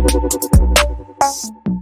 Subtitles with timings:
[0.00, 1.77] you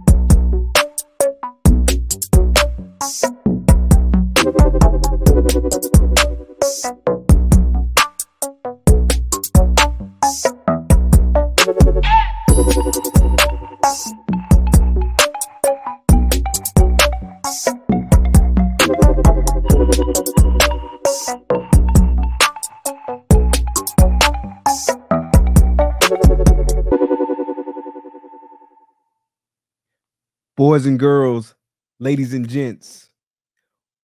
[30.67, 31.55] Boys and girls,
[31.97, 33.09] ladies and gents,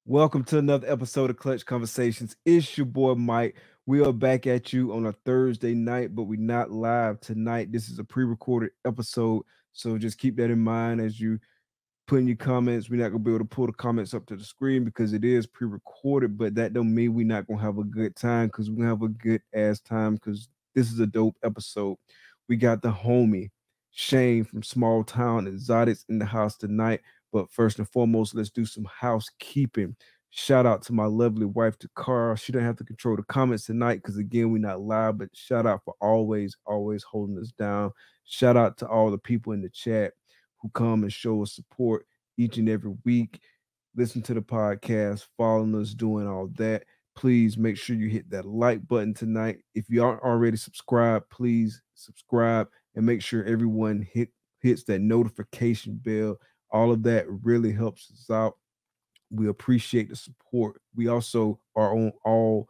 [0.05, 2.37] welcome to another episode of Clutch Conversations.
[2.45, 3.57] It's your boy Mike.
[3.85, 7.73] We are back at you on a Thursday night, but we're not live tonight.
[7.73, 11.37] This is a pre-recorded episode, so just keep that in mind as you
[12.07, 12.89] put in your comments.
[12.89, 15.25] We're not gonna be able to pull the comments up to the screen because it
[15.25, 18.77] is pre-recorded, but that don't mean we're not gonna have a good time because we're
[18.77, 21.97] gonna have a good ass time because this is a dope episode.
[22.47, 23.49] We got the homie
[23.93, 27.01] Shane from Small Town Xotics in the house tonight.
[27.31, 29.95] But first and foremost, let's do some housekeeping.
[30.31, 32.39] Shout out to my lovely wife, Takara.
[32.39, 35.67] She don't have to control the comments tonight because again, we're not live, but shout
[35.67, 37.91] out for always, always holding us down.
[38.25, 40.13] Shout out to all the people in the chat
[40.59, 42.05] who come and show us support
[42.37, 43.41] each and every week.
[43.95, 46.83] Listen to the podcast, following us, doing all that.
[47.15, 49.59] Please make sure you hit that like button tonight.
[49.75, 54.29] If you aren't already subscribed, please subscribe and make sure everyone hit
[54.61, 56.37] hits that notification bell.
[56.71, 58.57] All of that really helps us out.
[59.29, 60.81] We appreciate the support.
[60.95, 62.67] We also are on all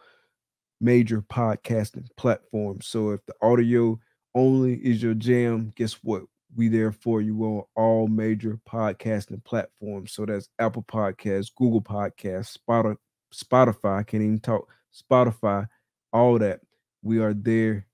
[0.81, 2.87] major podcasting platforms.
[2.87, 3.99] So if the audio
[4.35, 6.23] only is your jam, guess what?
[6.55, 10.11] We there for you on all major podcasting platforms.
[10.11, 12.97] So that's Apple Podcasts, Google Podcasts, Spotify,
[13.33, 13.99] Spotify.
[13.99, 14.67] I can't even talk.
[14.93, 15.67] Spotify,
[16.11, 16.59] all that.
[17.01, 17.87] We are there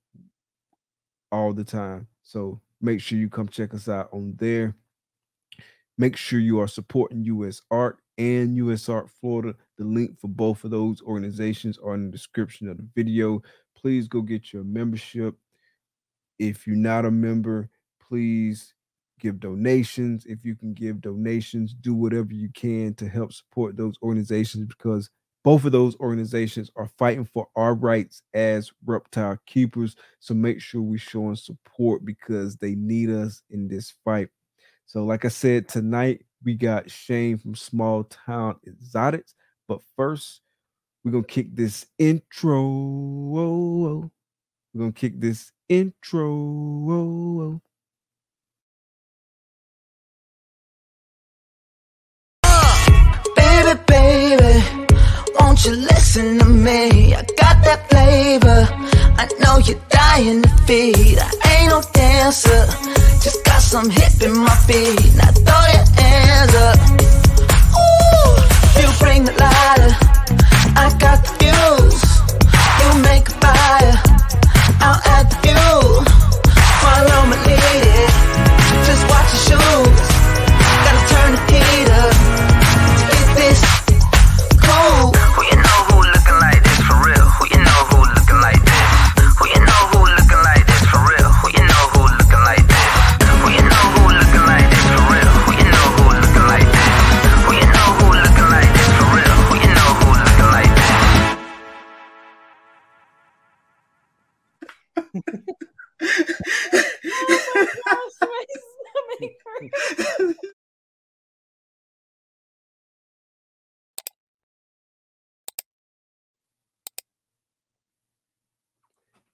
[1.32, 2.08] all the time.
[2.30, 4.76] So make sure you come check us out on there.
[5.98, 9.56] Make sure you are supporting USARK and USARK Florida.
[9.80, 13.42] The link for both of those organizations are in the description of the video.
[13.76, 15.34] Please go get your membership.
[16.38, 17.68] If you're not a member,
[18.08, 18.76] please
[19.20, 20.28] give donations.
[20.28, 25.10] If you can give donations, do whatever you can to help support those organizations because
[25.44, 29.96] both of those organizations are fighting for our rights as reptile keepers.
[30.20, 34.30] So make sure we show them support because they need us in this fight.
[34.86, 38.56] So, like I said, tonight we got Shane from Small Town
[38.94, 39.34] Xotics.
[39.68, 40.42] But first,
[41.04, 42.68] we're gonna kick this intro.
[44.74, 47.62] We're gonna kick this intro.
[53.36, 54.79] Baby, baby,
[55.60, 57.14] won't you listen to me?
[57.14, 58.68] I got that flavor.
[59.18, 61.18] I know you're dying to feed.
[61.20, 62.66] I ain't no dancer,
[63.22, 65.16] just got some hip in my feet.
[65.16, 66.78] Now throw your hands up.
[67.76, 68.36] Ooh,
[68.80, 69.96] you bring the lighter.
[70.76, 72.04] I got the fuse.
[72.80, 73.96] You make a fire.
[74.82, 76.09] I'll add the fuel.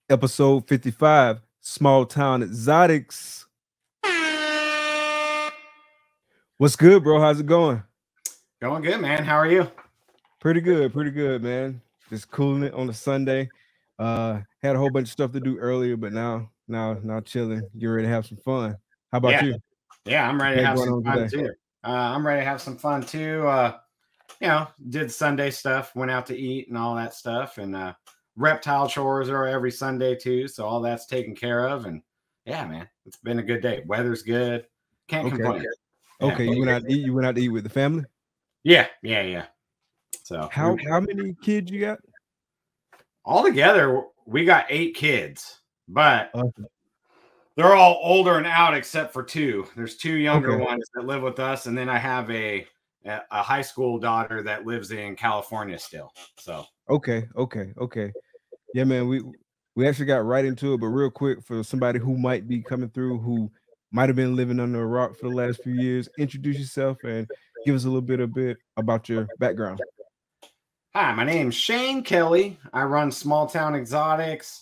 [0.08, 3.46] Episode 55, Small Town Xotics.
[6.58, 7.20] What's good, bro?
[7.20, 7.82] How's it going?
[8.62, 9.24] Going good, man.
[9.26, 9.70] How are you?
[10.40, 11.82] Pretty good, pretty good, man.
[12.10, 13.50] Just cooling it on a Sunday.
[13.98, 17.64] Uh had a whole bunch of stuff to do earlier, but now now now chilling.
[17.74, 18.78] You ready to have some fun.
[19.12, 19.44] How about Yeah.
[19.46, 19.56] you?
[20.06, 21.44] Yeah, I'm ready to have some fun today?
[21.48, 21.50] too.
[21.84, 23.48] Uh, I'm ready to have some fun too.
[23.48, 23.78] Uh,
[24.40, 27.94] you know, did Sunday stuff, went out to eat and all that stuff, and uh,
[28.36, 30.48] reptile chores are every Sunday too.
[30.48, 32.02] So all that's taken care of, and
[32.46, 33.84] yeah, man, it's been a good day.
[33.86, 34.66] Weather's good.
[35.08, 35.36] Can't Okay.
[35.36, 35.64] complain.
[36.22, 36.34] Yeah.
[36.34, 38.06] Okay, you went out to eat, you went out to eat with the family.
[38.64, 39.46] Yeah, yeah, yeah.
[40.24, 42.00] So How how many kids you got?
[43.26, 46.64] All together, we got eight kids, but Okay.
[47.56, 49.68] they're all older and out except for two.
[49.76, 50.64] There's two younger Okay.
[50.64, 52.68] ones that live with us, and then I have a
[53.06, 56.12] a high school daughter that lives in California still.
[56.38, 58.12] So Okay, okay, okay.
[58.74, 59.24] Yeah, man, we
[59.76, 62.90] we actually got right into it, but real quick for somebody who might be coming
[62.90, 63.52] through who
[63.92, 66.10] might have been living under a rock for the last few years.
[66.18, 67.28] Introduce yourself and
[67.66, 69.82] give us a little bit a bit about your background.
[70.94, 72.58] Hi, my name's Shane Kelly.
[72.72, 74.62] I run Small Town Xotics.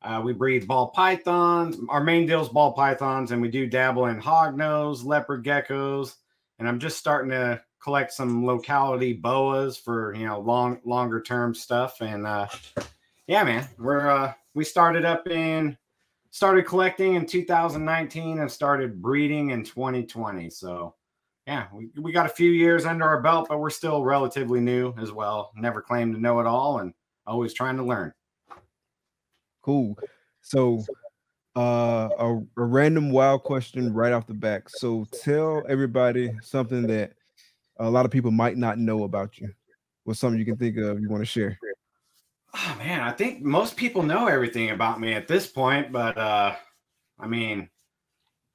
[0.00, 1.76] Uh, we breed ball pythons.
[1.88, 6.14] Our main deal is ball pythons, and we do dabble in hognose, leopard geckos,
[6.58, 11.54] and I'm just starting to collect some locality boas for you know long longer term
[11.54, 12.00] stuff.
[12.00, 12.48] And uh,
[13.26, 15.76] yeah, man, we're uh, we started up in
[16.30, 20.50] started collecting in 2019 and started breeding in 2020.
[20.50, 20.94] So
[21.46, 24.94] yeah, we, we got a few years under our belt, but we're still relatively new
[25.00, 25.50] as well.
[25.56, 26.92] Never claimed to know it all and
[27.26, 28.12] always trying to learn.
[29.62, 29.98] Cool.
[30.42, 30.84] So,
[31.56, 34.68] uh, a, a random wild question right off the back.
[34.68, 37.14] So, tell everybody something that
[37.78, 39.50] a lot of people might not know about you.
[40.04, 41.58] What's something you can think of you want to share?
[42.54, 46.54] Oh man, I think most people know everything about me at this point, but uh
[47.20, 47.68] I mean,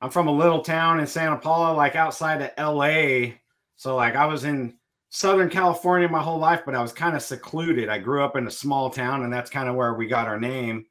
[0.02, 3.34] I'm from a little town in Santa Paula, like outside of LA.
[3.76, 4.76] So like I was in
[5.10, 7.88] Southern California my whole life, but I was kind of secluded.
[7.88, 10.40] I grew up in a small town, and that's kind of where we got our
[10.40, 10.86] name.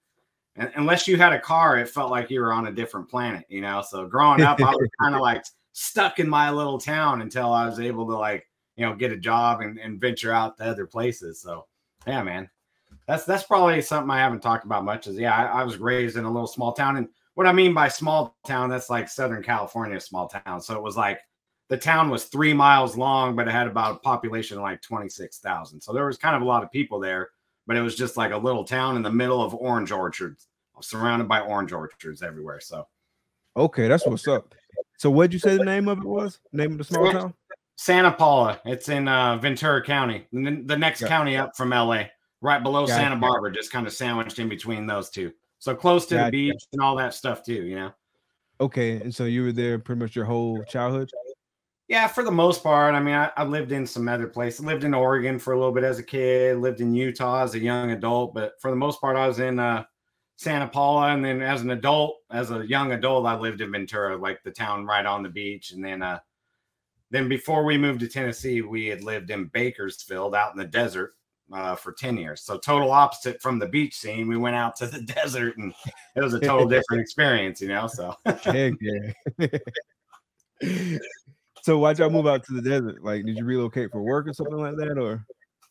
[0.54, 3.44] And unless you had a car, it felt like you were on a different planet,
[3.48, 3.82] you know.
[3.82, 7.66] So growing up, I was kind of like stuck in my little town until I
[7.66, 8.46] was able to like,
[8.76, 11.40] you know, get a job and, and venture out to other places.
[11.40, 11.66] So
[12.06, 12.48] yeah, man.
[13.06, 15.06] That's that's probably something I haven't talked about much.
[15.06, 17.74] Is yeah, I, I was raised in a little small town, and what I mean
[17.74, 20.60] by small town, that's like Southern California small town.
[20.60, 21.20] So it was like
[21.68, 25.80] the town was three miles long, but it had about a population of like 26,000.
[25.80, 27.30] So there was kind of a lot of people there,
[27.66, 30.48] but it was just like a little town in the middle of orange orchards,
[30.80, 32.60] surrounded by orange orchards everywhere.
[32.60, 32.86] So,
[33.56, 34.54] okay, that's what's up.
[35.02, 36.38] So, what'd you say the name of it was?
[36.52, 37.34] Name of the small town?
[37.74, 38.60] Santa Paula.
[38.64, 42.04] It's in uh, Ventura County, the, next county up from LA,
[42.40, 45.32] right below Got Santa Barbara, just kind of sandwiched in between those two.
[45.58, 47.90] So close to the beach and all that stuff too, you know.
[48.60, 51.10] Okay, and so you were there pretty much your whole childhood.
[51.88, 52.94] Yeah, for the most part.
[52.94, 54.64] I mean, I, I lived in some other places.
[54.64, 56.58] lived in Oregon for a little bit as a kid.
[56.58, 59.58] Lived in Utah as a young adult, but for the most part, I was in
[59.58, 59.82] uh,
[60.42, 61.08] Santa Paula.
[61.08, 64.50] And then as an adult, as a young adult, I lived in Ventura, like the
[64.50, 65.72] town right on the beach.
[65.72, 66.20] And then, uh,
[67.10, 71.14] then before we moved to Tennessee, we had lived in Bakersfield, out in the desert,
[71.52, 72.42] uh, for 10 years.
[72.42, 74.26] So total opposite from the beach scene.
[74.26, 75.74] We went out to the desert and
[76.16, 77.86] it was a total different experience, you know.
[77.86, 78.16] So
[81.62, 83.04] So why'd y'all move out to the desert?
[83.04, 84.98] Like, did you relocate for work or something like that?
[84.98, 85.24] Or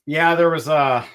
[0.05, 1.05] yeah, there was uh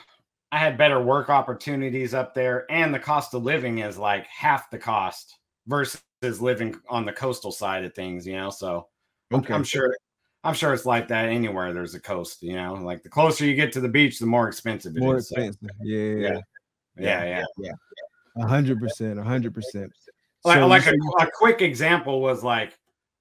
[0.52, 4.70] I had better work opportunities up there, and the cost of living is like half
[4.70, 8.50] the cost versus living on the coastal side of things, you know.
[8.50, 8.86] So
[9.32, 9.52] okay.
[9.52, 9.94] I'm, sure
[10.44, 12.74] I'm sure it's like that anywhere there's a coast, you know.
[12.74, 15.58] Like the closer you get to the beach, the more expensive it more is, expensive.
[15.62, 15.84] So.
[15.84, 16.40] Yeah, yeah,
[16.96, 17.72] yeah, yeah, yeah.
[18.36, 19.92] A hundred percent, a hundred percent.
[20.44, 22.78] Like, like a, a quick example was like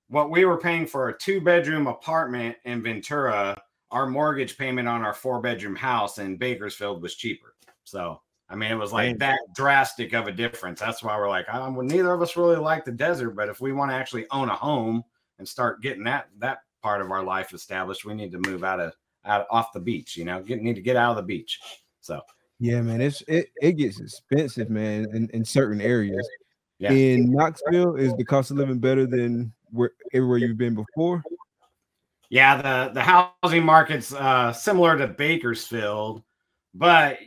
[0.10, 3.60] what we were paying for a two bedroom apartment in Ventura,
[3.96, 7.56] our mortgage payment on our four bedroom house in Bakersfield was cheaper.
[7.86, 10.82] So, I mean, it was like that drastic of a difference.
[10.82, 13.62] That's why we're like, um, well, neither of us really like the desert, but if
[13.62, 15.02] we want to actually own a home
[15.40, 18.82] and start getting that that part of our life established, we need to move out
[18.82, 18.94] of
[19.24, 20.18] out off the beach.
[20.18, 21.58] You know, get need to get out of the beach.
[22.02, 22.20] So,
[22.60, 26.28] yeah, man, it's it it gets expensive, man, in, in certain areas.
[26.80, 26.92] Yeah.
[26.92, 31.24] In Knoxville, is the cost of living better than where everywhere you've been before?
[32.30, 36.24] Yeah, the the housing market's uh, similar to Bakersfield,
[36.74, 37.18] but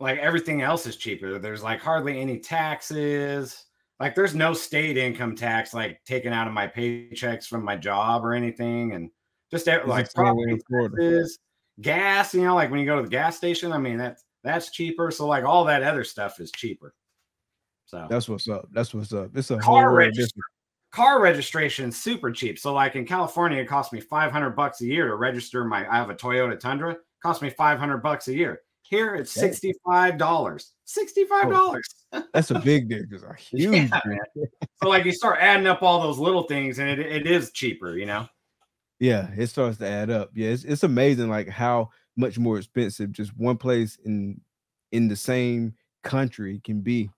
[0.00, 1.38] like everything else is cheaper.
[1.38, 3.64] There's like hardly any taxes.
[4.00, 8.24] Like there's no state income tax like taken out of my paychecks from my job
[8.24, 9.10] or anything, and
[9.50, 11.38] just like property taxes,
[11.80, 12.34] gas.
[12.34, 15.10] You know, like when you go to the gas station, I mean that's that's cheaper.
[15.10, 16.94] So like all that other stuff is cheaper.
[17.84, 18.68] So that's what's up.
[18.72, 19.36] That's what's up.
[19.36, 20.42] It's a car registry
[20.92, 22.58] car registration is super cheap.
[22.58, 25.96] So like in California, it cost me 500 bucks a year to register my, I
[25.96, 28.62] have a Toyota Tundra, it cost me 500 bucks a year.
[28.82, 30.18] Here it's $65.
[30.18, 31.80] $65.
[32.12, 33.22] Oh, that's a big difference.
[33.22, 34.00] A huge yeah,
[34.82, 37.96] so like you start adding up all those little things and it, it is cheaper,
[37.96, 38.26] you know?
[38.98, 40.30] Yeah, it starts to add up.
[40.34, 44.40] Yeah, it's, it's amazing like how much more expensive just one place in
[44.90, 47.08] in the same country can be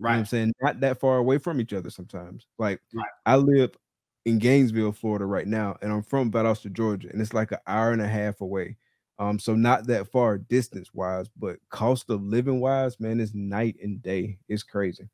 [0.00, 0.12] Right.
[0.12, 0.52] You know I'm saying?
[0.62, 2.46] Not that far away from each other sometimes.
[2.58, 3.06] Like right.
[3.26, 3.76] I live
[4.24, 7.92] in Gainesville, Florida right now, and I'm from Valdosta, Georgia, and it's like an hour
[7.92, 8.76] and a half away.
[9.18, 13.76] Um, so not that far distance wise, but cost of living wise, man, is night
[13.82, 14.38] and day.
[14.48, 15.08] It's crazy.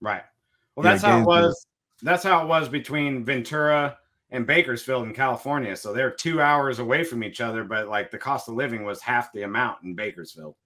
[0.00, 0.24] Right.
[0.74, 1.66] Well, that's yeah, how it was.
[2.02, 3.96] That's how it was between Ventura
[4.30, 5.76] and Bakersfield in California.
[5.76, 9.00] So they're two hours away from each other, but like the cost of living was
[9.00, 10.56] half the amount in Bakersfield.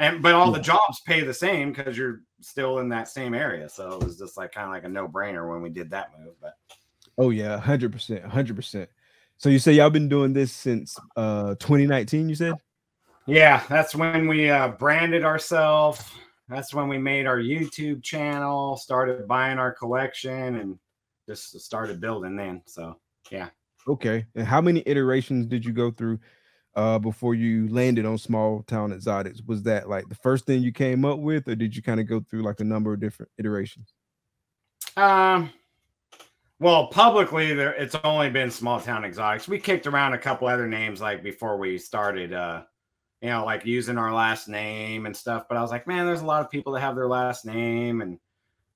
[0.00, 3.68] And but all the jobs pay the same because you're still in that same area.
[3.68, 6.10] So it was just like kind of like a no brainer when we did that
[6.18, 6.34] move.
[6.40, 6.54] But
[7.18, 8.88] Oh yeah, hundred percent, hundred percent.
[9.36, 12.28] So you say y'all been doing this since uh 2019?
[12.28, 12.54] You said
[13.26, 16.02] yeah, that's when we uh, branded ourselves.
[16.48, 20.78] That's when we made our YouTube channel, started buying our collection, and
[21.28, 22.62] just started building then.
[22.66, 22.98] So
[23.30, 23.50] yeah.
[23.86, 24.26] okay.
[24.34, 26.18] And how many iterations did you go through
[26.80, 29.42] uh before you landed on small town exotics?
[29.46, 32.06] Was that like the first thing you came up with, or did you kind of
[32.06, 33.92] go through like a number of different iterations?
[34.96, 35.50] Um,
[36.58, 39.46] well, publicly, there it's only been small town exotics.
[39.46, 42.62] We kicked around a couple other names like before we started, uh,
[43.20, 45.44] you know, like using our last name and stuff.
[45.48, 48.00] But I was like, man, there's a lot of people that have their last name,
[48.00, 48.18] and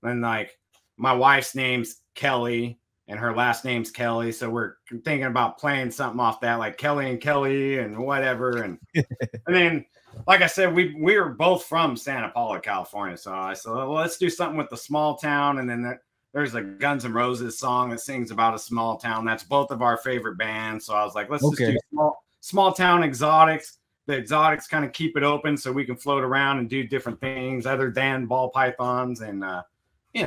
[0.02, 0.58] then like
[0.98, 6.20] my wife's name's Kelly and her last name's Kelly, so we're thinking about playing something
[6.20, 9.06] off that, like Kelly and Kelly and whatever, and and
[9.46, 9.86] then.
[10.28, 13.16] Like I said, we we were both from Santa Paula, California.
[13.16, 15.58] So I said, well, let's do something with the small town.
[15.58, 19.24] And then there, there's a Guns N' Roses song that sings about a small town.
[19.24, 20.86] That's both of our favorite bands.
[20.86, 23.78] So I was like, let's just do small small town exotics.
[24.06, 27.20] The exotics kind of keep it open so we can float around and do different
[27.20, 29.64] things other than ball pythons and uh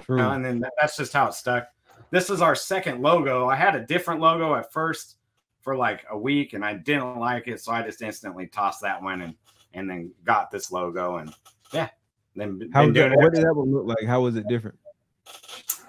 [0.10, 1.69] you know, and then that- that's just how it stuck.
[2.11, 3.47] This is our second logo.
[3.47, 5.17] I had a different logo at first
[5.61, 9.01] for like a week and I didn't like it, so I just instantly tossed that
[9.01, 9.35] one and
[9.73, 11.33] and then got this logo and
[11.73, 11.89] yeah,
[12.35, 14.07] then How doing did, it what did that one look like?
[14.07, 14.77] How was it different?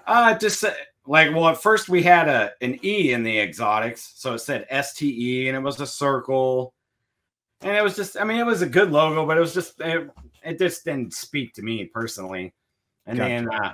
[0.05, 0.73] Uh, just uh,
[1.05, 4.67] like well, at first we had a an E in the exotics, so it said
[4.69, 6.73] STE, and it was a circle,
[7.61, 9.81] and it was just, I mean, it was a good logo, but it was just,
[9.81, 10.09] it,
[10.43, 12.53] it just didn't speak to me personally.
[13.05, 13.29] And Gotcha.
[13.29, 13.73] then uh,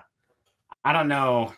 [0.84, 1.54] I don't know,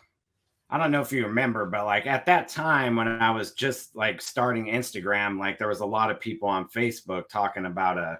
[0.70, 3.96] I don't know if you remember, but like at that time when I was just
[3.96, 8.18] like starting Instagram, like there was a lot of people on Facebook talking about a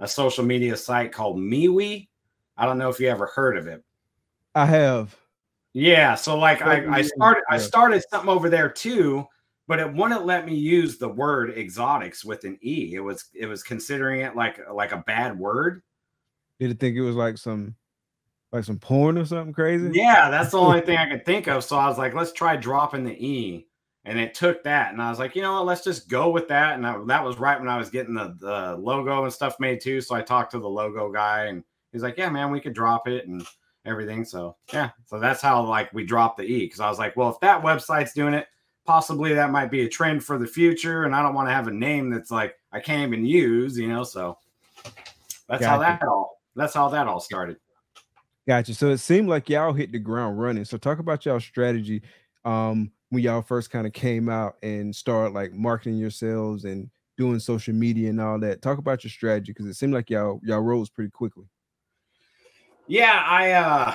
[0.00, 2.08] a social media site called MeWe.
[2.56, 3.84] I don't know if you ever heard of it.
[4.54, 5.14] I have.
[5.72, 9.26] Yeah, so like I, I started I started something over there too,
[9.68, 12.94] but it wouldn't let me use the word exotics with an E.
[12.94, 15.82] It was it was considering it like like a bad word.
[16.58, 17.76] Did it think it was like some
[18.52, 19.90] like some porn or something crazy?
[19.92, 21.64] Yeah, that's the only thing I could think of.
[21.64, 23.66] So I was like, let's try dropping the E.
[24.04, 24.92] And it took that.
[24.92, 26.74] And I was like, you know what, let's just go with that.
[26.74, 29.80] And I, that was right when I was getting the, the logo and stuff made
[29.80, 30.00] too.
[30.00, 33.06] So I talked to the logo guy and he's like, yeah, man, we could drop
[33.08, 33.46] it and
[33.84, 34.24] everything.
[34.24, 37.28] So yeah, so that's how like we dropped the E because I was like, well,
[37.28, 38.46] if that website's doing it,
[38.86, 41.04] possibly that might be a trend for the future.
[41.04, 43.88] And I don't want to have a name that's like I can't even use, you
[43.88, 44.02] know.
[44.02, 44.38] So
[45.46, 47.58] that's how that all that's how that all started.
[48.50, 48.74] Gotcha.
[48.74, 50.64] So it seemed like y'all hit the ground running.
[50.64, 52.02] So talk about y'all strategy
[52.44, 57.38] um when y'all first kind of came out and started like marketing yourselves and doing
[57.38, 58.60] social media and all that.
[58.60, 61.44] Talk about your strategy because it seemed like y'all y'all rose pretty quickly.
[62.88, 63.94] Yeah, I uh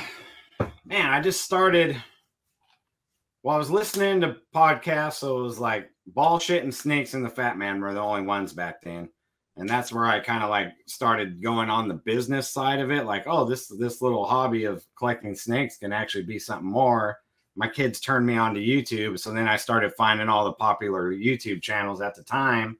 [0.86, 2.02] man, I just started
[3.44, 7.30] well, I was listening to podcasts, so it was like bullshit and snakes and the
[7.30, 9.10] fat man were the only ones back then.
[9.58, 13.06] And that's where I kind of like started going on the business side of it.
[13.06, 17.20] Like, oh, this this little hobby of collecting snakes can actually be something more.
[17.56, 19.18] My kids turned me on to YouTube.
[19.18, 22.78] So then I started finding all the popular YouTube channels at the time.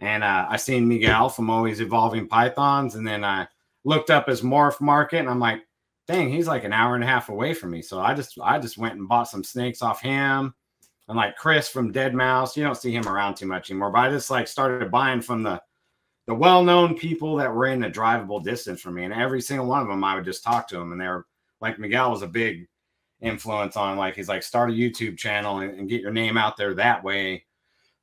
[0.00, 2.96] And uh, I seen Miguel from Always Evolving Pythons.
[2.96, 3.46] And then I
[3.84, 5.62] looked up his morph market and I'm like,
[6.08, 7.82] dang, he's like an hour and a half away from me.
[7.82, 10.54] So I just I just went and bought some snakes off him.
[11.06, 13.90] And like Chris from Dead Mouse, you don't see him around too much anymore.
[13.92, 15.60] But I just like started buying from the
[16.30, 19.02] the well-known people that were in a drivable distance from me.
[19.02, 20.92] And every single one of them, I would just talk to them.
[20.92, 21.26] And they're
[21.60, 22.68] like Miguel was a big
[23.20, 26.56] influence on like he's like start a YouTube channel and, and get your name out
[26.56, 27.46] there that way.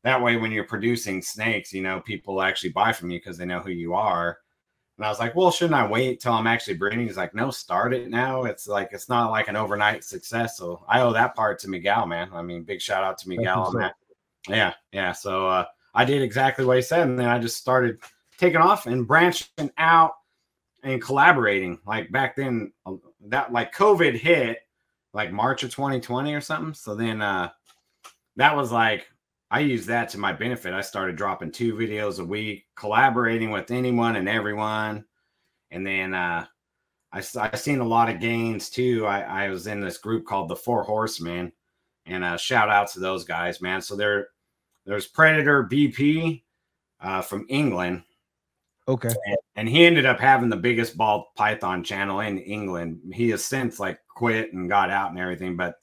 [0.03, 3.45] That way, when you're producing snakes, you know, people actually buy from you because they
[3.45, 4.39] know who you are.
[4.97, 7.07] And I was like, well, shouldn't I wait till I'm actually breeding?
[7.07, 8.43] He's like, no, start it now.
[8.43, 10.57] It's like it's not like an overnight success.
[10.57, 12.27] So I owe that part to Miguel, man.
[12.33, 13.95] I mean, big shout out to Miguel on that.
[14.49, 15.13] Yeah, yeah.
[15.13, 17.99] So uh, I did exactly what he said, and then I just started
[18.37, 20.13] taking off and branching out
[20.83, 21.79] and collaborating.
[21.85, 22.93] Like back then, uh,
[23.27, 24.59] that like COVID hit
[25.13, 26.73] like March of 2020 or something.
[26.73, 27.49] So then uh,
[28.35, 29.07] that was like
[29.49, 30.73] I used that to my benefit.
[30.73, 35.05] I started dropping two videos a week, collaborating with anyone and everyone.
[35.71, 36.45] And then uh,
[37.13, 39.05] I, I've seen a lot of gains too.
[39.05, 41.53] I, I was in this group called the Four Horsemen,
[42.05, 43.81] and uh, shout out to those guys, man.
[43.81, 44.29] So there,
[44.85, 46.43] there's Predator BP
[46.99, 48.03] uh, from England,
[48.87, 49.13] Okay.
[49.55, 53.01] and he ended up having the biggest ball python channel in England.
[53.13, 55.57] He has since like quit and got out and everything.
[55.57, 55.75] But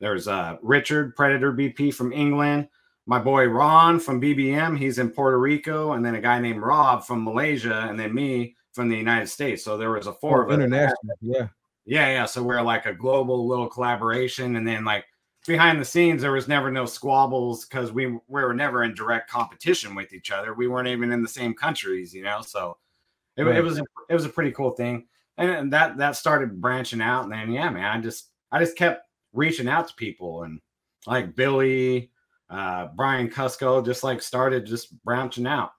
[0.00, 2.68] there's uh, Richard Predator BP from England,
[3.06, 7.04] my boy Ron from BBM, he's in Puerto Rico, and then a guy named Rob
[7.04, 9.62] from Malaysia, and then me from the United States.
[9.62, 10.54] So there was a four of us.
[10.54, 11.16] international.
[11.20, 11.48] Yeah.
[11.86, 12.24] Yeah, yeah.
[12.26, 15.04] So we're like a global little collaboration, and then like
[15.46, 19.30] behind the scenes, there was never no squabbles because we we were never in direct
[19.30, 20.54] competition with each other.
[20.54, 22.42] We weren't even in the same countries, you know.
[22.42, 22.78] So
[23.36, 23.56] it, Right.
[23.56, 25.06] it was it was a pretty cool thing,
[25.38, 28.76] and then that that started branching out, and then yeah, man, I just I just
[28.76, 30.60] kept reaching out to people, and
[31.06, 32.10] like Billy,
[32.50, 35.70] uh, Brian Cusco, just like started just branching out.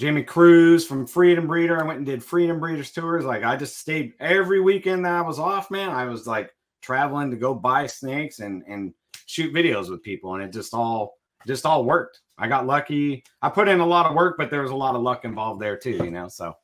[0.00, 1.80] Jimmy Cruz from Freedom Breeder.
[1.80, 3.24] I went and did Freedom Breeders tours.
[3.24, 5.90] Like I just stayed every weekend that I was off, man.
[5.90, 6.50] I was like
[6.82, 8.92] traveling to go buy snakes and and
[9.26, 11.14] shoot videos with people, and it just all
[11.46, 12.20] just all worked.
[12.38, 13.22] I got lucky.
[13.42, 15.60] I put in a lot of work, but there was a lot of luck involved
[15.60, 16.28] there too, you know.
[16.28, 16.54] So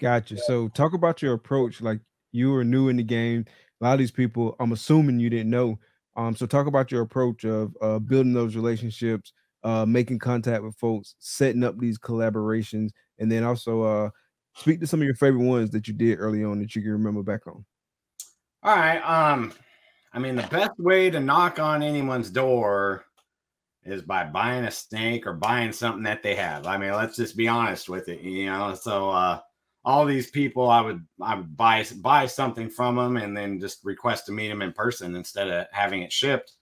[0.00, 0.36] Gotcha.
[0.38, 1.80] So talk about your approach.
[1.80, 2.00] Like
[2.32, 3.46] you were new in the game.
[3.80, 5.78] A lot of these people, I'm assuming you didn't know.
[6.16, 9.32] Um, so talk about your approach of uh, building those relationships,
[9.62, 14.10] uh, making contact with folks, setting up these collaborations, and then also uh,
[14.54, 16.92] speak to some of your favorite ones that you did early on that you can
[16.92, 17.64] remember back on.
[18.62, 19.00] All right.
[19.00, 19.52] Um,
[20.14, 23.04] I mean, the best way to knock on anyone's door
[23.84, 26.66] is by buying a snake or buying something that they have.
[26.66, 28.74] I mean, let's just be honest with it, you know.
[28.74, 29.40] So uh
[29.84, 33.84] all these people I would I would buy buy something from them and then just
[33.84, 36.52] request to meet them in person instead of having it shipped.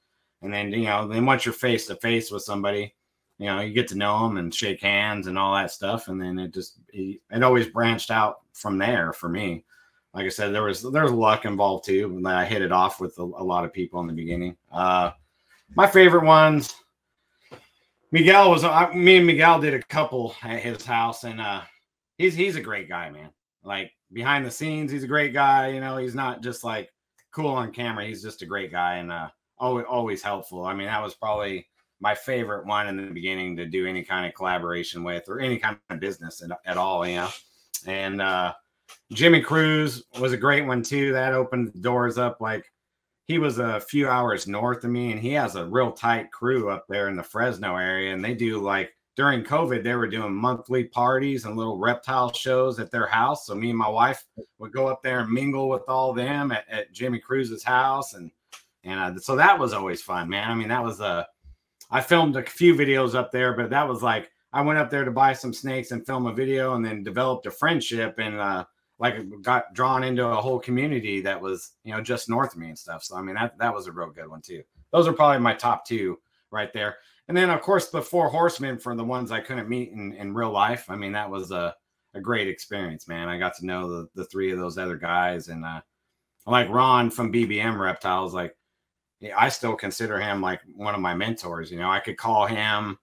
[0.41, 2.95] And then you know, then once you're face to face with somebody,
[3.39, 6.21] you know, you get to know them and shake hands and all that stuff and
[6.21, 9.65] then it just it it always branched out from there for me
[10.15, 12.15] like I said, there was there was luck involved too.
[12.17, 14.57] And I hit it off with a, a lot of people in the beginning.
[14.71, 15.13] Uh,
[15.75, 16.75] my favorite ones,
[18.11, 18.65] Miguel was.
[18.65, 21.63] Uh, me and Miguel did a couple at his house, and uh,
[22.19, 23.31] he's he's a great guy, man.
[23.65, 25.69] Like behind the scenes, he's a great guy.
[25.69, 26.91] You know, he's not just like
[27.31, 28.05] cool on camera.
[28.05, 29.29] He's just a great guy, and uh,
[29.59, 30.67] always always helpful.
[30.67, 31.67] I mean, that was probably
[32.01, 35.57] my favorite one in the beginning to do any kind of collaboration with or any
[35.57, 37.07] kind of business at, at all.
[37.07, 37.29] You know,
[37.87, 38.53] and uh,
[39.13, 41.13] Jimmy Cruz was a great one too.
[41.13, 42.41] That opened the doors up.
[42.41, 42.65] Like
[43.27, 46.71] he was a few hours north of me, and he has a real tight crew
[46.71, 48.15] up there in the Fresno area.
[48.15, 52.81] And they do like during COVID, they were doing monthly parties and little reptile shows
[52.81, 53.47] at their house.
[53.47, 54.25] So me and my wife
[54.59, 58.31] would go up there and mingle with all them at, at Jimmy Cruz's house, and
[58.85, 60.51] and uh, so that was always fun, man.
[60.51, 61.27] I mean, that was a
[61.91, 65.05] I filmed a few videos up there, but that was like I went up there
[65.05, 68.41] to buy some snakes and film a video, and then developed a friendship and.
[68.41, 68.65] uh
[69.03, 72.69] like got drawn into a whole community that was you know just north of me
[72.69, 73.03] and stuff.
[73.03, 74.63] So i mean that that was a real good one too.
[74.93, 76.21] Those are probably my top two
[76.53, 76.99] right there.
[77.27, 80.33] And then of course the four horsemen for the ones i couldn't meet in, in
[80.33, 80.89] real life.
[80.89, 81.75] I mean that was a,
[82.15, 83.29] a great experience man.
[83.29, 85.49] I got to know the, the three of those other guys.
[85.49, 85.81] And uh
[86.47, 88.57] like ron from bbm reptiles like
[89.37, 91.89] i still consider him like one of my mentors you know?
[91.89, 92.99] I could call him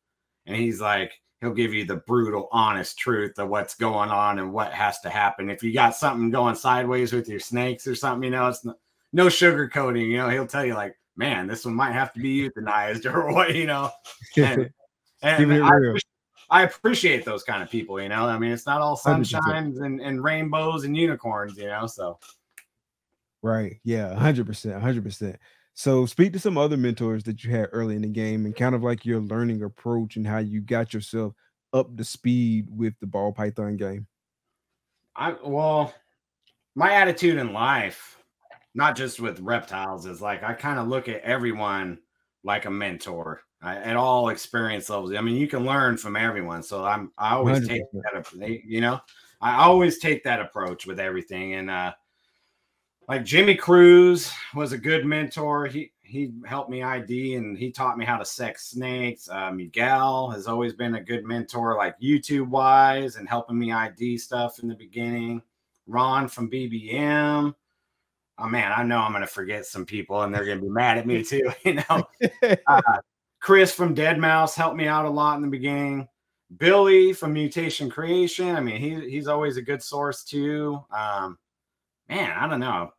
[0.46, 4.52] and he's like he'll give you the brutal, honest truth of what's going on and
[4.54, 5.50] what has to happen.
[5.50, 8.76] If you got something going sideways with your snakes or something, you know, it's no,
[9.14, 10.10] no sugarcoating.
[10.10, 13.34] You know, he'll tell you like, "Man, this one might have to be euthanized or
[13.34, 13.92] what," you know.
[14.38, 14.70] And,
[15.22, 15.90] and I, real.
[15.92, 16.04] appreciate,
[16.50, 18.02] I appreciate those kind of people.
[18.02, 21.58] You know, I mean, it's not all sunshines and, and rainbows and unicorns.
[21.58, 22.20] You know, so
[23.42, 23.80] Right.
[23.84, 24.16] Yeah.
[24.16, 24.82] hundred percent.
[24.82, 25.38] hundred percent.
[25.74, 28.76] So speak to some other mentors that you had early in the game and kind
[28.76, 31.34] of like your learning approach and how you got yourself
[31.74, 34.08] up to speed with the ball python game.
[35.16, 35.94] I well,
[36.76, 38.18] my attitude in life,
[38.74, 42.00] not just with reptiles, is like I kind of look at everyone
[42.44, 45.14] like a mentor I, at all experience levels.
[45.14, 48.40] I mean, you can learn from everyone, so I'm I always take 100%.
[48.40, 48.60] that.
[48.66, 49.00] You know,
[49.42, 51.94] I always take that approach with everything, and uh,
[53.10, 55.66] like Jimmy Cruz was a good mentor.
[55.66, 59.28] He he helped me ID and he taught me how to sex snakes.
[59.28, 64.18] Uh, Miguel has always been a good mentor, like YouTube wise, and helping me ID
[64.20, 65.42] stuff in the beginning.
[65.88, 67.54] Ron from BBM.
[68.38, 71.08] Oh man, I know I'm gonna forget some people and they're gonna be mad at
[71.08, 71.52] me too.
[71.66, 72.08] You know,
[72.68, 72.82] uh,
[73.42, 76.08] Chris from Dead Mouse helped me out a lot in the beginning.
[76.58, 78.56] Billy from Mutation Creation.
[78.56, 80.80] I mean, he he's always a good source too.
[80.92, 81.40] Um,
[82.08, 82.92] man, I don't know.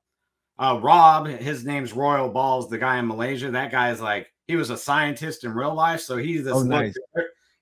[0.60, 3.50] Uh, Rob, his name's Royal Balls, the guy in Malaysia.
[3.50, 6.58] That guy is like he was a scientist in real life, so he's this Oh,
[6.58, 6.94] look- nice.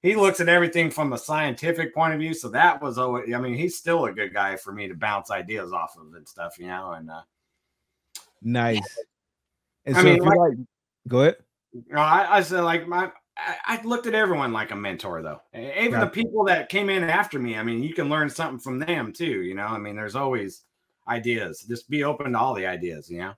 [0.03, 2.35] he looks at everything from a scientific point of view.
[2.35, 5.31] So that was always, I mean, he's still a good guy for me to bounce
[5.31, 6.93] ideas off of and stuff, you know.
[6.93, 7.23] And uh,
[8.43, 8.81] nice.
[9.87, 10.59] And I so mean, if you like,
[11.07, 11.37] go ahead.
[11.95, 15.41] I, I said like my I, looked at everyone like a mentor though.
[15.55, 17.57] Even the people that came in after me.
[17.57, 19.43] I mean, you can learn something from them too.
[19.43, 20.65] You know, I mean, there's always
[21.09, 21.65] ideas.
[21.69, 23.11] Just be open to all the ideas.
[23.11, 23.33] You know.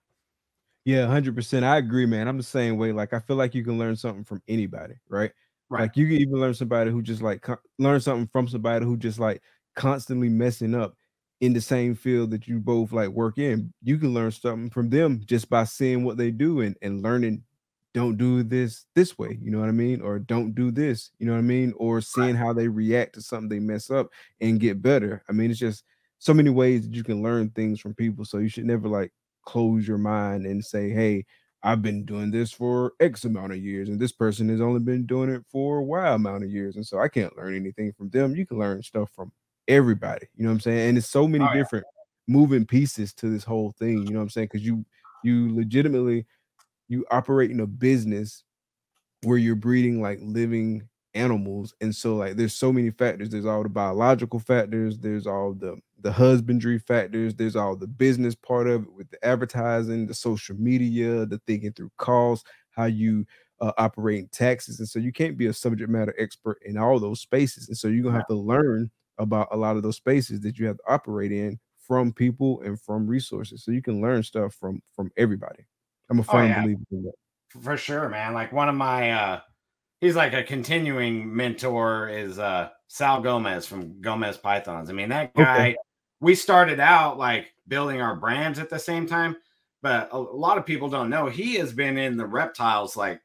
[0.85, 1.64] Yeah, hundred percent.
[1.64, 2.28] I agree, man.
[2.28, 2.92] I'm the same way.
[2.92, 5.30] Like I feel like you can learn something from anybody, right?
[5.68, 5.83] Right.
[5.83, 8.96] Like you can even learn somebody who just like con- learn something from somebody who
[8.96, 9.42] just like
[9.76, 10.96] constantly messing up
[11.40, 13.72] in the same field that you both like work in.
[13.83, 17.44] You can learn something from them just by seeing what they do and, and learning
[17.92, 20.00] don't do this this way, you know what I mean?
[20.00, 21.74] Or don't do this, you know what I mean?
[21.76, 24.09] Or seeing how they react to something they mess up
[24.40, 25.22] and get better.
[25.28, 25.85] I mean, it's just
[26.20, 28.24] so many ways that you can learn things from people.
[28.24, 29.12] So you should never like
[29.44, 31.24] close your mind and say, hey,
[31.62, 35.06] I've been doing this for X amount of years, and this person has only been
[35.06, 36.76] doing it for Y amount of years.
[36.76, 38.37] And so I can't learn anything from them.
[38.37, 39.33] You can learn stuff from
[39.68, 40.88] everybody, you know what I'm saying?
[40.90, 41.62] And it's so many Oh, yeah.
[41.62, 41.87] different
[42.28, 44.48] moving pieces to this whole thing, you know what I'm saying?
[44.52, 44.85] Because you
[45.22, 46.26] you legitimately
[46.88, 48.44] you operate in a business
[49.22, 53.62] where you're breeding like living animals and so like there's so many factors there's all
[53.64, 58.84] the biological factors there's all the the husbandry factors there's all the business part of
[58.84, 63.24] it with the advertising the social media the thinking through costs how you
[63.60, 66.98] uh, operate in taxes and so you can't be a subject matter expert in all
[66.98, 70.40] those spaces and so you're gonna have to learn about a lot of those spaces
[70.40, 74.22] that you have to operate in from people and from resources so you can learn
[74.22, 75.64] stuff from from everybody
[76.10, 76.62] i'm a firm Oh, yeah.
[76.62, 77.12] believer in that
[77.50, 78.32] for sure, man.
[78.32, 79.40] Like one of my uh
[80.00, 84.88] he's like a continuing mentor is uh Sal Gomez from Gomez Pythons.
[84.88, 85.76] I mean, that Okay.
[86.20, 89.37] We started out like building our brands at the same time,
[89.83, 93.20] but a, a lot of people don't know he has been in the reptiles like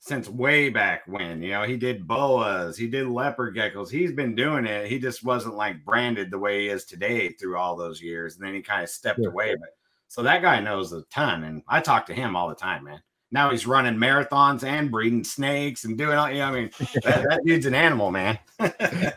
[0.00, 1.42] since way back when.
[1.42, 3.90] You know, he did boas, he did leopard geckos.
[3.90, 4.86] He's been doing it.
[4.88, 8.36] He just wasn't like branded the way he is today through all those years.
[8.36, 9.28] And then he kind of stepped Yeah.
[9.28, 9.56] away.
[9.58, 9.70] But
[10.06, 11.44] so that guy knows a ton.
[11.44, 13.02] And I talk to him all the time, man.
[13.30, 16.70] Now he's running marathons and breeding snakes and doing all, you know, I mean,
[17.04, 18.38] that, that dude's an animal, man.
[18.60, 19.12] I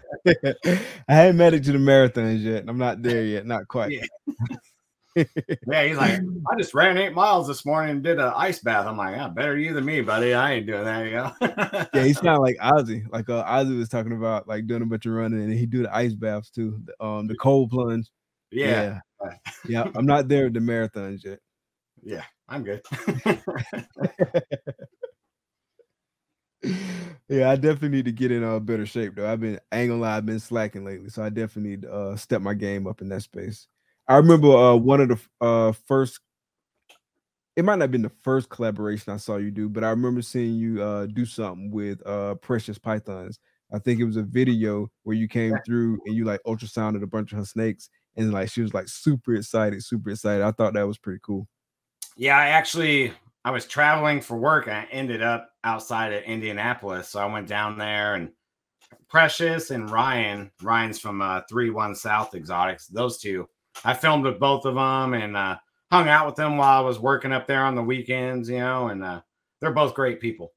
[1.08, 2.66] haven't made it to the marathons yet.
[2.68, 3.92] I'm not there yet, not quite.
[3.92, 4.06] Yeah.
[5.16, 8.86] Yeah, he's like, I just ran eight miles this morning and did an ice bath.
[8.86, 10.34] I'm like, yeah, better you than me, buddy.
[10.34, 11.88] I ain't doing that, you know.
[11.94, 13.12] Yeah, he's kind of like Ozzy.
[13.12, 15.84] Like uh, Ozzy was talking about, like doing a bunch of running, and he do
[15.84, 16.82] the ice baths too.
[16.86, 18.10] The, um, the cold plunge.
[18.52, 19.34] yeah, yeah,
[19.68, 19.92] yeah.
[19.96, 21.40] I'm not there with the marathons yet.
[22.04, 22.82] yeah, I'm good.
[27.30, 29.32] yeah, I definitely need to get in a better shape though.
[29.32, 31.94] I've been I ain't gonna lie, I've been slacking lately, so I definitely need to
[31.94, 33.68] uh, step my game up in that space.
[34.10, 36.20] I remember uh, one of the uh, first.
[37.56, 40.22] It might not have been the first collaboration I saw you do, but I remember
[40.22, 43.40] seeing you uh, do something with uh, Precious Pythons.
[43.74, 47.08] I think it was a video where you came through and you like ultrasounded a
[47.08, 50.44] bunch of her snakes, and like she was like super excited, super excited.
[50.44, 51.48] I thought that was pretty cool.
[52.22, 53.12] Yeah, I actually
[53.44, 57.10] I was traveling for work and I ended up outside of Indianapolis.
[57.10, 58.32] So I went down there and
[59.10, 63.50] Precious and Ryan, Ryan's from uh three one South Exotics, those two.
[63.84, 65.58] I filmed with both of them and uh
[65.92, 68.90] hung out with them while I was working up there on the weekends, you know,
[68.90, 69.22] and uh
[69.60, 70.54] they're both great people.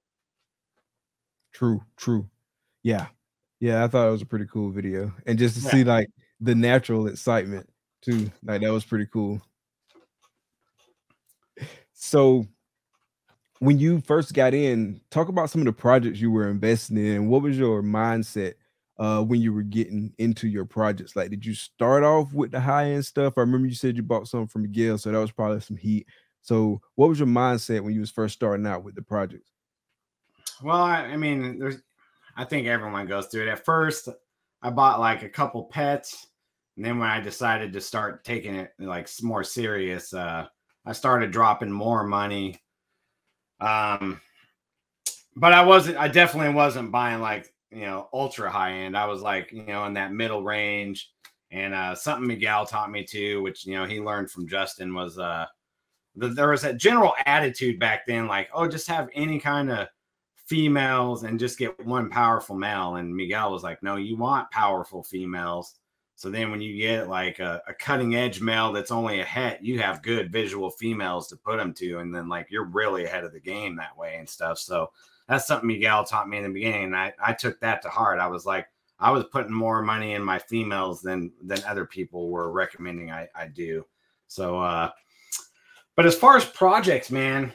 [1.54, 2.28] True, true.
[2.82, 3.06] Yeah.
[3.60, 5.14] Yeah, I thought it was a pretty cool video.
[5.24, 5.70] And just to Yeah.
[5.70, 7.70] see like the natural excitement
[8.02, 8.30] too.
[8.42, 9.40] Like that was pretty cool.
[12.04, 12.46] So
[13.60, 17.28] when you first got in, talk about some of the projects you were investing in.
[17.28, 18.54] What was your mindset
[18.98, 21.16] uh when you were getting into your projects?
[21.16, 23.34] Like did you start off with the high end stuff?
[23.38, 26.06] I remember you said you bought something from Miguel, so that was probably some heat.
[26.42, 29.50] So what was your mindset when you was first starting out with the projects?
[30.62, 31.80] Well, I, I mean, there's
[32.36, 33.50] I think everyone goes through it.
[33.50, 34.10] At first,
[34.60, 36.26] I bought like a couple pets,
[36.76, 40.48] and then when I decided to start taking it like more serious, uh,
[40.86, 42.60] I started dropping more money.
[43.60, 44.20] Um,
[45.36, 45.96] but I wasn't.
[45.96, 48.96] I definitely wasn't buying like you know ultra high end.
[48.96, 51.10] I was like you know in that middle range.
[51.50, 55.18] And uh, something Miguel taught me too, which you know he learned from Justin, was
[55.18, 55.46] uh,
[56.16, 59.88] the, there was a general attitude back then, like oh, just have any kind of
[60.46, 62.96] females and just get one powerful male.
[62.96, 65.74] And Miguel was like, no, you want powerful females.
[66.16, 69.64] So then when you get like a, a cutting edge male that's only a het,
[69.64, 71.98] you have good visual females to put them to.
[71.98, 74.58] And then like you're really ahead of the game that way and stuff.
[74.58, 74.90] So
[75.28, 76.84] that's something Miguel taught me in the beginning.
[76.84, 78.20] And I, I took that to heart.
[78.20, 78.66] I was like,
[79.00, 83.28] I was putting more money in my females than than other people were recommending I,
[83.34, 83.84] I do.
[84.28, 84.90] So uh
[85.96, 87.52] but as far as projects, man,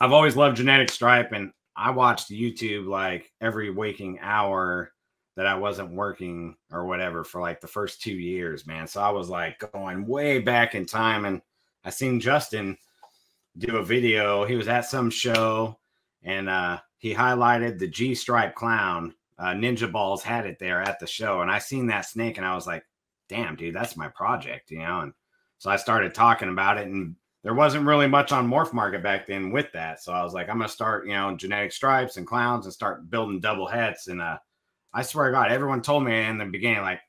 [0.00, 4.92] I've always loved genetic stripe and I watched YouTube like every waking hour
[5.40, 8.86] that I wasn't working or whatever for like the first two years, man.
[8.86, 11.40] So I was like going way back in time and
[11.82, 12.76] I seen Justin
[13.56, 14.44] do a video.
[14.44, 15.78] He was at some show
[16.22, 19.14] and uh he highlighted the G stripe clown.
[19.38, 22.46] Uh, Ninja Balls had it there at the show, and I seen that snake, and
[22.46, 22.84] I was like,
[23.26, 25.00] "Damn, dude, that's my project," you know.
[25.00, 25.14] And
[25.56, 29.26] so I started talking about it, and there wasn't really much on Morph Market back
[29.26, 30.02] then with that.
[30.02, 33.08] So I was like, I'm gonna start, you know, genetic stripes and clowns and start
[33.08, 34.08] building double hets.
[34.08, 34.36] And uh,
[34.92, 37.00] I swear to God, everyone told me in the beginning, like,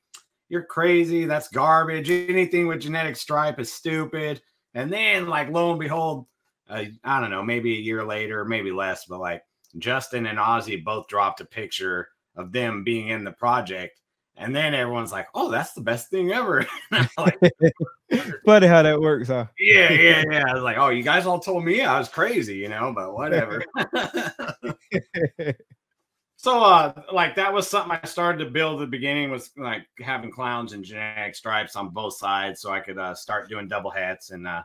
[0.50, 2.10] you're crazy, that's garbage.
[2.10, 4.42] Anything with genetic stripe is stupid.
[4.74, 6.28] And then, like, lo and behold,
[6.70, 9.44] uh, I don't know, maybe a year later, maybe less, but like
[9.78, 14.00] Justin and Ozzy both dropped a picture of them being in the project.
[14.38, 16.66] And then everyone's like, "Oh, that's the best thing ever."
[17.18, 17.38] like,
[18.46, 19.46] Funny how that works, huh?
[19.60, 20.46] yeah, yeah, yeah.
[20.48, 23.14] I was like, "Oh, you guys all told me I was crazy, you know," but
[23.14, 23.64] whatever.
[26.42, 29.86] so, uh, like that was something I started to build at the beginning was like
[30.00, 33.92] having clowns and genetic stripes on both sides, so I could uh, start doing double
[33.92, 34.64] hets and uh,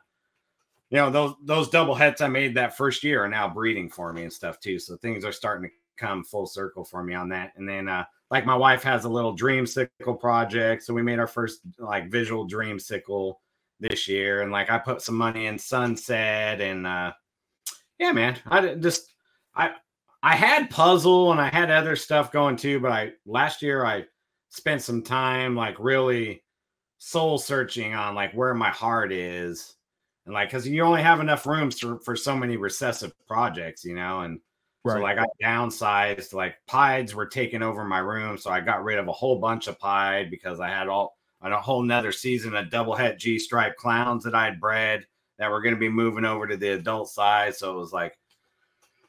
[0.90, 4.12] you know those those double hets I made that first year are now breeding for
[4.12, 4.78] me and stuff too.
[4.78, 7.52] So things are starting to come full circle for me on that.
[7.56, 10.84] And then uh like my wife has a little dreamsicle project.
[10.84, 13.34] So we made our first like visual dreamsicle
[13.80, 14.42] this year.
[14.42, 17.12] And like I put some money in sunset and uh
[17.98, 18.36] yeah, man.
[18.46, 19.12] I just
[19.54, 19.72] I
[20.26, 24.06] I had puzzle and I had other stuff going too, but I last year I
[24.48, 26.42] spent some time like really
[26.98, 29.76] soul searching on like where my heart is
[30.24, 33.94] and like because you only have enough rooms for, for so many recessive projects you
[33.94, 34.40] know and
[34.82, 34.94] right.
[34.94, 38.98] so like i downsized like pieds were taking over my room so i got rid
[38.98, 42.56] of a whole bunch of pied because i had all on a whole nother season
[42.56, 45.04] of double het g stripe clowns that i'd bred
[45.38, 48.18] that were going to be moving over to the adult side so it was like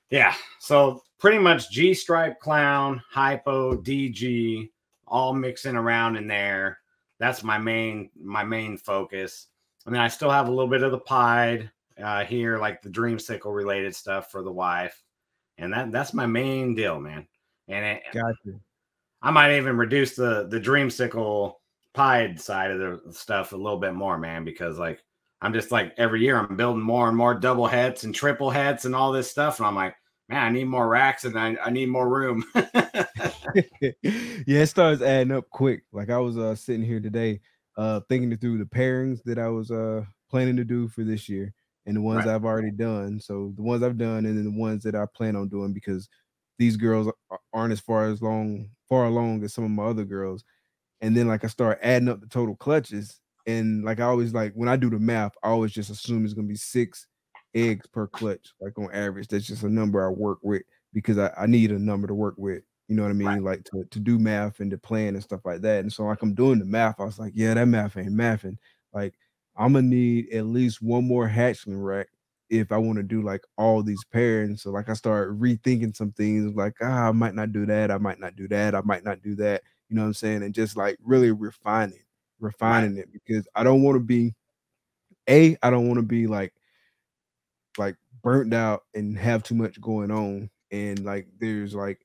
[0.09, 4.69] yeah so pretty much g stripe clown hypo dg
[5.07, 6.79] all mixing around in there
[7.19, 9.47] that's my main my main focus
[9.87, 12.89] I mean, I still have a little bit of the pied uh, here, like the
[12.89, 15.01] dreamsicle related stuff for the wife,
[15.57, 17.25] and that that's my main deal, man.
[17.69, 18.59] And it, gotcha.
[19.21, 21.53] I might even reduce the the dreamsicle
[21.93, 25.01] pied side of the stuff a little bit more, man, because like
[25.41, 28.85] I'm just like every year I'm building more and more double hets and triple hets
[28.85, 29.95] and all this stuff, and I'm like,
[30.29, 32.43] man, I need more racks and I, I need more room.
[32.55, 35.83] yeah, it starts adding up quick.
[35.91, 37.39] Like I was uh, sitting here today
[37.77, 41.53] uh thinking through the pairings that I was uh planning to do for this year
[41.85, 42.35] and the ones right.
[42.35, 43.19] I've already done.
[43.19, 46.09] So the ones I've done and then the ones that I plan on doing because
[46.59, 47.11] these girls
[47.53, 50.43] aren't as far as long far along as some of my other girls.
[51.01, 54.53] And then like I start adding up the total clutches and like I always like
[54.53, 57.07] when I do the math, I always just assume it's gonna be six
[57.55, 59.29] eggs per clutch, like on average.
[59.29, 62.35] That's just a number I work with because I, I need a number to work
[62.37, 62.61] with.
[62.87, 63.27] You know what I mean?
[63.27, 63.41] Right.
[63.41, 65.79] Like to, to do math and to plan and stuff like that.
[65.79, 66.99] And so like I'm doing the math.
[66.99, 68.57] I was like, yeah, that math ain't mathing.
[68.93, 69.13] Like
[69.55, 72.07] I'm gonna need at least one more hatchling rack
[72.49, 74.59] if I want to do like all these pairings.
[74.61, 77.97] So like I start rethinking some things like ah, I might not do that, I
[77.97, 79.63] might not do that, I might not do that.
[79.89, 80.43] You know what I'm saying?
[80.43, 81.99] And just like really refining,
[82.39, 83.03] refining right.
[83.05, 84.33] it because I don't want to be
[85.29, 86.53] a, I don't want to be like
[87.77, 90.49] like burnt out and have too much going on.
[90.71, 91.99] And like there's like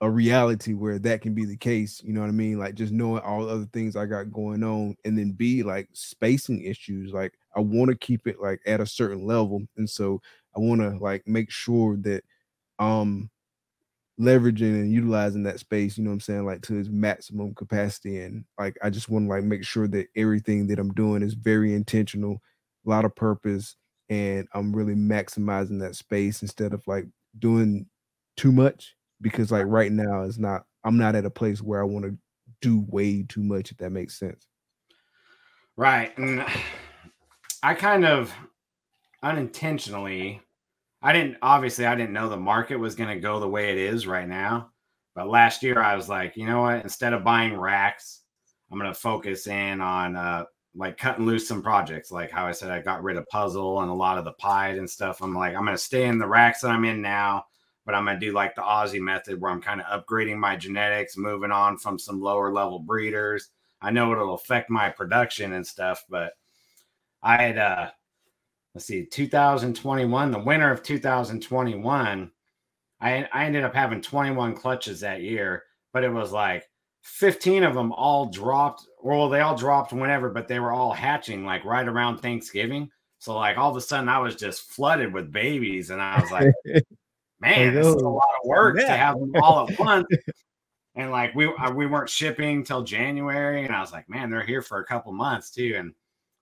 [0.00, 2.00] a reality where that can be the case.
[2.04, 2.58] You know what I mean?
[2.58, 5.88] Like just knowing all the other things I got going on, and then be like
[5.92, 7.12] spacing issues.
[7.12, 10.20] Like I want to keep it like at a certain level, and so
[10.56, 12.22] I want to like make sure that
[12.78, 13.30] um
[14.20, 18.20] leveraging and utilizing that space, you know what I'm saying, like to its maximum capacity.
[18.20, 21.34] And like I just want to like make sure that everything that I'm doing is
[21.34, 22.40] very intentional,
[22.86, 23.76] a lot of purpose,
[24.08, 27.06] and I'm really maximizing that space instead of like
[27.38, 27.86] doing
[28.36, 31.84] too much because like right now it's not I'm not at a place where I
[31.84, 32.16] want to
[32.60, 34.46] do way too much if that makes sense.
[35.76, 36.16] Right.
[36.18, 36.44] And
[37.62, 38.32] I kind of
[39.22, 40.40] unintentionally
[41.02, 43.78] I didn't obviously I didn't know the market was going to go the way it
[43.78, 44.70] is right now.
[45.14, 48.22] But last year I was like, you know what, instead of buying racks,
[48.70, 52.52] I'm going to focus in on uh like cutting loose some projects like how I
[52.52, 55.22] said I got rid of puzzle and a lot of the pied and stuff.
[55.22, 57.46] I'm like I'm going to stay in the racks that I'm in now
[57.88, 61.16] but I'm gonna do like the Ozzy method where I'm kind of upgrading my genetics,
[61.16, 63.48] moving on from some lower level breeders.
[63.80, 66.34] I know it'll affect my production and stuff, but
[67.22, 67.90] I had uh
[68.78, 72.30] let's see, 2021, the winter of 2021,
[73.00, 76.64] I I ended up having 21 clutches that year, but it was like
[77.02, 81.44] 15 of them all dropped, well, they all dropped whenever, but they were all hatching
[81.44, 82.88] like right around Thanksgiving.
[83.18, 86.30] So like all of a sudden I was just flooded with babies, and I was
[86.30, 86.54] like,
[87.40, 88.86] man, this is a lot of work yeah.
[88.86, 90.06] to have them all at once.
[90.94, 94.46] and like we uh, we weren't shipping till January, and I was like, man, they're
[94.46, 95.74] here for a couple months too.
[95.76, 95.94] And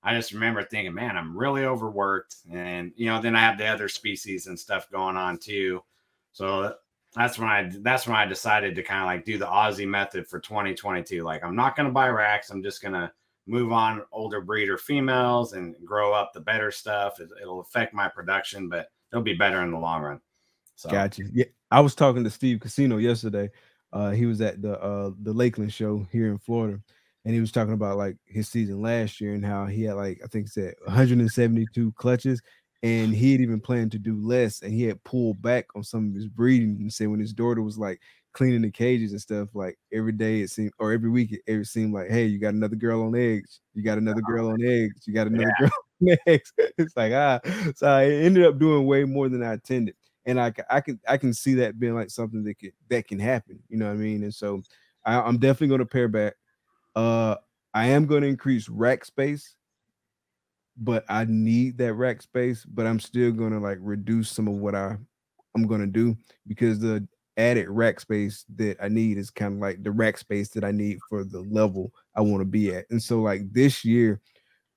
[0.06, 3.66] I just remember thinking, man, I'm really overworked, and you know, then I have the
[3.66, 5.82] other species and stuff going on too.
[6.30, 6.76] So
[7.16, 10.28] that's when I that's when I decided to kind of like do the Ozzy method
[10.28, 11.24] for 2022.
[11.24, 12.50] Like, I'm not going to buy racks.
[12.50, 13.10] I'm just going to
[13.48, 17.18] move on older breeder females and grow up the better stuff.
[17.18, 20.20] It, will affect my production, but it'll be better in the long run.
[20.76, 21.24] So Gotcha.
[21.32, 23.50] Yeah, I was talking to Steve Casino yesterday.
[23.92, 26.80] Uh, he was at the uh the Lakeland show here in Florida,
[27.26, 30.20] and he was talking about like his season last year and how he had like
[30.24, 32.42] I think he said 172 clutches,
[32.82, 36.08] and he had even planned to do less, and he had pulled back on some
[36.10, 38.00] of his breeding and said when his daughter was like
[38.32, 41.64] cleaning the cages and stuff, like every day it seemed or every week it, it
[41.66, 45.06] seemed like, hey, you got another girl on eggs, you got another girl on eggs,
[45.06, 45.68] you got another Yeah.
[45.68, 45.70] girl
[46.10, 46.52] on eggs.
[46.78, 47.40] It's like ah,
[47.76, 51.16] so I ended up doing way more than I intended and I, I can I
[51.16, 53.60] can see that being like something that could that can happen.
[53.68, 54.22] You know what I mean?
[54.24, 54.62] And so
[55.04, 56.34] I, I'm definitely going to pare back.
[56.96, 57.36] Uh,
[57.74, 59.54] I am going to increase rack space,
[60.78, 62.64] but I need that rack space.
[62.64, 64.96] But I'm still going to like reduce some of what I
[65.54, 67.06] I'm going to do because the
[67.36, 70.72] added rack space that I need is kind of like the rack space that I
[70.72, 72.86] need for the level I want to be at.
[72.90, 74.20] And so like this year,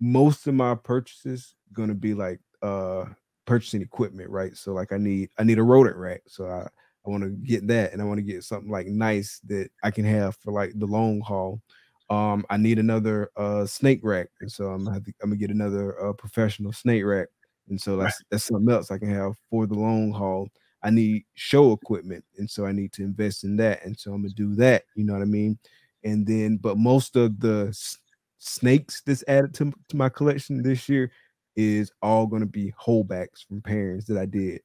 [0.02, 3.06] most of my purchases going to be like uh
[3.46, 4.56] purchasing equipment, right?
[4.58, 6.22] So like I need I need a rodent rack.
[6.28, 6.68] So I
[7.06, 9.92] I want to get that and I want to get something like nice that I
[9.92, 11.62] can have for like the long haul.
[12.10, 14.28] Um I need another uh snake rack.
[14.42, 17.28] And so I'm gonna have to, I'm gonna get another uh professional snake rack.
[17.70, 20.50] And so that's that's something else I can have for the long haul.
[20.84, 23.84] I need show equipment, and so I need to invest in that.
[23.86, 24.84] And so I'm gonna do that.
[24.96, 25.60] You know what I mean?
[26.04, 27.98] And then, but most of the s-
[28.38, 31.12] snakes that's added to, to my collection this year
[31.58, 34.62] is all going to be holdbacks from parents that I did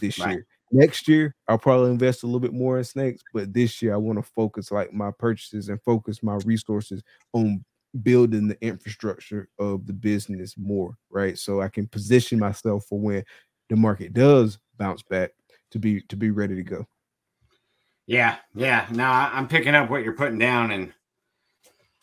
[0.00, 0.26] this Right.
[0.26, 0.46] year.
[0.70, 3.96] Next year, I'll probably invest a little bit more in snakes, but this year I
[3.96, 7.02] want to focus like my purchases and focus my resources
[7.32, 7.64] on
[8.02, 11.38] building the infrastructure of the business more, right?
[11.38, 13.24] So I can position myself for when
[13.70, 15.30] the market does bounce back
[15.70, 16.86] to be to be ready to go.
[18.06, 18.86] Yeah, yeah.
[18.90, 20.92] Now I'm picking up what you're putting down, and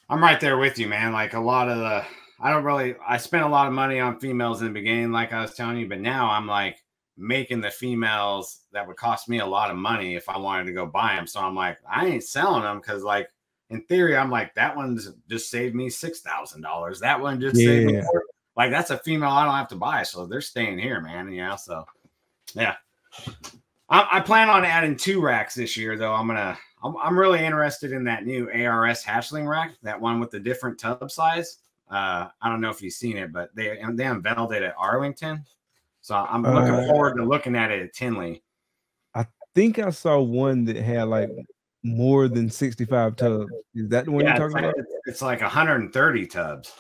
[0.10, 1.14] I'm right there with you, man.
[1.14, 2.04] Like a lot of the,
[2.40, 5.34] I don't really, I spent a lot of money on females in the beginning, like
[5.34, 6.78] I was telling you, but now I'm like
[7.18, 10.74] making the females that would cost me a lot of money if I wanted to
[10.74, 11.28] go buy them.
[11.28, 13.30] So I'm like, I ain't selling them because, like,
[13.70, 17.00] in theory, I'm like, that one's just saved me six thousand dollars.
[17.00, 17.94] That one just saved me.
[17.96, 18.04] Yeah.
[18.06, 18.24] four-
[18.56, 21.32] Like that's a female I don't have to buy, so they're staying here, man.
[21.32, 21.86] Yeah, so
[22.54, 22.76] yeah.
[23.90, 26.14] I, I plan on adding two racks this year, though.
[26.14, 26.58] I'm gonna.
[26.84, 30.78] I'm, I'm really interested in that new ARS hatchling rack, that one with the different
[30.80, 31.58] tub size.
[31.90, 35.44] Uh, I don't know if you've seen it, but they they unveiled it at Arlington,
[36.06, 38.44] so I'm looking Uh, forward to looking at it at Tinley.
[39.16, 41.32] I think I saw one that had like
[41.82, 43.52] more than 65 tubs.
[43.74, 44.86] Is that the one Yeah, you're it's talking like, about?
[44.86, 46.72] it's, it's like 130 tubs.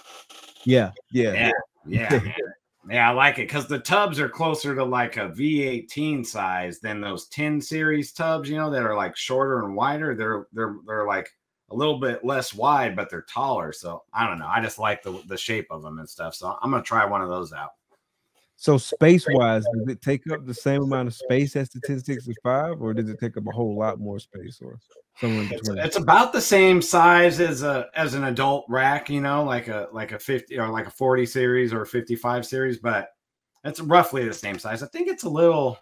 [0.64, 1.34] Yeah, yeah.
[1.34, 1.52] Yeah,
[1.88, 2.34] yeah, man.
[2.88, 3.10] yeah.
[3.10, 7.26] I like it because the tubs are closer to like a V18 size than those
[7.30, 8.48] 10 series tubs.
[8.48, 10.14] You know that are like shorter and wider.
[10.14, 11.30] They're they're they're like
[11.72, 13.72] a little bit less wide, but they're taller.
[13.74, 14.48] So I don't know.
[14.48, 16.36] I just like the the shape of them and stuff.
[16.36, 17.72] So I'm gonna try one of those out.
[18.58, 22.82] So space wise, does it take up the same amount of space as the 1065,
[22.82, 24.80] or does it take up a whole lot more space, or
[25.20, 25.86] somewhere in It's, between?
[25.86, 29.89] it's about the same size as a as an adult rack, you know, like a
[29.91, 33.10] like a 50 or like a 40 series or a 55 series, but
[33.63, 34.84] it's roughly the same size.
[34.84, 35.78] I think it's a little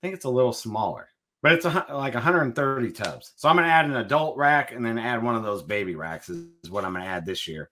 [0.00, 1.08] I think it's a little smaller.
[1.40, 3.32] But it's a, like 130 tubs.
[3.36, 5.94] So I'm going to add an adult rack and then add one of those baby
[5.94, 7.70] racks is, is what I'm going to add this year.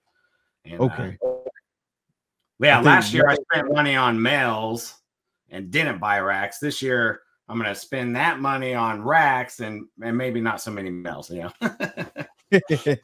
[0.63, 1.17] And, uh, Okay.
[2.59, 4.95] Yeah, last year I spent money on males
[5.49, 6.59] and didn't buy racks.
[6.59, 10.71] This year I'm going to spend that money on racks and and maybe not so
[10.71, 11.51] many males, you know.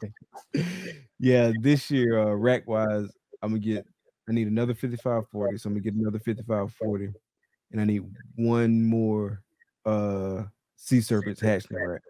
[1.18, 3.08] yeah, this year, uh, rack wise,
[3.42, 3.86] I'm gonna get.
[4.28, 7.10] I need another 55 40, so I'm gonna get another 55 40,
[7.72, 8.04] and I need
[8.36, 9.42] one more
[9.84, 10.44] uh
[10.76, 12.02] sea serpents hatchling rack.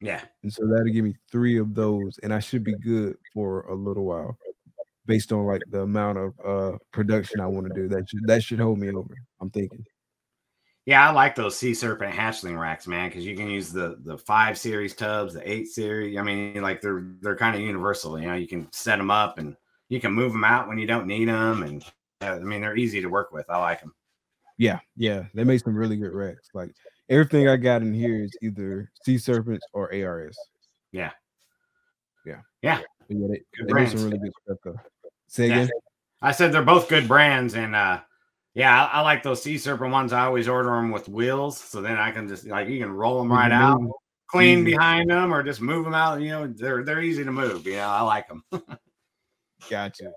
[0.00, 0.20] yeah.
[0.42, 3.74] And so that'll give me three of those, and I should be good for a
[3.74, 4.36] little while,
[5.06, 7.88] based on like the amount of uh production I want to do.
[7.88, 9.14] That should that should hold me over.
[9.40, 9.84] I'm thinking.
[10.84, 14.18] Yeah, I like those sea serpent hatchling racks, man, because you can use the the
[14.18, 16.18] five series tubs, the eight series.
[16.18, 18.18] I mean, like they're they're kind of universal.
[18.18, 19.56] You know, you can set them up and
[19.88, 21.84] you can move them out when you don't need them, and
[22.20, 23.48] uh, I mean they're easy to work with.
[23.48, 23.94] I like them.
[24.58, 26.48] Yeah, yeah, they make some really good racks.
[26.52, 26.74] Like
[27.08, 30.36] everything I got in here is either sea serpents or ARS.
[30.92, 31.10] Yeah.
[32.26, 32.80] yeah, Yeah.
[33.08, 34.04] But yeah, they, Good they make some brands.
[34.04, 34.80] really good stuff though.
[35.28, 35.54] Say Yeah.
[35.62, 35.70] again.
[36.20, 38.00] I said they're both good brands, and uh
[38.54, 40.12] yeah, I, I like those sea serpent ones.
[40.12, 43.18] I always order them with wheels, so then I can just like you can roll
[43.18, 43.80] them right out,
[44.28, 44.72] clean easy.
[44.72, 46.20] behind them, or just move them out.
[46.20, 47.66] You know, they're they're easy to move.
[47.66, 48.44] You know, I like them.
[49.70, 50.12] Gotcha.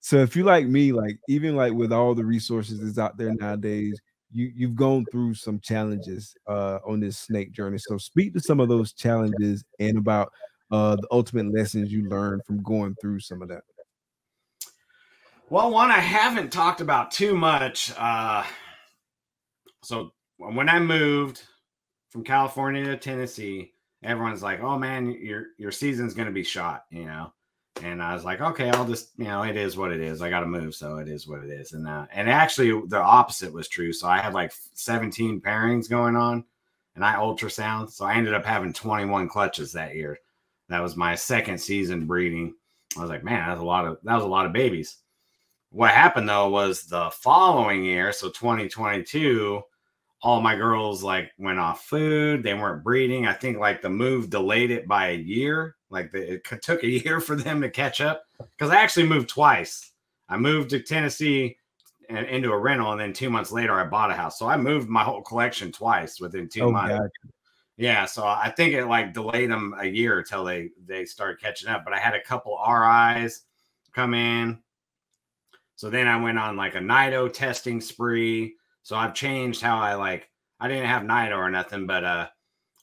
[0.00, 3.34] So if you like me, like even like with all the resources that's out there
[3.34, 4.00] nowadays,
[4.32, 7.78] you you've gone through some challenges uh on this snake journey.
[7.78, 10.32] So speak to some of those challenges and about
[10.70, 13.62] uh the ultimate lessons you learned from going through some of that.
[15.50, 17.90] Well, one I haven't talked about too much.
[17.96, 18.44] Uh,
[19.82, 21.42] so when I moved
[22.10, 26.84] from California to Tennessee, everyone's like, "Oh man, your your season's going to be shot,"
[26.90, 27.32] you know.
[27.82, 30.20] And I was like, "Okay, I'll just, you know, it is what it is.
[30.20, 33.00] I got to move, so it is what it is." And uh, and actually, the
[33.00, 33.92] opposite was true.
[33.94, 36.44] So I had like 17 pairings going on,
[36.94, 40.18] and I ultrasound, so I ended up having 21 clutches that year.
[40.68, 42.54] That was my second season breeding.
[42.96, 44.98] I was like, "Man, that's a lot of that was a lot of babies."
[45.70, 49.62] What happened though was the following year, so 2022
[50.22, 52.42] all my girls like went off food.
[52.42, 53.26] They weren't breeding.
[53.26, 55.76] I think like the move delayed it by a year.
[55.90, 58.24] Like the, it took a year for them to catch up
[58.56, 59.92] because I actually moved twice.
[60.28, 61.56] I moved to Tennessee
[62.10, 64.38] and into a rental, and then two months later I bought a house.
[64.38, 66.94] So I moved my whole collection twice within two Oh, months.
[66.94, 67.10] gotcha.
[67.78, 71.68] Yeah, so I think it like delayed them a year until they they started catching
[71.68, 71.84] up.
[71.84, 73.42] But I had a couple RIs
[73.94, 74.58] come in,
[75.76, 78.56] so then I went on like a Nido testing spree.
[78.82, 80.28] So I've changed how I like.
[80.58, 82.28] I didn't have Nido or nothing, but uh,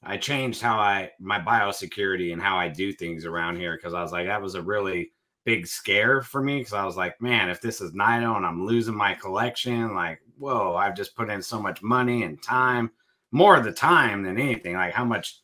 [0.01, 4.01] I changed how I my biosecurity and how I do things around here because I
[4.01, 5.11] was like that was a really
[5.43, 8.65] big scare for me because I was like, man, if this is Nido and I'm
[8.65, 12.91] losing my collection, like, whoa, I've just put in so much money and time
[13.35, 14.75] more of the time than anything.
[14.75, 15.41] Like how much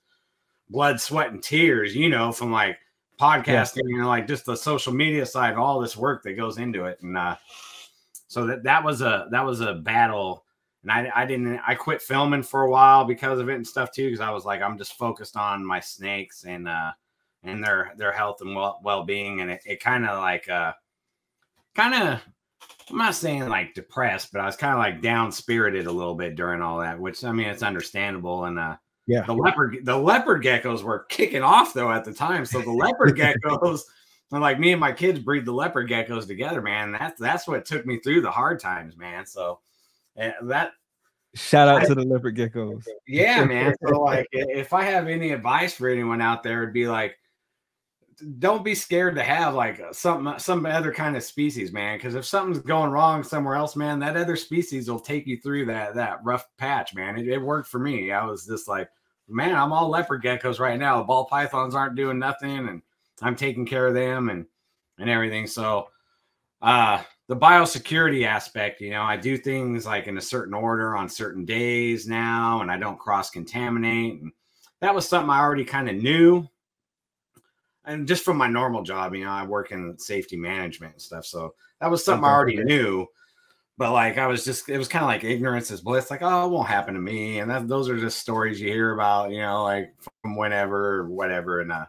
[0.70, 2.78] blood, sweat, and tears, you know, from like
[3.20, 7.00] podcasting and like just the social media side, all this work that goes into it.
[7.02, 7.36] And uh
[8.30, 10.46] so that that was a that was a battle.
[10.84, 13.92] And I I didn't I quit filming for a while because of it and stuff
[13.92, 16.94] too, because I was like, I'm just focused on my snakes and uh
[17.44, 19.42] and their their health and well well being.
[19.42, 20.72] And it, it kind of like uh
[21.76, 22.22] kind of
[22.92, 26.16] I'm not saying like depressed, but I was kind of like down spirited a little
[26.16, 28.46] bit during all that, which I mean it's understandable.
[28.46, 28.76] And uh
[29.08, 29.22] Yeah.
[29.24, 32.46] the leopard the leopard geckos were kicking off though at the time.
[32.46, 33.82] So the leopard geckos
[34.32, 36.92] like me and my kids breed the leopard geckos together, man.
[36.94, 39.26] That's that's what took me through the hard times, man.
[39.26, 39.60] So
[40.18, 40.72] eh, that
[41.34, 42.84] Shout out I- to the leopard geckos.
[43.08, 43.74] yeah, man.
[43.86, 47.16] So like if I have any advice for anyone out there, it'd be like
[48.40, 51.98] don't be scared to have like some some other kind of species, man.
[51.98, 55.66] Because if something's going wrong somewhere else, man, that other species will take you through
[55.68, 57.18] that that rough patch, man.
[57.18, 58.12] It, it worked for me.
[58.12, 58.90] I was just like,
[59.28, 60.98] man, I'm all leopard geckos right now.
[61.00, 62.82] The ball pythons aren't doing nothing, and
[63.22, 64.46] I'm taking care of them and
[65.00, 65.48] and everything.
[65.48, 65.88] So
[66.62, 71.08] uh the biosecurity aspect, you know, I do things like in a certain order on
[71.08, 74.22] certain days now, and I don't cross contaminate.
[74.22, 74.34] And
[74.82, 76.46] that was something I already kind of knew.
[77.86, 81.26] And just from my normal job, you know, I work in safety management and stuff.
[81.26, 83.08] So that was something I already knew.
[83.78, 86.12] But like I was just, it was kind of like ignorance is bliss.
[86.12, 87.40] Like, oh, it won't happen to me.
[87.40, 91.10] And that those are just stories you hear about, you know, like from whenever or
[91.10, 91.62] whatever.
[91.62, 91.86] And uh,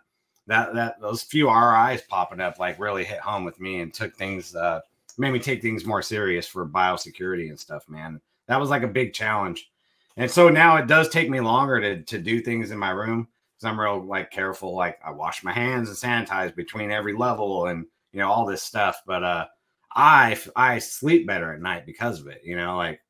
[0.46, 4.14] that that those few RIs popping up like really hit home with me and took
[4.16, 4.80] things uh
[5.18, 8.20] made me take things more serious for biosecurity and stuff, man.
[8.46, 9.70] That was like a big challenge.
[10.16, 13.28] And so now it does take me longer to to do things in my room
[13.62, 14.74] because I'm real like careful.
[14.74, 18.62] Like I wash my hands and sanitize between every level and you know all this
[18.62, 19.02] stuff.
[19.06, 19.46] But uh
[19.94, 23.00] I I sleep better at night because of it, you know, like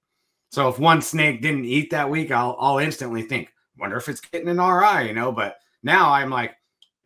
[0.50, 4.20] so if one snake didn't eat that week, I'll I'll instantly think, wonder if it's
[4.20, 5.32] getting an RI, you know.
[5.32, 6.55] But now I'm like,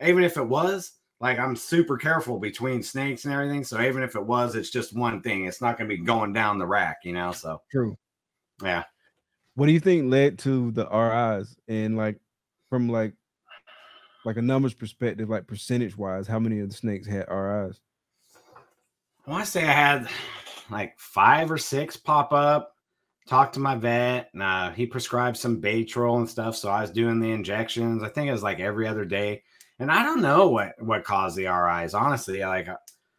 [0.04, 3.64] even if it was, like I'm super careful between snakes and everything.
[3.64, 5.44] So even if it was, it's just one thing.
[5.44, 7.32] It's not gonna be going down the rack, you know.
[7.32, 7.96] So True.
[8.62, 8.84] yeah.
[9.54, 12.18] What do you think led to the RIs and like
[12.68, 13.14] from like
[14.26, 17.80] like a numbers perspective, like percentage wise, how many of the snakes had RIs?
[19.24, 20.08] I want to say I had
[20.68, 22.72] like five or six pop up.
[23.28, 26.54] Talked to my vet, and uh, he prescribed some Baytril and stuff.
[26.54, 28.04] So I was doing the injections.
[28.04, 29.42] I think it was like every other day,
[29.80, 31.92] and I don't know what what caused the RIs.
[31.92, 32.68] Honestly, like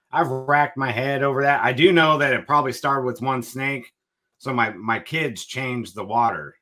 [0.10, 1.62] I've racked my head over that.
[1.62, 3.92] I do know that it probably started with one snake.
[4.38, 6.56] So my my kids changed the water,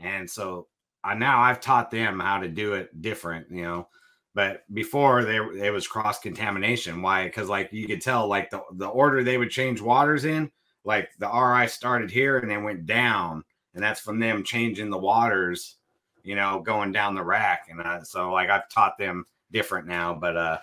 [0.00, 0.66] and so
[1.04, 3.50] I now I've taught them how to do it different.
[3.50, 3.88] You know,
[4.34, 7.02] but before there it was cross contamination.
[7.02, 7.24] Why?
[7.24, 10.50] Because like you could tell, like the the order they would change waters in,
[10.84, 13.44] like the RI started here and then went down,
[13.74, 15.76] and that's from them changing the waters,
[16.24, 17.68] you know, going down the rack.
[17.70, 20.58] And uh, so like I've taught them different now, but uh,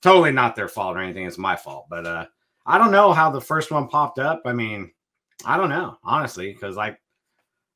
[0.00, 1.26] totally not their fault or anything.
[1.26, 1.86] It's my fault.
[1.90, 2.26] But uh,
[2.66, 4.42] I don't know how the first one popped up.
[4.44, 4.92] I mean,
[5.44, 7.00] I don't know honestly, because like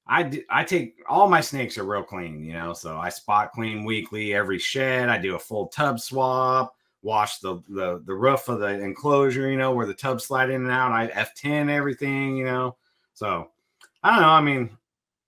[0.06, 2.72] I d- I take all my snakes are real clean, you know.
[2.72, 5.08] So I spot clean weekly every shed.
[5.08, 9.56] I do a full tub swap, wash the the the roof of the enclosure, you
[9.56, 10.92] know, where the tubs slide in and out.
[10.92, 12.76] I F10 everything, you know.
[13.14, 13.50] So
[14.02, 14.28] I don't know.
[14.28, 14.76] I mean,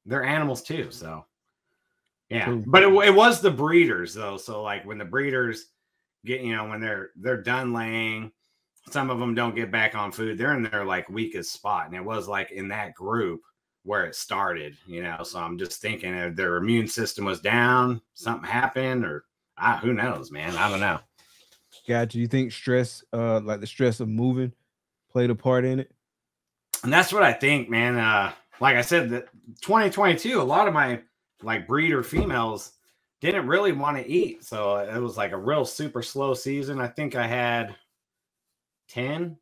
[0.07, 1.25] they're animals too, so
[2.29, 2.47] yeah.
[2.47, 2.65] True.
[2.67, 4.37] But it, it was the breeders though.
[4.37, 5.67] So like when the breeders
[6.25, 8.33] get, you know, when they're they're done laying,
[8.91, 10.37] some of them don't get back on food.
[10.37, 13.41] They're in their like weakest spot, and it was like in that group
[13.85, 15.23] where it started, you know.
[15.23, 19.25] So I'm just thinking if their immune system was down, something happened, or
[19.59, 20.57] ah, who knows, man?
[20.57, 20.99] I don't know.
[21.87, 22.19] Gotcha.
[22.19, 24.53] You think stress, uh, like the stress of moving,
[25.11, 25.93] played a part in it?
[26.83, 27.97] And that's what I think, man.
[27.97, 29.29] Uh, like I said, that
[29.61, 31.01] 2022, a lot of my
[31.43, 32.73] like breeder females
[33.21, 36.81] didn't really want to eat, so it was like a real super slow season.
[36.81, 37.75] I think I had
[38.89, 39.37] 10.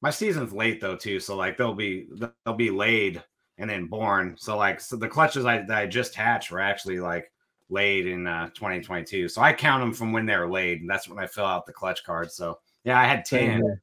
[0.00, 2.08] My season's late though too, so like they'll be
[2.44, 3.22] they'll be laid
[3.58, 4.36] and then born.
[4.38, 7.30] So like so the clutches I that I just hatched were actually like
[7.68, 9.28] laid in uh 2022.
[9.28, 11.66] So I count them from when they were laid, and that's when I fill out
[11.66, 12.30] the clutch card.
[12.30, 13.80] So yeah, I had 10.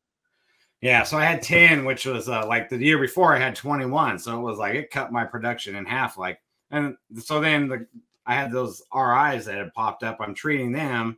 [0.82, 4.18] Yeah, so I had 10, which was uh, like the year before I had 21.
[4.18, 6.18] So it was like it cut my production in half.
[6.18, 6.40] Like,
[6.72, 7.86] and so then the
[8.26, 10.18] I had those RIs that had popped up.
[10.20, 11.18] I'm treating them,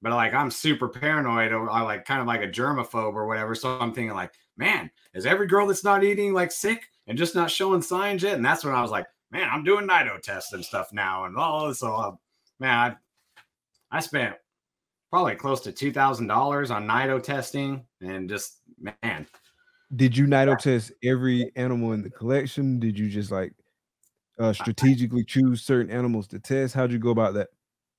[0.00, 3.54] but like I'm super paranoid or I like kind of like a germaphobe or whatever.
[3.54, 7.34] So I'm thinking like, man, is every girl that's not eating like sick and just
[7.34, 8.36] not showing signs yet?
[8.36, 11.36] And that's when I was like, man, I'm doing nido tests and stuff now, and
[11.36, 12.12] all so uh,
[12.60, 12.96] man,
[13.90, 14.36] I I spent
[15.10, 19.26] probably close to two thousand dollars on nido testing, and just man,
[19.94, 22.78] Did you nido test every animal in the collection?
[22.78, 23.52] Did you just like
[24.38, 26.74] uh strategically choose certain animals to test?
[26.74, 27.48] How'd you go about that?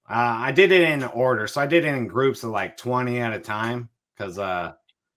[0.10, 1.48] Uh, I did it in order.
[1.48, 4.74] So I did it in groups of like 20 at a time because uh,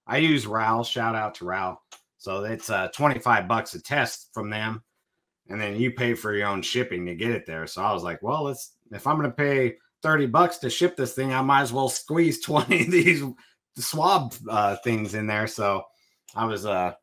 [0.07, 0.85] I use RAL.
[0.85, 1.83] Shout out to RAL.
[2.27, 4.83] So it's uh, 25 bucks a test from them.
[5.49, 7.69] And then you pay for your own shipping to get it there.
[7.69, 10.97] So I was like, well, let's, if I'm going to pay 30 bucks to ship
[10.97, 13.23] this thing, I might as well squeeze 20 of these
[13.77, 15.47] swab uh, things in there.
[15.47, 15.85] So
[16.35, 16.95] I was, uh,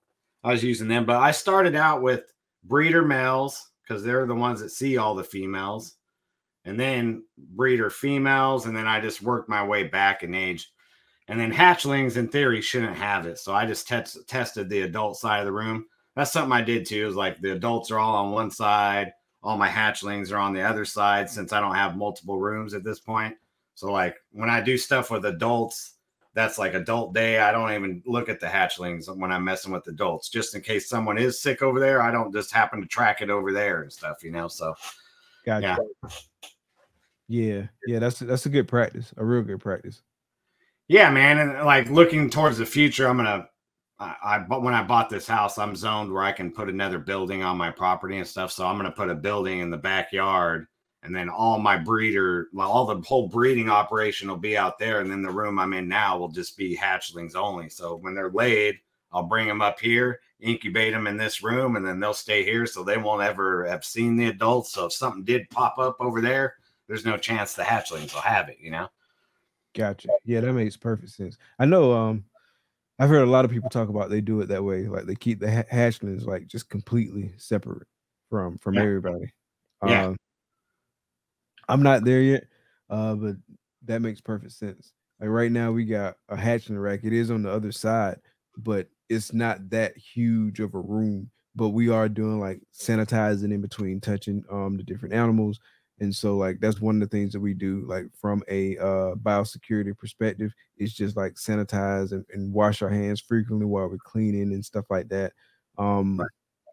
[0.44, 2.24] I was using them, but I started out with
[2.66, 5.96] breeder males because they're the ones that see all the females
[6.66, 10.70] and then breeder females, and then I just worked my way back in age.
[11.28, 13.38] And then hatchlings, in theory, shouldn't have it.
[13.40, 15.86] So I just test, tested the adult side of the room.
[16.16, 17.08] That's something I did too.
[17.08, 20.62] Is like the adults are all on one side, all my hatchlings are on the
[20.62, 23.36] other side, since I don't have multiple rooms at this point.
[23.76, 25.96] So like when I do stuff with adults,
[26.34, 27.40] that's like adult day.
[27.40, 30.90] I don't even look at the hatchlings when I'm messing with adults, just in case
[30.90, 32.02] someone is sick over there.
[32.02, 34.48] I don't just happen to track it over there and stuff, you know.
[34.48, 34.74] So
[35.46, 35.78] Gotcha.
[36.04, 36.10] yeah.
[37.30, 40.02] Yeah, yeah, that's that's a good practice, a real good practice.
[40.88, 43.48] Yeah, man, and like looking towards the future, I'm gonna.
[44.00, 47.42] I, but when I bought this house, I'm zoned where I can put another building
[47.42, 48.52] on my property and stuff.
[48.52, 50.68] So I'm gonna put a building in the backyard,
[51.04, 55.00] and then all my breeder, well, all the whole breeding operation will be out there,
[55.00, 57.70] and then the room I'm in now will just be hatchlings only.
[57.70, 58.80] So when they're laid,
[59.14, 62.66] I'll bring them up here, incubate them in this room, and then they'll stay here,
[62.66, 64.74] so they won't ever have seen the adults.
[64.74, 66.56] So if something did pop up over there,
[66.88, 68.58] there's no chance the hatchlings will have it.
[68.60, 68.90] You know.
[69.76, 70.10] Gotcha.
[70.24, 71.38] Yeah, that makes perfect sense.
[71.60, 71.94] I know.
[71.94, 72.26] Um,
[73.00, 75.16] I've heard a lot of people talk about they do it that way, like they
[75.16, 77.88] keep the ha- hatchlings like just completely separate
[78.30, 78.82] from from Yeah.
[78.82, 79.34] everybody.
[79.86, 80.06] Yeah.
[80.08, 80.18] Um,
[81.68, 82.46] I'm not there yet,
[82.90, 83.36] uh, but
[83.86, 84.94] that makes perfect sense.
[85.20, 87.02] Like right now, we got a hatchling rack.
[87.04, 88.20] It is on the other side,
[88.58, 91.30] but it's not that huge of a room.
[91.56, 95.60] But we are doing like sanitizing in between touching um the different animals
[96.00, 99.16] and so like that's one of the things that we do like from a uh
[99.16, 104.54] biosecurity perspective is just like sanitize and, and wash our hands frequently while we're cleaning
[104.54, 105.34] and stuff like that.
[105.78, 106.22] Um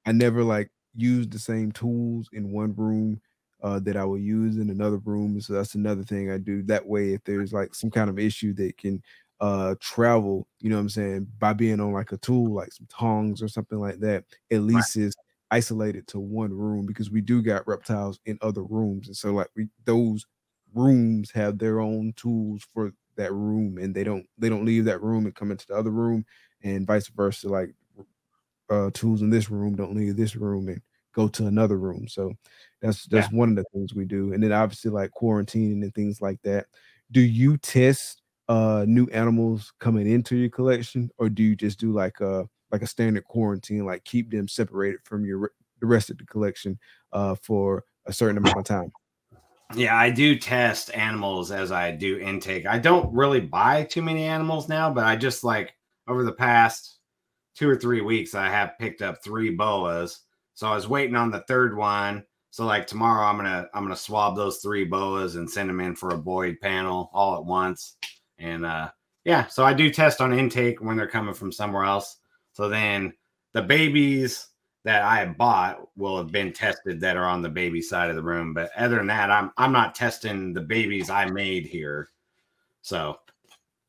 [0.06, 3.20] i never like use the same tools in one room
[3.62, 6.62] uh that i will use in another room so that's another thing i do.
[6.62, 9.02] That way if there's like some kind of issue that can
[9.40, 12.86] uh travel you know what i'm saying by being on like a tool like some
[12.90, 15.14] tongs or something like that at least is
[15.50, 19.08] isolated to one room because we do got reptiles in other rooms.
[19.08, 20.26] And so like we those
[20.74, 25.02] rooms have their own tools for that room and they don't they don't leave that
[25.02, 26.24] room and come into the other room
[26.62, 27.74] and vice versa like
[28.70, 30.80] uh tools in this room don't leave this room and
[31.12, 32.06] go to another room.
[32.08, 32.32] So
[32.80, 34.32] that's that's one of the things we do.
[34.32, 36.66] And then obviously like quarantining and things like that.
[37.10, 41.92] Do you test uh new animals coming into your collection or do you just do
[41.92, 46.18] like a like a standard quarantine like keep them separated from your the rest of
[46.18, 46.78] the collection
[47.12, 48.92] uh for a certain amount of time
[49.74, 52.66] Yeah, I do test animals as I do intake.
[52.66, 55.72] I don't really buy too many animals now, but I just like
[56.08, 56.98] over the past
[57.54, 60.20] two or three weeks, I have picked up three boas.
[60.54, 62.24] So I was waiting on the third one.
[62.50, 65.94] So like tomorrow, I'm gonna I'm gonna swab those three boas and send them in
[65.94, 67.96] for a boid panel all at once.
[68.38, 68.90] And uh,
[69.24, 72.16] yeah, so I do test on intake when they're coming from somewhere else.
[72.52, 73.12] So then
[73.52, 74.48] the babies
[74.84, 78.16] that I have bought will have been tested that are on the baby side of
[78.16, 78.54] the room.
[78.54, 82.10] But other than that, I'm I'm not testing the babies I made here.
[82.82, 83.18] So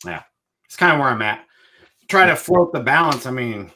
[0.05, 0.24] yeah,
[0.66, 1.45] it's kind of where I'm at.
[2.07, 3.26] try to float the balance.
[3.26, 3.72] I mean,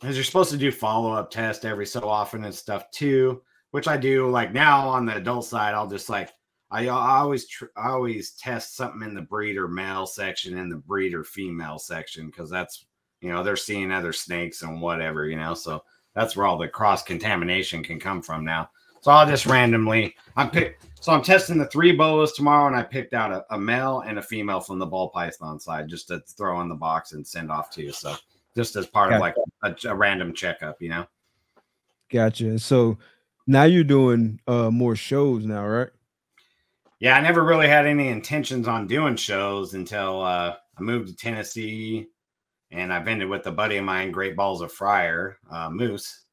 [0.00, 3.42] because you're supposed to do follow up test every so often and stuff too,
[3.72, 4.30] which I do.
[4.30, 6.30] Like now on the adult side, I'll just like
[6.70, 10.76] I, I always tr- I always test something in the breeder male section and the
[10.76, 12.86] breeder female section because that's
[13.20, 15.82] you know they're seeing other snakes and whatever you know so
[16.18, 18.68] that's where all the cross contamination can come from now.
[19.00, 22.82] So I'll just randomly I'm pick so I'm testing the three boas tomorrow and I
[22.82, 26.18] picked out a, a male and a female from the ball python side just to
[26.20, 27.92] throw in the box and send off to you.
[27.92, 28.16] So
[28.56, 31.06] just as part of like a, a random checkup, you know.
[32.10, 32.58] Gotcha.
[32.58, 32.98] So
[33.46, 35.90] now you're doing uh more shows now, right?
[36.98, 41.14] Yeah, I never really had any intentions on doing shows until uh, I moved to
[41.14, 42.08] Tennessee,
[42.70, 46.24] and I vended with a buddy of mine, Great Balls of Fire, uh, Moose,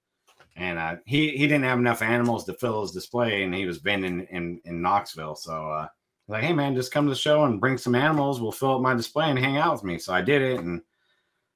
[0.55, 3.77] and uh, he he didn't have enough animals to fill his display, and he was
[3.77, 5.35] vending in in Knoxville.
[5.35, 5.87] So uh,
[6.27, 8.41] like, hey man, just come to the show and bring some animals.
[8.41, 9.97] We'll fill up my display and hang out with me.
[9.97, 10.81] So I did it, and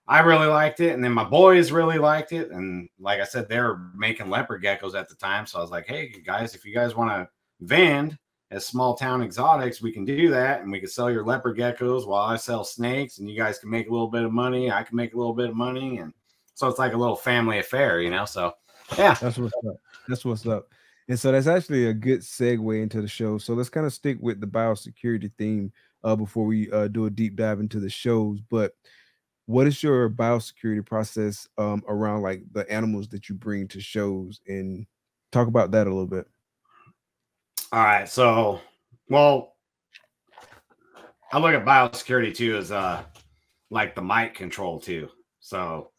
[0.08, 2.52] I really liked it, and then my boys really liked it.
[2.52, 5.72] And like I said, they were making leopard geckos at the time, so I was
[5.72, 7.30] like, hey guys, if you guys want to
[7.62, 8.18] vend
[8.52, 12.08] as Small Town Xotics, we can do that, and we can sell your leopard geckos
[12.08, 14.72] while I sell snakes, and you guys can make a little bit of money.
[14.72, 16.14] I can make a little bit of money, and
[16.56, 18.26] so it's like a little family affair, you know.
[18.26, 18.54] So
[18.98, 19.76] yeah, that's what's up.
[20.08, 20.70] That's what's up.
[21.08, 23.38] And so that's actually a good segue into the show.
[23.40, 25.72] So let's kind of stick with the biosecurity theme
[26.04, 28.42] uh, before we uh, do a deep dive into the shows.
[28.42, 28.74] But
[29.48, 34.40] what is your biosecurity process um, around like the animals that you bring to shows
[34.48, 34.86] and
[35.32, 36.28] talk about that a little bit?
[37.72, 38.10] All right.
[38.10, 38.62] So,
[39.10, 39.54] well,
[41.32, 43.04] I look at biosecurity too as uh
[43.70, 45.10] like the mite control too.
[45.40, 45.92] So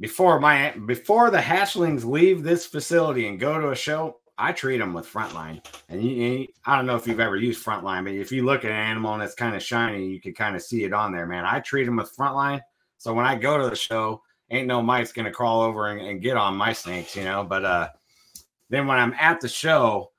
[0.00, 4.78] before my before the hatchlings leave this facility and go to a show, I treat
[4.78, 5.62] them with frontline.
[5.90, 8.64] And you, you, I don't know if you've ever used frontline, but if you look
[8.64, 11.12] at an animal and it's kind of shiny, you can kind of see it on
[11.12, 11.44] there, man.
[11.44, 12.60] I treat them with frontline.
[12.96, 16.22] So when I go to the show, ain't no mite's gonna crawl over and, and
[16.22, 17.44] get on my snakes, you know.
[17.44, 17.88] But uh
[18.70, 20.12] then when I'm at the show,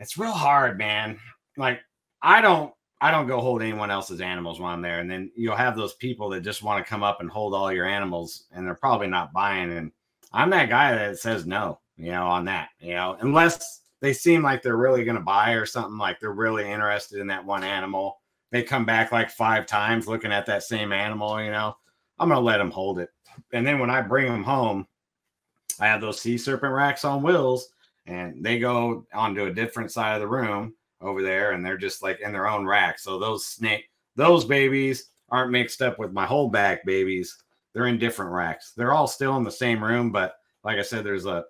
[0.00, 1.18] it's real hard, man.
[1.56, 1.80] Like
[2.22, 4.98] I don't I don't go hold anyone else's animals while I'm there.
[4.98, 7.72] And then you'll have those people that just want to come up and hold all
[7.72, 9.72] your animals and they're probably not buying.
[9.72, 9.92] And
[10.32, 14.42] I'm that guy that says no, you know, on that, you know, unless they seem
[14.42, 17.64] like they're really going to buy or something like they're really interested in that one
[17.64, 18.20] animal.
[18.50, 21.76] They come back like five times looking at that same animal, you know,
[22.18, 23.10] I'm going to let them hold it.
[23.52, 24.86] And then when I bring them home,
[25.78, 27.70] I have those sea serpent racks on wheels
[28.06, 32.02] and they go onto a different side of the room over there and they're just
[32.02, 32.98] like in their own rack.
[32.98, 37.36] So those snake those babies aren't mixed up with my whole holdback babies.
[37.72, 38.72] They're in different racks.
[38.76, 40.34] They're all still in the same room but
[40.64, 41.44] like i said there's a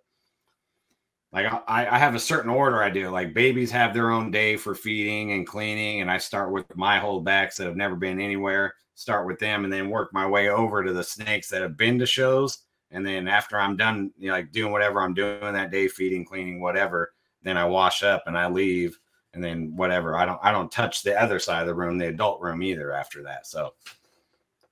[1.33, 3.09] like I, I have a certain order i do.
[3.11, 6.99] Like babies have their own day for feeding and cleaning and i start with my
[6.99, 10.85] holdbacks that have never been anywhere start with them and then work my way over
[10.85, 14.35] to the snakes that have been to shows and then after I'm done, you know,
[14.35, 17.13] like doing whatever I'm doing that day, feeding, cleaning, whatever,
[17.43, 18.99] then I wash up and I leave,
[19.35, 20.17] and then whatever.
[20.17, 22.93] I don't I don't touch the other side of the room, the adult room either.
[22.93, 23.75] After that, so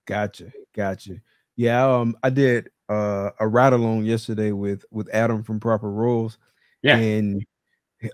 [0.06, 1.20] gotcha, gotcha.
[1.56, 6.38] Yeah, um, I did uh a ride along yesterday with with Adam from Proper Rules.
[6.82, 7.44] Yeah, and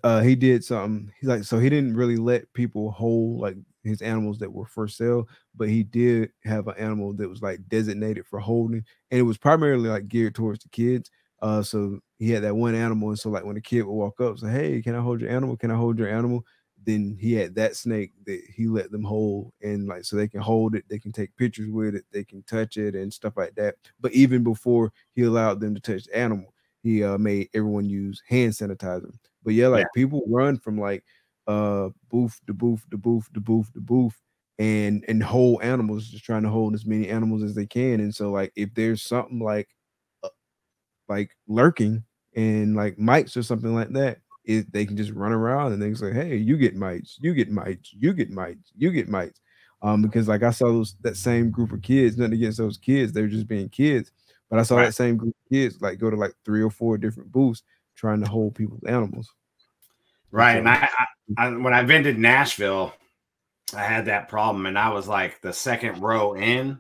[0.02, 1.12] uh he did something.
[1.20, 4.89] He's like, so he didn't really let people hold like his animals that were for
[4.89, 9.22] sale, but he did have an animal that was like designated for holding, and it
[9.22, 11.11] was primarily like geared towards the kids.
[11.43, 14.20] Uh, so he had that one animal, and so like when the kid would walk
[14.20, 15.57] up, say, "Hey, can I hold your animal?
[15.57, 16.45] Can I hold your animal?"
[16.87, 20.41] Then he had that snake that he let them hold, and like so they can
[20.41, 23.55] hold it, they can take pictures with it, they can touch it, and stuff like
[23.57, 23.76] that.
[24.01, 28.22] But even before he allowed them to touch the animal, he uh, made everyone use
[28.28, 29.12] hand sanitizer.
[29.43, 30.03] But yeah, like yeah.
[30.03, 31.05] people run from like
[31.47, 34.20] uh booth to booth to booth to booth to booth
[34.59, 38.14] and and hold animals just trying to hold as many animals as they can and
[38.14, 39.68] so like if there's something like
[40.22, 40.28] uh,
[41.09, 42.05] like lurking
[42.36, 45.92] and like mites or something like that it, they can just run around and they
[45.95, 49.40] say hey you get mites you get mites you get mites you get mites
[49.82, 53.12] um because like i saw those that same group of kids nothing against those kids
[53.12, 54.12] they're just being kids
[54.51, 54.86] but i saw right.
[54.86, 57.62] that same group of kids like go to like three or four different booths
[57.97, 59.34] trying to hold people's animals
[60.35, 61.07] right and I, I
[61.37, 62.93] I, when I vended Nashville,
[63.74, 66.78] I had that problem, and I was like the second row in.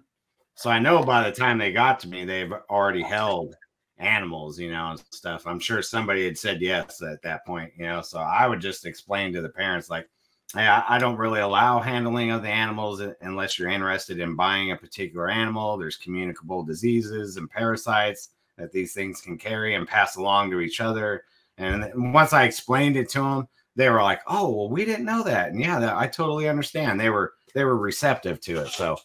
[0.56, 3.56] So I know by the time they got to me, they've already held
[3.98, 5.46] animals, you know, and stuff.
[5.46, 8.02] I'm sure somebody had said yes at that point, you know.
[8.02, 10.08] So I would just explain to the parents, like,
[10.54, 14.70] hey, I, I don't really allow handling of the animals unless you're interested in buying
[14.70, 15.76] a particular animal.
[15.76, 20.80] There's communicable diseases and parasites that these things can carry and pass along to each
[20.80, 21.24] other.
[21.58, 25.22] And once I explained it to them, they were like, "Oh, well, we didn't know
[25.24, 26.98] that." And yeah, that, I totally understand.
[27.00, 28.68] They were they were receptive to it.
[28.68, 28.96] So,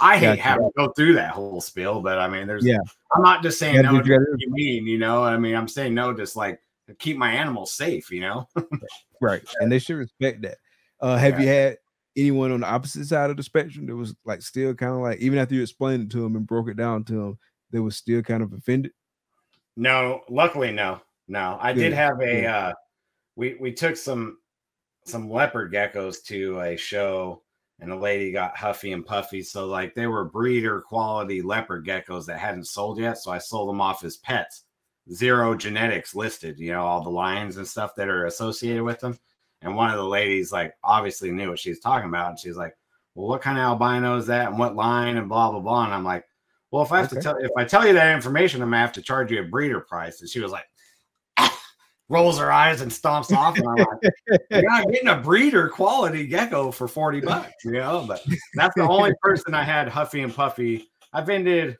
[0.00, 0.42] I hate Gotcha.
[0.42, 2.78] having to go through that whole spiel, but I mean, there's Yeah.
[3.14, 5.24] I'm not just saying no to what you mean, you know.
[5.24, 8.48] I mean, I'm saying no, just like to keep my animals safe, you know.
[9.20, 9.42] Right.
[9.58, 10.58] And they should respect that.
[11.00, 11.40] Uh have Yeah.
[11.40, 11.78] you had
[12.16, 15.18] anyone on the opposite side of the spectrum that was like still kind of like
[15.18, 17.38] even after you explained it to them and broke it down to them,
[17.72, 18.92] they were still kind of offended?
[19.76, 21.00] No, luckily no.
[21.28, 21.58] No.
[21.60, 22.72] I Good, did have a uh
[23.36, 24.38] we we took some
[25.04, 27.42] some leopard geckos to a show
[27.80, 29.42] and the lady got huffy and puffy.
[29.42, 33.18] So like they were breeder quality leopard geckos that hadn't sold yet.
[33.18, 34.64] So I sold them off as pets.
[35.12, 39.18] Zero genetics listed, you know, all the lines and stuff that are associated with them.
[39.62, 42.30] And one of the ladies like obviously knew what she was talking about.
[42.30, 42.74] And she's like,
[43.14, 45.84] Well, what kind of albino is that and what line and blah blah blah.
[45.84, 46.24] And I'm like,
[46.70, 47.22] Well, if I have to Okay.
[47.22, 49.80] tell if I tell you that information, I'm gonna have to charge you a breeder
[49.80, 50.20] price.
[50.20, 50.66] And she was like,
[52.08, 53.58] rolls her eyes and stomps off.
[53.58, 58.04] And I'm like, you're not getting a breeder quality gecko for 40 bucks, you know.
[58.06, 60.90] But that's the only person I had Huffy and Puffy.
[61.12, 61.76] I've vended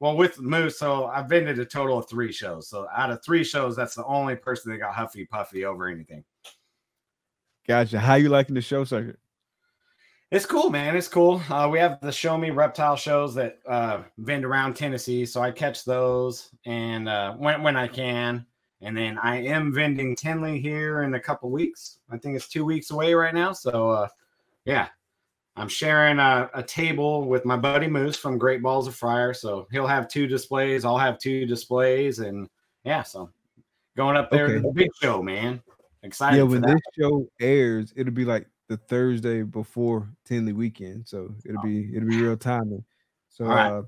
[0.00, 2.68] well with Moose, so I've vended a total of three shows.
[2.68, 6.24] So out of three shows, that's the only person that got Huffy Puffy over anything.
[7.66, 7.98] Gotcha.
[7.98, 9.18] How you liking the show circuit?
[10.30, 10.96] It's cool, man.
[10.96, 11.40] It's cool.
[11.48, 15.52] Uh, we have the Show Me Reptile shows that uh, vend around Tennessee, so I
[15.52, 18.44] catch those and uh, when when I can.
[18.84, 22.00] And then I am vending Tinley here in a couple weeks.
[22.10, 23.52] I think it's two weeks away right now.
[23.52, 24.08] So uh,
[24.66, 24.88] yeah,
[25.56, 29.32] I'm sharing a, a table with my buddy Moose from Great Balls of Fire.
[29.32, 30.84] So he'll have two displays.
[30.84, 32.48] I'll have two displays, and
[32.84, 33.30] yeah, so
[33.96, 34.54] going up there Okay.
[34.56, 35.62] to the big show, man.
[36.02, 41.08] Excited yeah, when this show airs, it'll be like the Thursday before Tinley weekend.
[41.08, 42.84] So it'll be it'll be real timing.
[43.30, 43.70] So right.
[43.70, 43.82] uh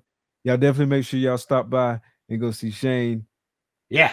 [0.45, 3.27] y'all definitely make sure y'all stop by and go see Shane
[3.91, 4.13] Yeah,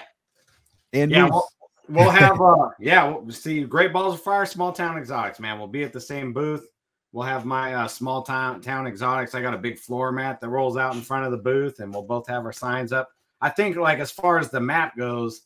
[0.94, 1.50] and Yeah, well-
[1.90, 5.60] We'll have uh yeah, we'll see Great Balls of Fire, Small Town Xotics, man.
[5.60, 6.66] We'll be at the same booth.
[7.12, 9.36] We'll have my uh, small town town Xotics.
[9.36, 11.94] I got a big floor mat that rolls out in front of the booth, and
[11.94, 13.10] we'll both have our signs up.
[13.42, 15.42] I think like as far as the map goes,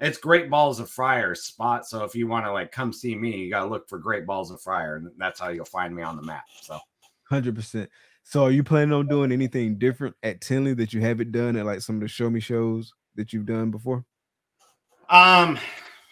[0.00, 1.86] it's Great Balls of Fire spot.
[1.86, 4.50] So if you want to like come see me, you gotta look for Great Balls
[4.50, 6.44] of Fire, and that's how you'll find me on the map.
[6.62, 6.80] So
[7.30, 7.88] Hundred percent.
[8.24, 11.64] So are you planning on doing anything different at Tinley that you haven't done at
[11.64, 14.04] like some of the show me shows that you've done before?
[15.08, 15.58] Um,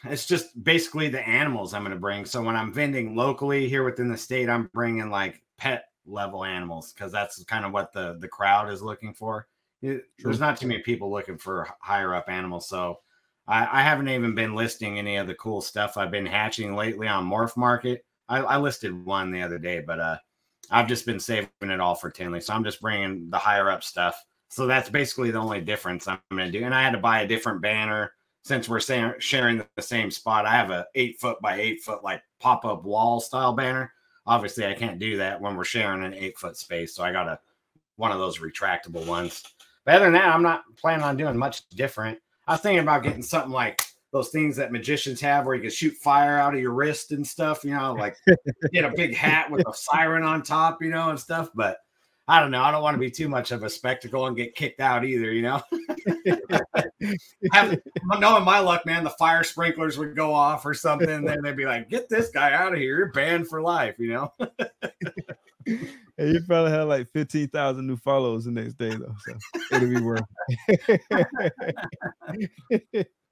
[0.05, 2.25] it's just basically the animals I'm going to bring.
[2.25, 6.93] So when I'm vending locally here within the state, I'm bringing like pet level animals
[6.93, 9.47] because that's kind of what the the crowd is looking for.
[9.83, 13.01] It- there's not too many people looking for higher up animals, so
[13.47, 17.09] I, I haven't even been listing any of the cool stuff I've been hatching lately
[17.09, 17.99] on MorphMarket.
[18.29, 20.17] I, I listed one the other day, but uh,
[20.71, 23.85] I've just been saving it all for Tinley, so I'm just bringing the higher up
[23.85, 24.23] stuff.
[24.49, 26.65] So that's basically the only difference I'm going to do.
[26.65, 28.13] And I had to buy a different banner
[28.45, 28.81] since we're
[29.19, 30.47] sharing the same spot.
[30.47, 33.93] I have a eight foot by eight foot like pop up wall style banner.
[34.27, 37.29] Obviously, I can't do that when we're sharing an eight foot space, so I got
[37.29, 37.39] a
[37.97, 39.43] one of those retractable ones.
[39.85, 42.19] But other than that, I'm not planning on doing much different.
[42.47, 43.83] I was thinking about getting something like
[44.13, 47.27] those things that magicians have where you can shoot fire out of your wrist and
[47.27, 48.17] stuff, you know, like
[48.73, 51.51] get a big hat with a siren on top, you know, and stuff.
[51.55, 51.79] But
[52.27, 52.63] I don't know.
[52.63, 55.31] I don't want to be too much of a spectacle and get kicked out either,
[55.31, 55.63] you know.
[58.19, 61.57] Knowing my luck, man, the fire sprinklers would go off or something, and then they'd
[61.57, 62.97] be like, "Get this guy out of here!
[62.97, 64.33] You're banned for life," you know.
[66.17, 69.15] And you probably have like 15,000 new followers the next day though.
[69.27, 69.37] So
[69.73, 70.23] it'll be worth
[72.71, 73.09] it.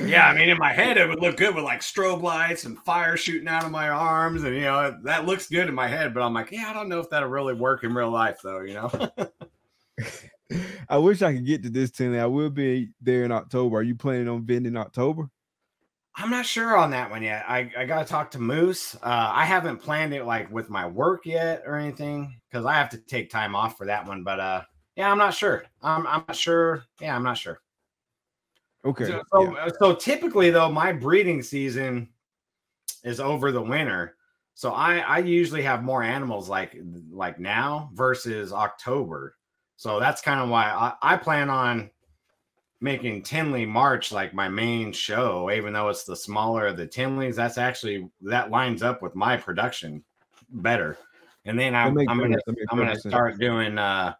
[0.00, 2.78] Yeah, I mean, in my head, it would look good with like strobe lights and
[2.78, 6.14] fire shooting out of my arms, and you know that looks good in my head.
[6.14, 8.60] But I'm like, yeah, I don't know if that'll really work in real life, though.
[8.60, 9.10] You know.
[10.88, 12.18] I wish I could get to this Tinley.
[12.18, 13.78] I will be there in October.
[13.78, 15.28] Are you planning on vending in October?
[16.14, 17.44] I'm not sure on that one yet.
[17.48, 18.94] I, I got to talk to Moose.
[18.96, 22.90] Uh, I haven't planned it like with my work yet or anything because I have
[22.90, 24.22] to take time off for that one.
[24.22, 24.62] But uh,
[24.94, 25.64] yeah, I'm not sure.
[25.80, 26.84] I'm, I'm not sure.
[27.00, 27.60] Yeah, I'm not sure.
[28.84, 29.06] Okay.
[29.06, 29.68] So, yeah.
[29.68, 32.08] so, so typically though, my breeding season
[33.04, 34.16] is over the winter.
[34.54, 36.76] So I, I usually have more animals like
[37.10, 39.36] like now versus October.
[39.76, 41.90] So that's kind of why I, I plan on
[42.80, 47.36] making Tinley March like my main show, even though it's the smaller of the Tinleys.
[47.36, 50.04] That's actually that lines up with my production
[50.50, 50.98] better.
[51.44, 52.42] And then I'm, I'm gonna sense.
[52.46, 54.14] That makes I'm gonna start doing uh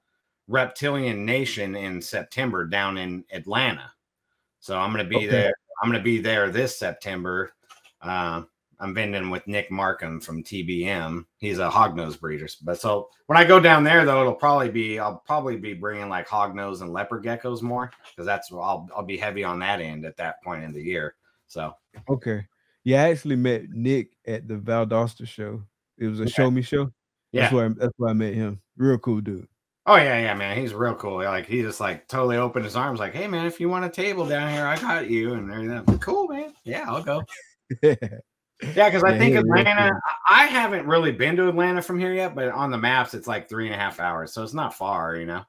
[0.48, 3.92] Reptilian Nation in September down in Atlanta.
[4.62, 5.26] So I'm gonna be Okay.
[5.26, 5.54] there.
[5.82, 7.52] I'm gonna be there this September.
[8.00, 8.42] Uh,
[8.78, 11.26] I'm vending with Nick Markham from TBM.
[11.38, 12.46] He's a hognose breeder.
[12.62, 16.08] But so when I go down there, though, it'll probably be I'll probably be bringing
[16.08, 20.04] like hognose and leopard geckos more because that's I'll I'll be heavy on that end
[20.04, 21.16] at that point in the year.
[21.48, 21.74] So
[22.08, 22.46] Okay.
[22.84, 25.62] Yeah, I actually met Nick at the Valdosta show.
[25.98, 26.30] It was a Okay.
[26.32, 26.92] show me show.
[27.32, 27.42] Yeah.
[27.42, 28.60] That's why that's why I met him.
[28.76, 29.48] Real cool dude.
[29.84, 30.56] Oh yeah, yeah, man.
[30.56, 31.16] He's real cool.
[31.16, 33.88] Like he just like totally opened his arms, like, "Hey, man, if you want a
[33.88, 35.84] table down here, I got you." And everything.
[35.84, 36.52] Like, cool, man.
[36.64, 37.24] Yeah, I'll go.
[37.82, 37.96] yeah,
[38.62, 39.90] because I Yeah, think Atlanta.
[39.90, 40.00] cool.
[40.30, 43.48] I haven't really been to Atlanta from here yet, but on the maps, it's like
[43.48, 45.42] three and a half hours, so it's not far, you know.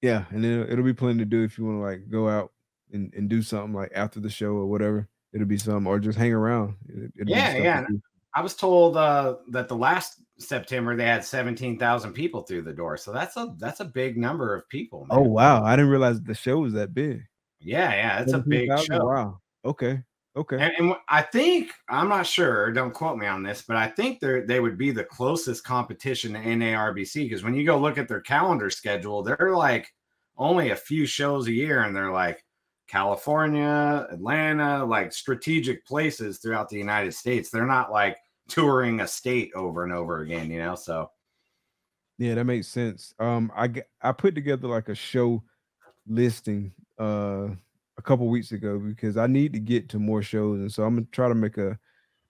[0.00, 2.52] Yeah, and it'll, it'll be plenty to do if you want to like go out
[2.92, 5.08] and, and do something like after the show or whatever.
[5.34, 6.76] It'll be some or just hang around.
[6.88, 7.86] It- Yeah, yeah.
[8.34, 12.72] I was told uh, that the last September they had seventeen thousand people through the
[12.72, 15.06] door, so that's a that's a big number of people.
[15.10, 17.22] Oh wow, I didn't realize the show was that big.
[17.60, 19.06] yeah, yeah, it's a big show.
[19.06, 19.40] Wow.
[19.64, 20.02] Okay.
[20.34, 20.56] Okay.
[20.58, 22.72] And, and I think I'm not sure.
[22.72, 26.32] Don't quote me on this, but I think they they would be the closest competition
[26.32, 29.92] to NARBC because when you go look at their calendar schedule, they're like
[30.38, 32.42] only a few shows a year, and they're like
[32.88, 37.50] California, Atlanta, like strategic places throughout the United States.
[37.50, 38.16] They're not like
[38.52, 40.74] touring a state over and over again, you know.
[40.74, 41.10] So
[42.18, 43.14] Yeah, that makes sense.
[43.18, 43.72] Um, I
[44.02, 45.42] I put together like a show
[46.06, 47.48] listing uh
[47.98, 50.96] a couple weeks ago because I need to get to more shows, and so I'm
[50.96, 51.78] gonna try to make a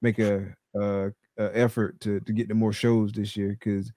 [0.00, 3.92] make a uh a effort to to get to more shows this year because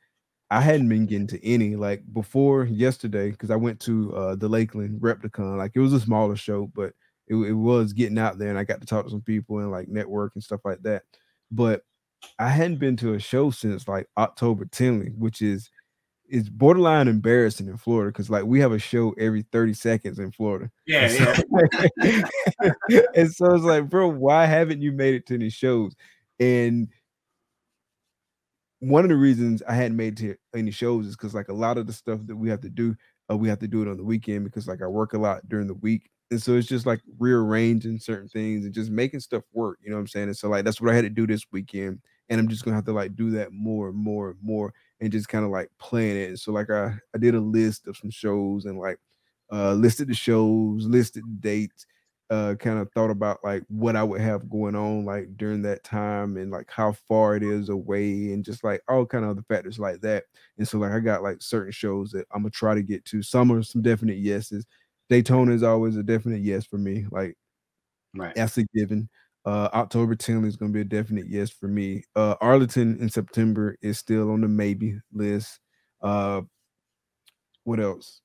[0.51, 4.49] I hadn't been getting to any like before yesterday because I went to uh the
[4.49, 5.57] Lakeland Repticon.
[5.57, 6.93] Like it was a smaller show, but
[7.27, 9.71] it, it was getting out there, and I got to talk to some people and
[9.71, 11.03] like network and stuff like that.
[11.51, 11.83] But
[12.39, 15.69] I hadn't been to a show since like October 10th, which is
[16.27, 20.31] it's borderline embarrassing in Florida because like we have a show every 30 seconds in
[20.31, 20.71] Florida.
[20.87, 21.13] yeah, And
[22.01, 22.25] yeah.
[22.89, 25.93] so, and so it's like, bro, why haven't you made it to any shows?
[26.39, 26.87] And
[28.79, 31.53] one of the reasons I hadn't made it to any shows is because like a
[31.53, 32.95] lot of the stuff that we have to do,
[33.31, 35.47] uh, we have to do it on the weekend because like I work a lot
[35.47, 36.09] during the week.
[36.31, 39.77] And so it's just like rearranging certain things and just making stuff work.
[39.81, 40.27] You know what I'm saying?
[40.27, 41.99] And so like that's what I had to do this weekend.
[42.29, 45.11] And I'm just gonna have to like do that more and more and more and
[45.11, 46.29] just kind of like plan it.
[46.29, 48.97] And so like I, I did a list of some shows and like
[49.51, 51.85] uh listed the shows, listed dates,
[52.31, 55.83] uh kind of thought about like what I would have going on like during that
[55.83, 59.43] time and like how far it is away and just like all kind of other
[59.47, 60.23] factors like that.
[60.57, 63.21] And so like I got like certain shows that I'm gonna try to get to.
[63.21, 64.65] Some are some definite yeses.
[65.09, 67.05] Daytona is always a definite yes for me.
[67.11, 67.37] Like
[68.15, 68.33] right.
[68.35, 69.09] that's a given.
[69.45, 72.03] Uh, October 10th is going to be a definite yes for me.
[72.15, 75.59] Uh, Arlington in September is still on the maybe list.
[76.01, 76.41] Uh,
[77.63, 78.21] what else?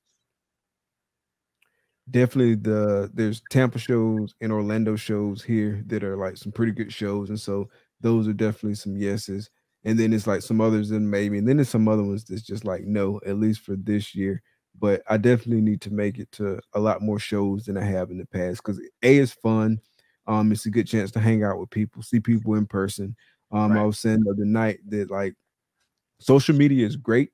[2.09, 6.91] Definitely the there's Tampa shows and Orlando shows here that are like some pretty good
[6.91, 7.69] shows, and so
[8.01, 9.49] those are definitely some yeses.
[9.85, 12.41] And then it's like some others and maybe, and then there's some other ones that's
[12.41, 14.41] just like no, at least for this year.
[14.79, 18.09] But I definitely need to make it to a lot more shows than I have
[18.09, 19.79] in the past because a is fun.
[20.31, 23.15] Um, it's a good chance to hang out with people, see people in person.
[23.51, 25.35] Um, I was saying the other night that like
[26.19, 27.31] social media is great,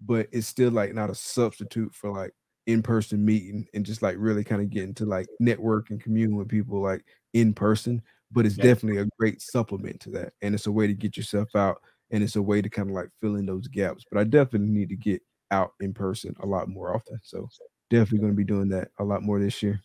[0.00, 2.32] but it's still like not a substitute for like
[2.66, 6.48] in-person meeting and just like really kind of getting to like network and commune with
[6.48, 8.02] people like in person.
[8.30, 8.64] But it's Yeah.
[8.64, 10.34] definitely a great supplement to that.
[10.42, 11.80] And it's a way to get yourself out
[12.10, 14.04] and it's a way to kind of like fill in those gaps.
[14.10, 17.20] But I definitely need to get out in person a lot more often.
[17.22, 17.48] So
[17.90, 19.80] definitely going to be doing that a lot more this year.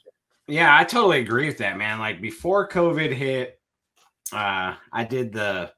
[0.52, 1.98] Yeah, I totally agree with that, man.
[1.98, 3.58] Like before COVID hit,
[4.34, 5.72] uh, I did the,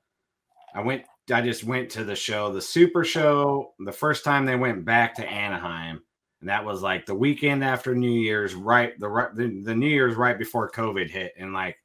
[0.74, 4.56] I went, I just went to the show, the Super Show, the first time they
[4.56, 6.02] went back to Anaheim,
[6.40, 9.00] and that was like the weekend after New Year's, right?
[9.00, 11.78] The right, the, the New Year's right before COVID hit, and like,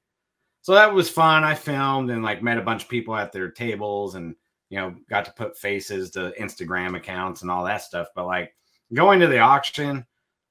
[0.62, 1.44] so that was fun.
[1.44, 4.34] I filmed and like met a bunch of people at their tables, and
[4.70, 8.08] you know, got to put faces to Instagram accounts and all that stuff.
[8.14, 8.56] But like
[8.94, 10.06] going to the auction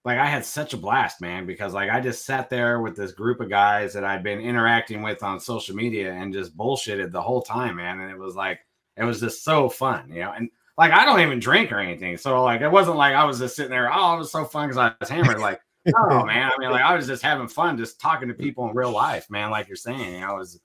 [0.07, 3.11] like I had such a blast, man, because like I just sat there with this
[3.11, 7.21] group of guys that I'd been interacting with on social media and just bullshitted the
[7.21, 7.99] whole time, man.
[7.99, 8.61] And it was like
[8.95, 10.31] it was just so fun, you know.
[10.31, 13.39] And like I don't even drink or anything, so like it wasn't like I was
[13.39, 13.93] just sitting there.
[13.93, 15.39] Oh, it was so fun because I was hammered.
[15.39, 15.59] Like,
[15.93, 18.77] oh man, I mean, like I was just having fun, just talking to people in
[18.77, 19.51] real life, man.
[19.51, 20.61] Like you're saying, I was,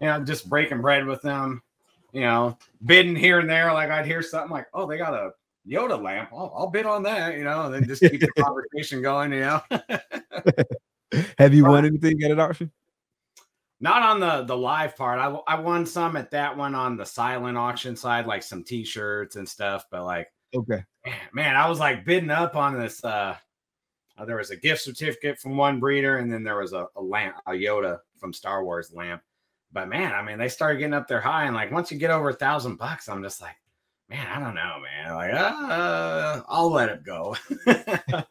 [0.00, 1.60] you know, just breaking bread with them,
[2.12, 3.72] you know, bidding here and there.
[3.72, 5.32] Like I'd hear something like, oh, they got a
[5.68, 6.30] Yoda lamp.
[6.32, 9.40] I'll, I'll bid on that, you know, and then just keep the conversation going, you
[9.40, 9.62] know.
[11.38, 12.70] Have you won anything at an auction?
[13.80, 15.18] Not on the the live part.
[15.18, 19.36] I, I won some at that one on the silent auction side, like some t-shirts
[19.36, 19.86] and stuff.
[19.90, 20.84] But like, Okay.
[21.32, 23.04] man, I was like bidding up on this.
[23.04, 23.36] uh
[24.16, 27.02] uh, There was a gift certificate from one breeder, and then there was a, a
[27.02, 29.22] lamp, a Yoda from Star Wars lamp.
[29.72, 32.10] But man, I mean, they started getting up there high, and like once you get
[32.12, 33.56] over a thousand bucks, I'm just like,
[34.14, 35.14] man, I don't know, man.
[35.14, 37.36] Like, uh, I'll let it go.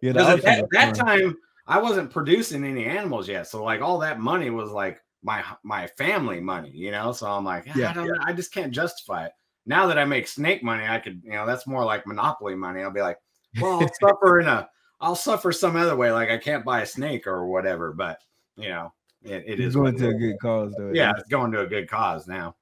[0.00, 1.36] Yeah, Because at that, that time
[1.66, 3.48] I wasn't producing any animals yet.
[3.48, 7.10] So like all that money was like my my family money, you know.
[7.10, 7.90] So I'm like, Yeah.
[7.90, 9.32] I don't know, I just can't justify it.
[9.66, 12.82] Now that I make snake money, I could, you know, that's more like monopoly money.
[12.82, 13.18] I'll be like,
[13.60, 14.68] well, I'll suffer in a,
[15.00, 17.92] I'll suffer some other way, like I can't buy a snake or whatever.
[17.92, 18.20] But
[18.56, 18.92] you know,
[19.24, 20.92] it, it It's going to a good cause though.
[20.94, 22.54] Yeah, it's going to a good cause now.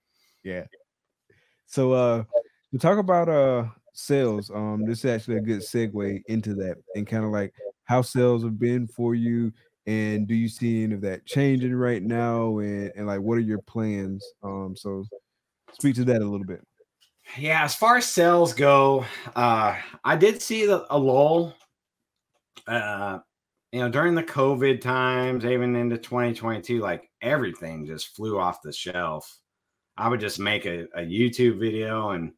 [0.42, 0.64] Yeah.
[1.66, 2.24] So uh
[2.72, 4.50] we talk about uh sales.
[4.50, 7.52] Um this is actually a good segue into that and kind of like
[7.84, 9.52] how sales have been for you
[9.86, 13.42] and do you see any of that changing right now and, and like what are
[13.42, 14.24] your plans?
[14.42, 15.04] Um so
[15.72, 16.62] speak to that a little bit.
[17.38, 19.04] Yeah, as far as sales go,
[19.34, 21.54] uh, I did see the, a lull.
[22.66, 23.18] Uh,
[23.72, 28.72] you know, during the COVID times, even into 2022, like everything just flew off the
[28.72, 29.38] shelf.
[29.96, 32.32] I would just make a, a YouTube video and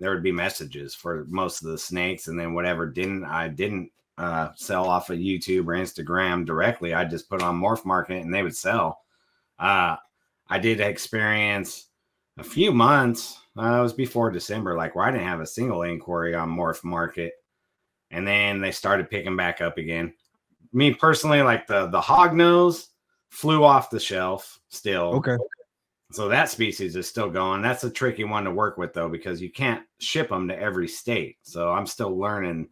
[0.00, 2.26] there would be messages for most of the snakes.
[2.26, 6.94] And then whatever didn't, I didn't uh, sell off of YouTube or Instagram directly.
[6.94, 9.00] I just put on MorphMarket and they would sell.
[9.58, 9.96] Uh,
[10.48, 11.88] I did experience
[12.38, 13.38] a few months.
[13.56, 17.30] Uh, it was before December, like where I didn't have a single inquiry on MorphMarket,
[18.10, 20.12] and then they started picking back up again.
[20.72, 22.88] Me personally, like the the hog nose
[23.30, 25.14] flew off the shelf still.
[25.14, 25.36] Okay.
[26.14, 27.60] So that species is still going.
[27.60, 30.86] That's a tricky one to work with though because you can't ship them to every
[30.86, 31.38] state.
[31.42, 32.68] So I'm still learning.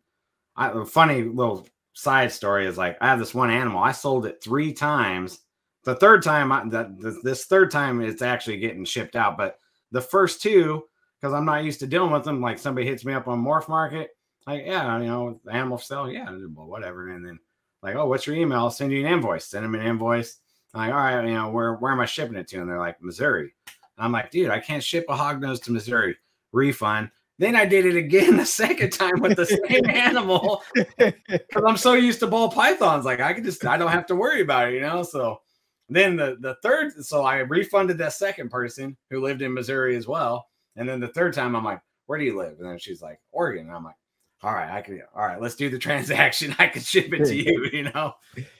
[0.54, 3.82] I, a funny little side story is like I have this one animal.
[3.82, 5.40] I sold it three times.
[5.82, 9.36] The third time, I, that th- this third time, it's actually getting shipped out.
[9.36, 9.58] But
[9.90, 10.84] the first two,
[11.20, 14.06] because I'm not used to dealing with them, like somebody hits me up on MorphMarket,
[14.46, 17.08] like yeah, you know, animal sale, yeah, whatever.
[17.08, 17.40] And then
[17.82, 18.60] like, oh, what's your email?
[18.60, 19.46] I'll send you an invoice.
[19.46, 20.38] Send them an invoice.
[20.74, 22.60] I'm like, all right, you know, where where am I shipping it to?
[22.60, 23.52] And they're like, Missouri.
[23.98, 26.16] I'm like, dude, I can't ship a hog nose to Missouri.
[26.52, 27.10] Refund.
[27.38, 31.94] Then I did it again the second time with the same animal because I'm so
[31.94, 33.04] used to ball pythons.
[33.04, 35.02] Like I can just I don't have to worry about it, you know.
[35.02, 35.40] So
[35.88, 40.06] then the the third, so I refunded that second person who lived in Missouri as
[40.06, 40.46] well.
[40.76, 42.58] And then the third time, I'm like, where do you live?
[42.58, 43.66] And then she's like, Oregon.
[43.66, 43.96] And I'm like,
[44.42, 45.02] all right, I can.
[45.14, 46.54] All right, let's do the transaction.
[46.58, 47.68] I can ship it to you.
[47.72, 48.14] You know.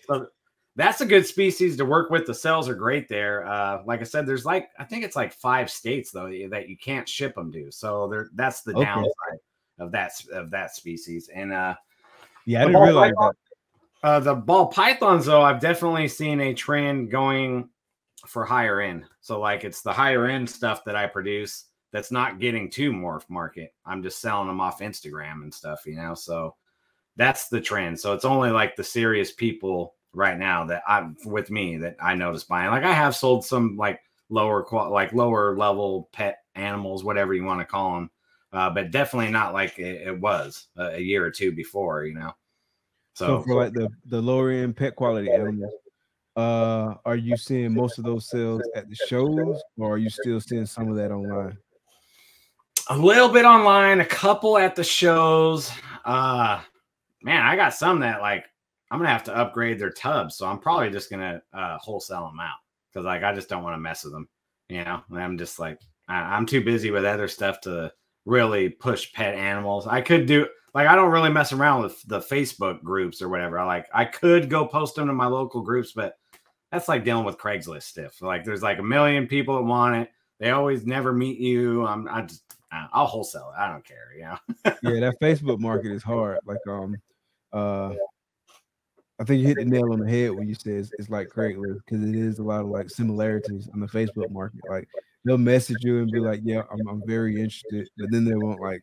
[0.06, 0.26] So
[0.74, 2.26] that's a good species to work with.
[2.26, 3.46] The cells are great there.
[3.46, 6.76] Uh, like I said, there's like I think it's like five states though that you
[6.78, 7.70] can't ship them to.
[7.70, 8.84] So there, that's the Okay.
[8.84, 9.38] downside
[9.78, 11.28] of that of that species.
[11.34, 11.74] And uh,
[12.46, 13.32] Yeah, I didn't realize that.
[14.02, 17.68] uh, the ball pythons, though, I've definitely seen a trend going
[18.26, 19.04] for higher end.
[19.20, 23.68] So, like, it's the higher end stuff that I produce that's not getting to MorphMarket.
[23.84, 26.14] I'm just selling them off Instagram and stuff, you know.
[26.14, 26.56] So
[27.16, 28.00] that's the trend.
[28.00, 32.14] So it's only like the serious people right now that I'm with me that I
[32.14, 32.70] notice buying.
[32.70, 37.44] Like, I have sold some like lower qual, like lower level pet animals, whatever you
[37.44, 38.10] want to call them,
[38.52, 42.14] uh, but definitely not like it, it was a, a year or two before, you
[42.14, 42.32] know.
[43.14, 45.74] So So, for like the the lower end pet quality animals,
[46.36, 50.40] uh, are you seeing most of those sales at the shows, or are you still
[50.40, 51.58] seeing some of that online?
[52.88, 55.70] a little bit online, a couple at the shows.
[56.04, 56.60] Uh
[57.22, 58.46] man, I got some that like
[58.92, 62.40] I'm gonna have to upgrade their tubs, so I'm probably just gonna uh wholesale them
[62.40, 62.58] out
[62.92, 64.28] because like I just don't want to mess with them.
[64.68, 67.90] You know, And I'm just like I, I'm too busy with other stuff to
[68.26, 69.86] really push pet animals.
[69.86, 73.58] I could do like I don't really mess around with the Facebook groups or whatever.
[73.58, 76.18] I like I could go post them to my local groups, but
[76.70, 78.20] that's like dealing with Craigslist stuff.
[78.20, 80.10] Like there's like a million people that want it.
[80.38, 81.86] They always never meet you.
[81.86, 83.60] I'm I just I'll wholesale it.
[83.60, 84.12] I don't care.
[84.14, 84.38] You know.
[84.82, 86.40] yeah, that Facebook market is hard.
[86.44, 86.96] Like um
[87.54, 87.94] uh
[89.20, 91.28] I think you hit the nail on the head when you said it's, it's like
[91.28, 94.60] Craigslist because it is a lot of like similarities on the Facebook market.
[94.68, 94.88] Like
[95.24, 98.60] they'll message you and be like, "Yeah, I'm, I'm very interested," but then they want
[98.60, 98.82] like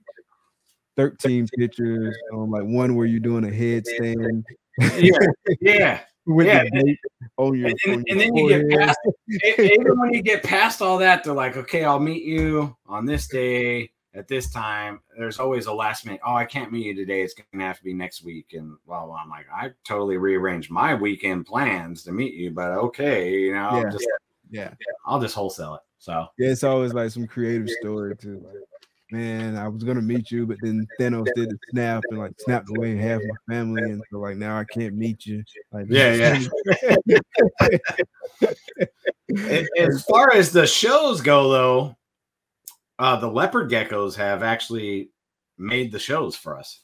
[0.98, 4.44] 13 pictures, um, like one where you're doing a headstand
[5.00, 5.18] Yeah.
[5.62, 6.00] Yeah.
[6.26, 6.96] with Yeah, the
[7.38, 9.00] on your, And, then- on and then you get past
[9.58, 13.28] even when you get past all that, they're like, okay, I'll meet you on this
[13.28, 15.02] day at this time.
[15.18, 16.22] There's always a last minute.
[16.26, 17.22] Oh, I can't meet you today.
[17.22, 18.54] It's gonna have to be next week.
[18.54, 19.18] And blah blah.
[19.24, 23.68] I'm like, I totally rearranged my weekend plans to meet you, but okay, you know,
[23.70, 23.90] I'll Yeah.
[23.92, 24.08] just
[24.52, 24.74] yeah.
[25.06, 25.82] I'll just wholesale it.
[26.00, 28.42] So Yeah, it's always like some creative story too.
[28.44, 28.56] Like,
[29.12, 32.70] man, I was gonna meet you, but then Thanos did the snap and like snapped
[32.76, 35.44] away half my family, and so like now I can't meet you.
[35.72, 36.40] Like, Yeah,
[39.48, 41.96] A- as far as the shows go, though,
[43.00, 45.12] uh, the leopard geckos have actually
[45.58, 46.82] made the shows for us.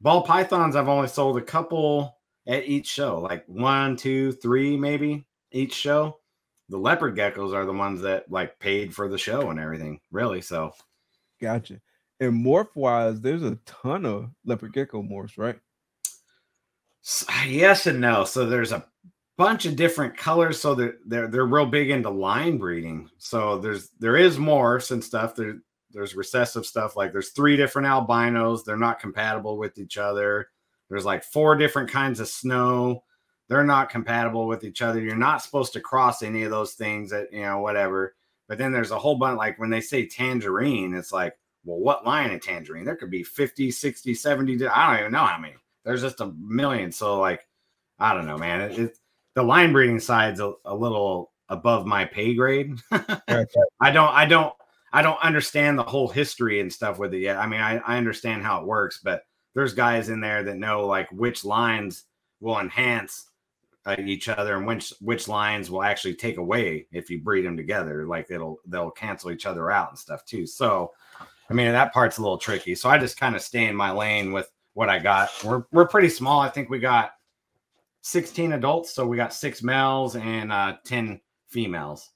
[0.00, 5.24] Ball pythons, I've only sold a couple at each show, like one, two, three, maybe
[5.52, 6.18] each show.
[6.68, 10.40] The leopard geckos are the ones that like paid for the show and everything, really.
[10.40, 10.72] So
[11.40, 11.80] Gotcha.
[12.20, 15.58] And morph wise, there's a ton of leopard gecko morphs, right?
[17.46, 18.24] Yes and no.
[18.24, 18.84] So there's a
[19.42, 23.10] bunch of different colors, so they're they're they're real big into line breeding.
[23.18, 25.34] So there's there is Morse and stuff.
[25.34, 25.56] There
[25.90, 26.96] there's recessive stuff.
[26.96, 28.64] Like there's three different albinos.
[28.64, 30.48] They're not compatible with each other.
[30.88, 33.04] There's like four different kinds of snow.
[33.48, 35.00] They're not compatible with each other.
[35.00, 38.14] You're not supposed to cross any of those things that you know whatever.
[38.48, 41.34] But then there's a whole bunch like when they say tangerine, it's like,
[41.64, 42.84] well, what line of tangerine?
[42.84, 44.66] There could be 50, 60, 70.
[44.66, 45.54] I don't even know how many.
[45.84, 46.92] There's just a million.
[46.92, 47.46] So like,
[47.98, 48.60] I don't know, man.
[48.60, 48.98] It, it
[49.34, 52.78] the line breeding side's a, a little above my pay grade.
[52.90, 54.54] I don't, I don't,
[54.92, 57.38] I don't understand the whole history and stuff with it yet.
[57.38, 59.22] I mean, I, I understand how it works, but
[59.54, 62.04] there's guys in there that know like which lines
[62.40, 63.30] will enhance
[63.84, 67.56] uh, each other and which which lines will actually take away if you breed them
[67.56, 68.06] together.
[68.06, 70.46] Like it'll they'll cancel each other out and stuff too.
[70.46, 70.92] So,
[71.50, 72.74] I mean, that part's a little tricky.
[72.74, 75.30] So I just kind of stay in my lane with what I got.
[75.42, 76.40] We're we're pretty small.
[76.40, 77.12] I think we got
[78.02, 82.10] 16 adults, so we got six males and uh, 10 females.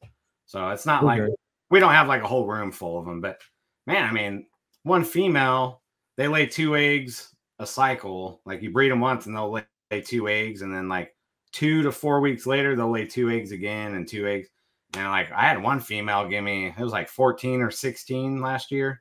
[0.46, 1.22] So it's not like
[1.70, 3.40] we don't have like a whole room full of them, but
[3.86, 4.46] man, I mean,
[4.82, 5.82] one female,
[6.16, 8.40] they lay two eggs a cycle.
[8.44, 11.14] Like you breed them once and they'll lay, lay two eggs, and then like
[11.52, 14.48] two to four weeks later, they'll lay two eggs again and two eggs.
[14.94, 18.70] And like I had one female give me it was like 14 or 16 last
[18.70, 19.00] year.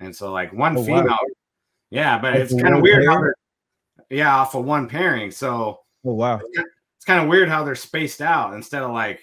[0.00, 0.86] And so like one Oh, wow.
[0.86, 1.18] female,
[1.90, 3.22] yeah, but Off it's kind of weird how
[4.10, 5.30] yeah, off of one pairing.
[5.30, 6.40] So Oh wow.
[6.52, 9.20] it's kind of weird how they're spaced out instead of like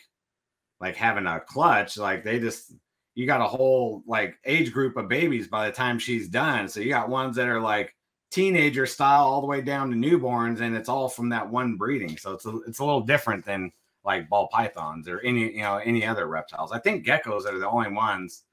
[0.80, 2.74] like having a clutch like they just
[3.16, 6.68] you got a whole like age group of babies by the time she's done.
[6.68, 7.96] So you got ones that are like
[8.30, 12.18] teenager style all the way down to newborns and it's all from that one breeding.
[12.18, 13.72] So it's a, it's a little different than
[14.04, 16.72] like ball pythons or any you know any other reptiles.
[16.72, 18.44] I think geckos are the only ones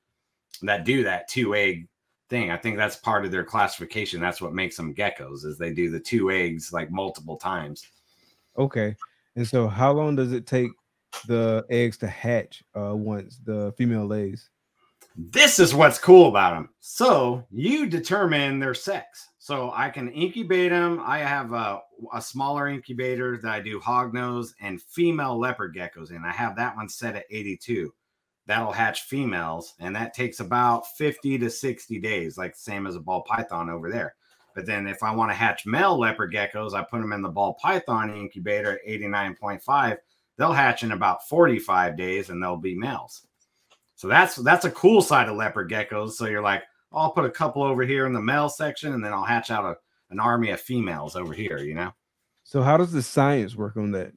[0.62, 1.88] that do that two egg
[2.30, 2.50] thing.
[2.52, 4.20] I think that's part of their classification.
[4.20, 7.84] That's what makes them geckos is they do the two eggs like multiple times
[8.58, 8.96] Okay.
[9.36, 10.70] And so how long does it take
[11.26, 14.50] the eggs to hatch uh once the female lays?
[15.16, 16.70] This is what's cool about them.
[16.80, 19.28] So you determine their sex.
[19.38, 21.02] So I can incubate them.
[21.04, 21.80] I have a,
[22.14, 26.24] a smaller incubator that I do hognose and female leopard geckos in.
[26.24, 27.92] I have that one set at 82.
[28.46, 33.00] That'll hatch females, and that takes about 50 to 60 days, like same as a
[33.00, 34.16] ball python over there.
[34.54, 37.28] But then if I want to hatch male leopard geckos, I put them in the
[37.28, 39.98] ball python incubator at 89.5.
[40.36, 43.26] They'll hatch in about 45 days and they'll be males.
[44.02, 46.12] So that's that's a cool side of leopard geckos.
[46.12, 49.04] So you're like, oh, I'll put a couple over here in the male section, and
[49.04, 49.76] then I'll hatch out a,
[50.10, 51.58] an army of females over here.
[51.58, 51.92] You know,
[52.42, 54.12] So how does the science work on that?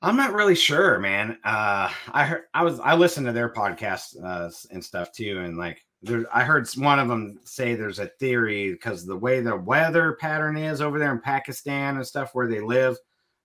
[0.00, 1.38] I'm not really sure, man.
[1.44, 5.56] Uh, I heard I was I listened to their podcast uh, and stuff too, and
[5.56, 9.56] like there, I heard one of them say there's a theory because the way the
[9.56, 12.96] weather pattern is over there in Pakistan and stuff where they live,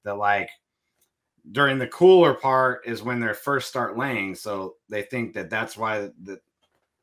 [0.03, 0.49] that like
[1.51, 4.35] during the cooler part is when they first start laying.
[4.35, 6.39] So they think that that's why the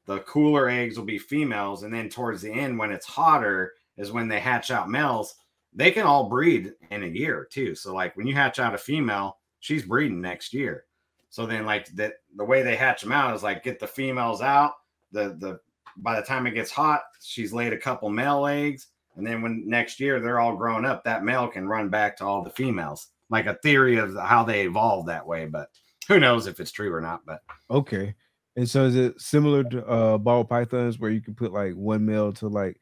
[0.07, 4.13] the cooler eggs will be females, and then towards the end when it's hotter is
[4.13, 5.37] when they hatch out males.
[5.73, 7.75] They can all breed in a year too.
[7.75, 10.85] So like when you hatch out a female, she's breeding next year.
[11.31, 14.41] So then like that the way they hatch them out is like get the females
[14.41, 14.75] out.
[15.15, 15.61] The the
[15.99, 19.67] by the time it gets hot, she's laid a couple male eggs, and then when
[19.67, 23.09] next year they're all grown up, that male can run back to all the females.
[23.31, 25.69] Like a theory of how they evolved that way, but
[26.09, 27.25] who knows if it's true or not.
[27.25, 27.41] But
[27.71, 28.15] Okay.
[28.57, 32.05] And so is it similar to uh ball pythons where you can put like one
[32.05, 32.81] male to like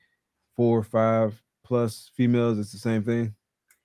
[0.57, 2.59] four or five plus females?
[2.59, 3.35] It's the same thing.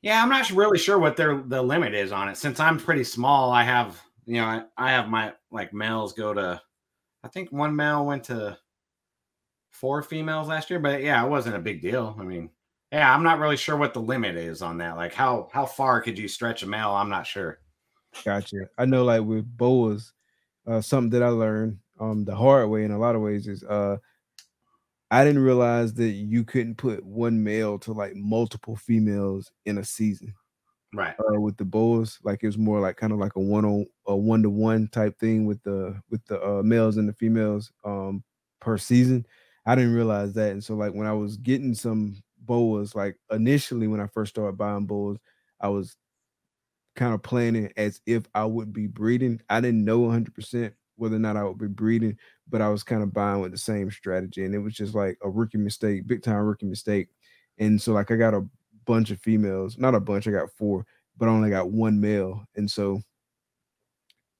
[0.02, 2.38] Yeah, I'm not really sure what their the limit is on it.
[2.38, 6.34] Since I'm pretty small, I have you know I, I have my like males go
[6.34, 6.62] to,
[7.28, 8.58] I think one male went to
[9.70, 12.16] four females last year, but yeah, it wasn't a big deal.
[12.18, 12.50] I mean,
[12.90, 14.96] yeah, I'm not really sure what the limit is on that.
[14.96, 16.92] Like how how far could you stretch a male?
[16.92, 17.60] I'm not sure.
[18.24, 18.70] Gotcha.
[18.78, 20.14] I know like with boas,
[20.66, 23.62] uh something that I learned um the hard way in a lot of ways is
[23.62, 23.98] uh
[25.12, 29.84] I didn't realize that you couldn't put one male to like multiple females in a
[29.84, 30.34] season.
[30.94, 31.18] Right.
[31.20, 32.20] uh, with the Bulls.
[32.24, 34.88] Like it was more like kind of like a one on a one to one
[34.90, 38.24] type thing with the with the uh, males and the females um
[38.60, 39.26] per season.
[39.66, 43.88] I didn't realize that, and so like when I was getting some boas, like initially
[43.88, 45.18] when I first started buying boas,
[45.60, 45.98] I was
[46.96, 49.42] kind of planning as if I would be breeding.
[49.50, 52.18] I didn't know 100 percent whether or not I would be breeding,
[52.50, 55.18] but I was kind of buying with the same strategy, and it was just like
[55.24, 57.10] a rookie mistake, big time rookie mistake.
[57.60, 58.48] And so like I got a
[58.88, 60.86] bunch of females, not a bunch, I got four,
[61.18, 62.44] but I only got one male.
[62.56, 63.02] And so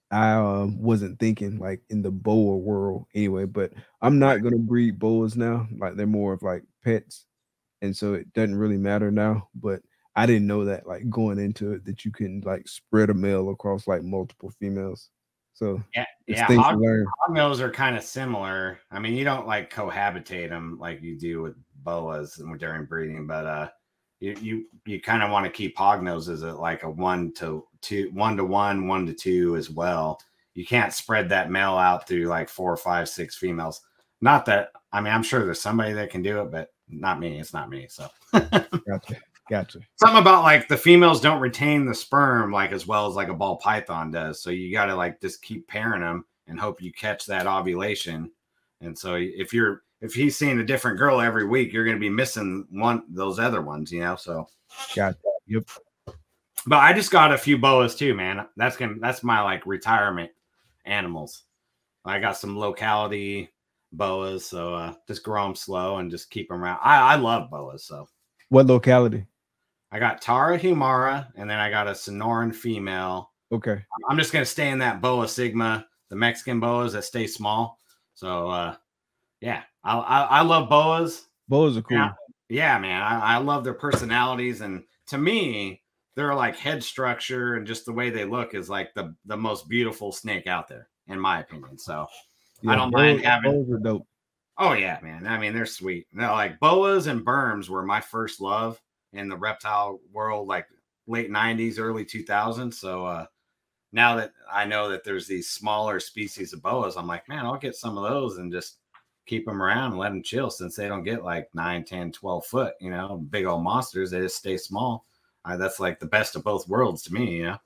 [0.10, 4.98] I um, wasn't thinking like in the boa world anyway, but I'm not gonna breed
[4.98, 5.68] boas now.
[5.78, 7.26] Like they're more of like pets.
[7.82, 9.50] And so it doesn't really matter now.
[9.54, 9.82] But
[10.16, 13.50] I didn't know that like going into it that you can like spread a male
[13.50, 15.10] across like multiple females.
[15.54, 16.46] So Yeah, yeah.
[16.54, 17.06] Hog, learn.
[17.28, 18.80] hognose are kind of similar.
[18.92, 23.28] I mean, you don't like cohabitate them like you do with boas and during breeding,
[23.28, 23.70] but uh,
[24.20, 28.10] you you you kind of want to keep hognoses at like a one to two,
[28.14, 30.20] one to one, one to two as well.
[30.54, 33.82] You can't spread that male out through like four, five, six females.
[34.22, 37.40] Not that I mean, I'm sure there's somebody that can do it, but not me.
[37.40, 37.88] It's not me.
[37.90, 39.18] So Gotcha.
[39.50, 39.80] Gotcha.
[39.96, 43.34] something about like the females don't retain the sperm like as well as like a
[43.34, 44.42] ball python does.
[44.42, 48.30] So you got to like just keep pairing them and hope you catch that ovulation.
[48.82, 52.02] And so if you're if he's seeing a different girl every week, you're going to
[52.02, 54.16] be missing one those other ones, you know.
[54.16, 54.48] So,
[54.96, 55.18] Gotcha.
[55.48, 55.70] Yep.
[56.68, 58.46] but I just got a few boas too, man.
[58.58, 60.32] That's gonna that's my like retirement
[60.86, 61.44] animals.
[62.06, 63.50] I got some locality
[63.92, 66.80] boas, so uh, just grow them slow and just keep them around.
[66.84, 68.08] I I love boas, so.
[68.50, 69.26] What locality?
[69.92, 73.32] I got Tarahumara, and then I got a Sonoran female.
[73.52, 73.82] Okay.
[74.10, 77.80] I'm just gonna stay in that boa sigma, the Mexican boas that stay small.
[78.14, 78.76] So uh
[79.42, 81.26] yeah, I I, I love boas.
[81.48, 81.98] Boas are cool.
[81.98, 82.12] Yeah,
[82.50, 83.02] yeah, man.
[83.02, 85.82] I, I love their personalities, and to me,
[86.16, 89.70] they're like head structure and just the way they look is like the the most
[89.70, 91.78] beautiful snake out there, in my opinion.
[91.78, 92.08] So
[92.68, 94.08] I don't mind having- boas are dope.
[94.58, 95.28] Oh yeah, man.
[95.28, 96.08] I mean, they're sweet.
[96.12, 98.82] No, like boas and Burms were my first love
[99.14, 100.66] in the reptile world, like
[101.06, 102.74] late '90s, early 2000s.
[102.74, 103.28] So uh,
[103.94, 107.60] now that I know that there's these smaller species of boas, I'm like, man, I'll
[107.60, 108.78] get some of those and just
[109.28, 112.46] keep them around and let them chill since they don't get like 9, 10, 12
[112.46, 114.12] foot, you know, big old monsters.
[114.12, 115.06] They just stay small.
[115.46, 117.58] Uh, that's like the best of both worlds to me, you know.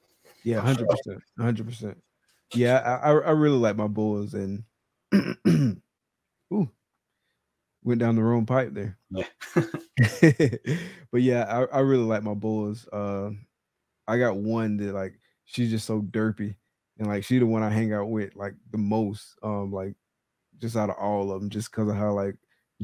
[0.43, 1.97] Yeah, hundred percent, hundred percent.
[2.53, 4.63] Yeah, I, I I really like my bulls and
[6.53, 6.69] ooh,
[7.83, 8.97] went down the wrong pipe there.
[9.11, 9.25] Yeah.
[11.11, 13.31] but yeah, I, I really like my bulls Uh,
[14.07, 16.55] I got one that like she's just so derpy,
[16.97, 19.37] and like she the one I hang out with like the most.
[19.43, 19.95] Um, like
[20.61, 22.35] just out of all of them, just because of how like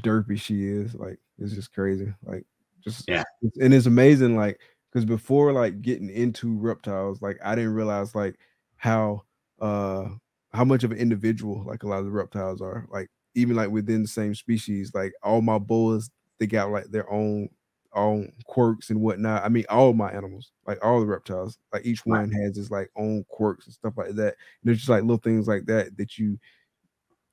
[0.02, 0.96] derpy she is.
[0.96, 2.14] Like it's just crazy.
[2.24, 2.46] Like
[2.84, 3.24] just Yeah.
[3.60, 4.36] and it's amazing.
[4.36, 4.60] Like
[4.92, 8.40] because before like getting into reptiles, like I didn't realize like
[8.78, 9.24] how
[9.60, 10.10] uh
[10.54, 12.88] how much of an individual like a lot of the reptiles are.
[12.92, 16.10] Like even like within the same species, like all my boas,
[16.40, 17.50] they got like their own
[17.94, 19.44] own quirks and whatnot.
[19.44, 22.90] I mean, all my animals, like all the reptiles, like each one has its like
[22.96, 24.36] own quirks and stuff like that.
[24.36, 26.38] And there's just like little things like that that you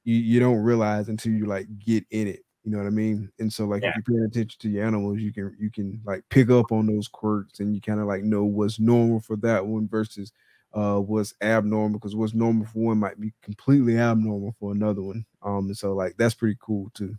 [0.04, 2.40] you you don't realize until you like get in it.
[2.62, 3.30] You know what I mean?
[3.38, 3.90] And so like Yeah.
[3.90, 6.86] if you're paying attention to your animals, you can you can like pick up on
[6.86, 10.32] those quirks and you kind of like know what's normal for that one versus
[10.72, 15.24] uh what's abnormal because what's normal for one might be completely abnormal for another one.
[15.42, 17.14] Um and so like that's pretty cool too.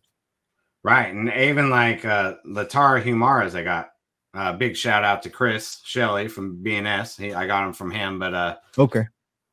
[0.84, 1.14] Right.
[1.14, 3.92] And even like uh the Tarahumaras I got.
[4.34, 7.18] Uh big shout out to Chris Shelley from BNS.
[7.22, 9.06] He I got him from him, but uh Okay.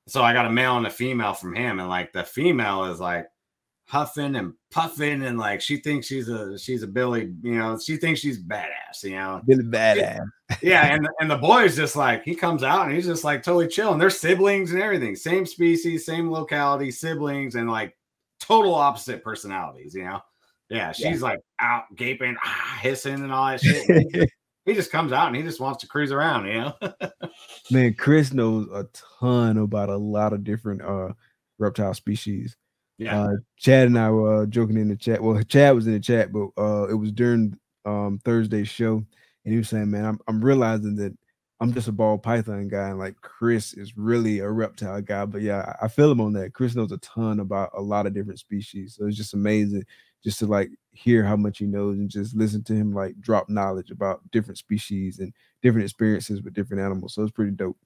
[0.08, 3.00] So I got a male and a female from him, and like the female is
[3.00, 3.26] like
[3.86, 7.96] huffing and puffing, and like she thinks she's a she's a Billy, you know, she
[7.96, 9.40] thinks she's badass, you know.
[9.46, 10.20] Really badass.
[10.60, 13.42] Yeah, and and the boy is just like he comes out and he's just like
[13.42, 13.98] totally chilling.
[13.98, 17.96] They're siblings and everything, same species, same locality, siblings, and like
[18.40, 20.20] total opposite personalities, you know.
[20.68, 24.30] Yeah, she's like out gaping, ah, hissing, and all that shit.
[24.64, 26.74] He just comes out and he just wants to cruise around, you know.
[27.70, 28.86] Man, Chris knows a
[29.20, 31.12] ton about a lot of different uh
[31.58, 32.56] reptile species.
[32.98, 33.20] Yeah.
[33.20, 35.22] Uh Chad and I were uh, joking in the chat.
[35.22, 38.96] Well, Chad was in the chat, but uh it was during um Thursday's show,
[39.44, 41.16] and he was saying, Man, I'm I'm realizing that
[41.60, 45.24] I'm just a ball python guy, and like Chris is really a reptile guy.
[45.24, 46.54] But yeah, I I feel him on that.
[46.54, 48.96] Chris knows a ton about a lot of different species.
[48.96, 49.84] So it's just amazing
[50.22, 53.48] just to like hear how much he knows and just listen to him like drop
[53.48, 55.32] knowledge about different species and
[55.62, 57.14] different experiences with different animals.
[57.14, 57.78] So it's pretty dope.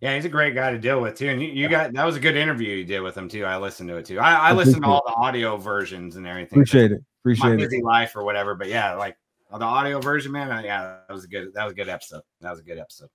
[0.00, 1.28] Yeah, he's a great guy to deal with too.
[1.28, 3.44] And you, you got that was a good interview you did with him too.
[3.44, 4.18] I listened to it too.
[4.18, 6.58] I, I listened to all the audio versions and everything.
[6.58, 7.02] Appreciate it.
[7.22, 7.58] Appreciate it.
[7.58, 8.54] busy life or whatever.
[8.54, 9.16] But yeah, like
[9.52, 10.64] the audio version, man.
[10.64, 11.52] Yeah, that was a good.
[11.54, 12.22] That was a good episode.
[12.40, 13.10] That was a good episode.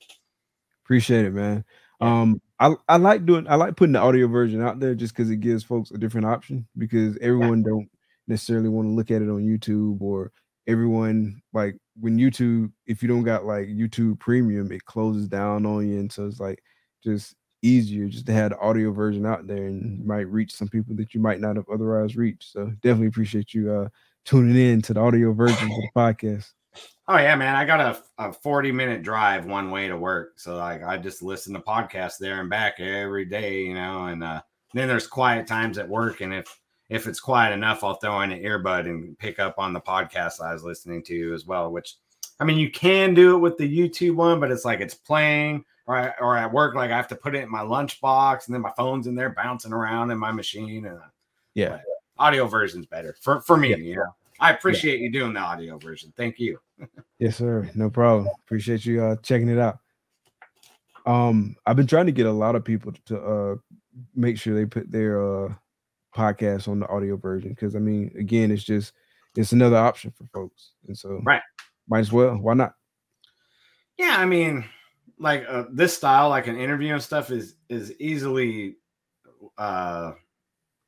[0.84, 1.66] Appreciate it, man.
[2.00, 2.22] Yeah.
[2.22, 5.32] Um, I, I like doing I like putting the audio version out there just because
[5.32, 7.90] it gives folks a different option because everyone don't
[8.28, 10.32] necessarily want to look at it on YouTube or
[10.68, 15.88] everyone like when YouTube if you don't got like YouTube premium it closes down on
[15.88, 16.62] you and so it's like
[17.04, 20.96] just easier just to have the audio version out there and might reach some people
[20.96, 22.52] that you might not have otherwise reached.
[22.52, 23.90] So definitely appreciate you uh
[24.24, 26.52] tuning in to the audio version of the podcast.
[27.08, 27.56] Oh yeah, man.
[27.56, 30.40] I got a, a 40 minute drive one way to work.
[30.40, 34.24] So like I just listen to podcasts there and back every day, you know, and
[34.24, 34.42] uh
[34.74, 36.22] then there's quiet times at work.
[36.22, 36.60] And if
[36.90, 40.42] if it's quiet enough, I'll throw in an earbud and pick up on the podcast
[40.42, 41.96] I was listening to as well, which
[42.40, 45.64] I mean, you can do it with the YouTube one, but it's like it's playing,
[45.88, 48.54] or I, or at work, like I have to put it in my lunchbox, and
[48.54, 51.00] then my phone's in there bouncing around in my machine, and
[51.54, 51.80] Yeah.
[52.18, 53.70] audio version's better for for me.
[53.70, 53.76] Yeah.
[53.78, 56.14] You know, I appreciate you doing the audio version.
[56.18, 56.60] Thank you.
[57.18, 57.70] Yes, sir.
[57.76, 58.28] No problem.
[58.44, 59.80] Appreciate you uh checking it out.
[61.06, 63.56] Um, I've been trying to get a lot of people to uh
[64.16, 65.54] make sure they put their uh
[66.16, 68.94] podcast on the audio version because I mean, again, it's just
[69.36, 71.42] it's another option for folks, and so Right.
[71.90, 72.36] might as well.
[72.36, 72.74] Why not?
[73.98, 74.66] Yeah, I mean,
[75.20, 78.76] like uh, this style, like an interview and stuff, is is easily
[79.58, 80.14] uh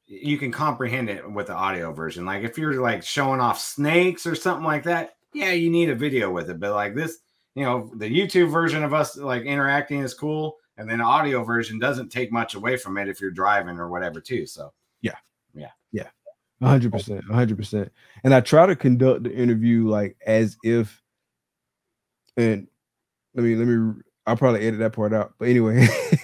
[0.08, 2.26] you can comprehend it with the audio version.
[2.26, 5.95] Like if you're like showing off snakes or something like that, yeah, you need a
[5.95, 6.60] video with it.
[6.60, 7.18] But like this,
[7.56, 11.44] you know, the YouTube version of us like interacting is cool, and then the audio
[11.44, 14.45] version doesn't take much away from it if you're driving or whatever too.
[14.45, 14.72] So
[16.61, 17.91] Hundred percent, a hundred percent.
[18.24, 21.03] And I try to conduct the interview like as if,
[22.36, 22.68] and
[23.36, 24.02] let me let me.
[24.26, 25.34] I'll probably edit that part out.
[25.38, 25.88] But anyway,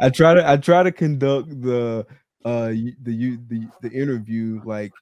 [0.00, 2.04] I try to I try to conduct the
[2.44, 4.92] uh the you the the interview like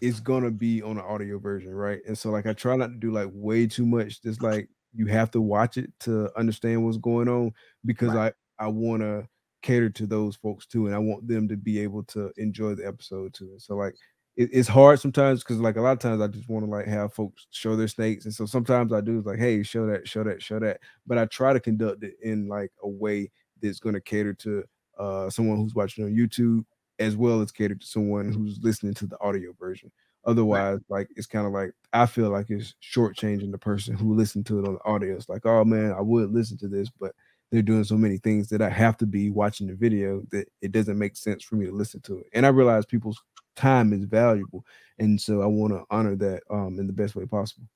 [0.00, 2.00] it's gonna be on the audio version, right?
[2.04, 4.20] And so like I try not to do like way too much.
[4.20, 7.52] Just like you have to watch it to understand what's going on
[7.84, 9.28] because I I want to
[9.62, 12.86] cater to those folks too, and I want them to be able to enjoy the
[12.86, 13.54] episode too.
[13.58, 13.94] So like
[14.36, 16.86] it, it's hard sometimes because like a lot of times I just want to like
[16.86, 20.08] have folks show their snakes, and so sometimes I do is like, hey, show that,
[20.08, 20.80] show that, show that.
[21.06, 23.30] But I try to conduct it in like a way
[23.60, 24.64] that's going to cater to
[24.98, 26.64] uh someone who's watching on YouTube
[26.98, 29.90] as well as cater to someone who's listening to the audio version.
[30.24, 34.46] Otherwise, like it's kind of like I feel like it's shortchanging the person who listened
[34.46, 35.16] to it on the audio.
[35.16, 37.12] It's like, oh man, I would listen to this, but
[37.52, 40.72] they're doing so many things that I have to be watching the video that it
[40.72, 42.26] doesn't make sense for me to listen to it.
[42.32, 43.22] And I realize people's
[43.54, 44.64] time is valuable,
[44.98, 47.66] and so I want to honor that um in the best way possible.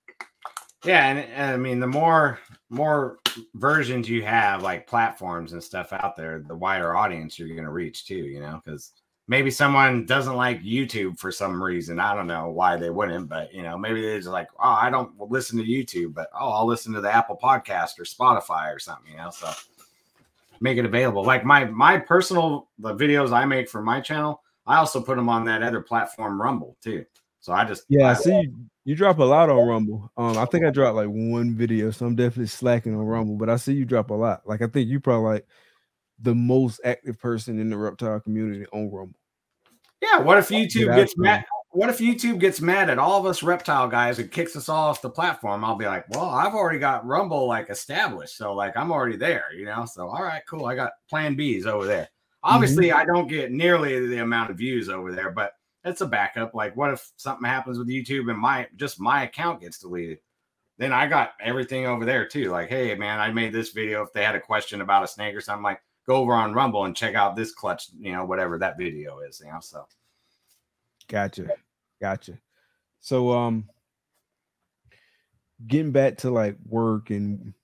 [0.83, 2.39] yeah, and, and I mean the more
[2.71, 3.19] more
[3.55, 8.07] versions you have, like platforms and stuff out there, the wider audience you're gonna reach
[8.07, 8.15] too.
[8.15, 8.93] You know, because
[9.29, 11.99] maybe someone doesn't like YouTube for some reason.
[11.99, 14.91] I don't know why they wouldn't, but you know, maybe they're just like, oh, I
[14.91, 18.79] don't listen to YouTube, but oh, I'll listen to the Apple Podcast or Spotify or
[18.79, 19.13] something.
[19.13, 19.51] You know, so
[20.61, 21.25] make it available.
[21.25, 25.29] Like my my personal the videos I make for my channel, I also put them
[25.29, 27.05] on that other platform, Rumble too.
[27.41, 28.55] So I just Yeah, I see you,
[28.85, 30.11] you drop a lot on Rumble.
[30.17, 33.37] Um, I think I dropped like one video, so I'm definitely slacking on Rumble.
[33.37, 34.43] But I see you drop a lot.
[34.47, 35.47] Like I think you probably like
[36.21, 39.19] the most active person in the reptile community on Rumble.
[40.01, 41.45] Yeah, what if YouTube Get gets mad?
[41.71, 44.89] What if YouTube gets mad at all of us reptile guys and kicks us all
[44.89, 45.63] off the platform?
[45.63, 49.53] I'll be like, well, I've already got Rumble like established, so like I'm already there,
[49.55, 49.85] you know.
[49.85, 50.67] So all right, cool.
[50.67, 52.05] I got Plan B's over there.
[52.05, 52.55] Mm-hmm.
[52.55, 55.53] Obviously, I don't get nearly the amount of views over there, but
[55.85, 56.55] it's a backup.
[56.55, 60.19] Like, what if something happens with YouTube and my just my account gets deleted?
[60.79, 62.51] Then I got everything over there too.
[62.51, 64.03] Like, hey man, I made this video.
[64.03, 66.85] If they had a question about a snake or something, like go over on Rumble
[66.85, 69.61] and check out this clutch, you know, whatever that video is, you know.
[69.61, 69.87] So
[71.09, 71.49] Gotcha.
[72.01, 72.39] Gotcha.
[73.01, 73.69] So um
[75.67, 77.55] getting back to like work and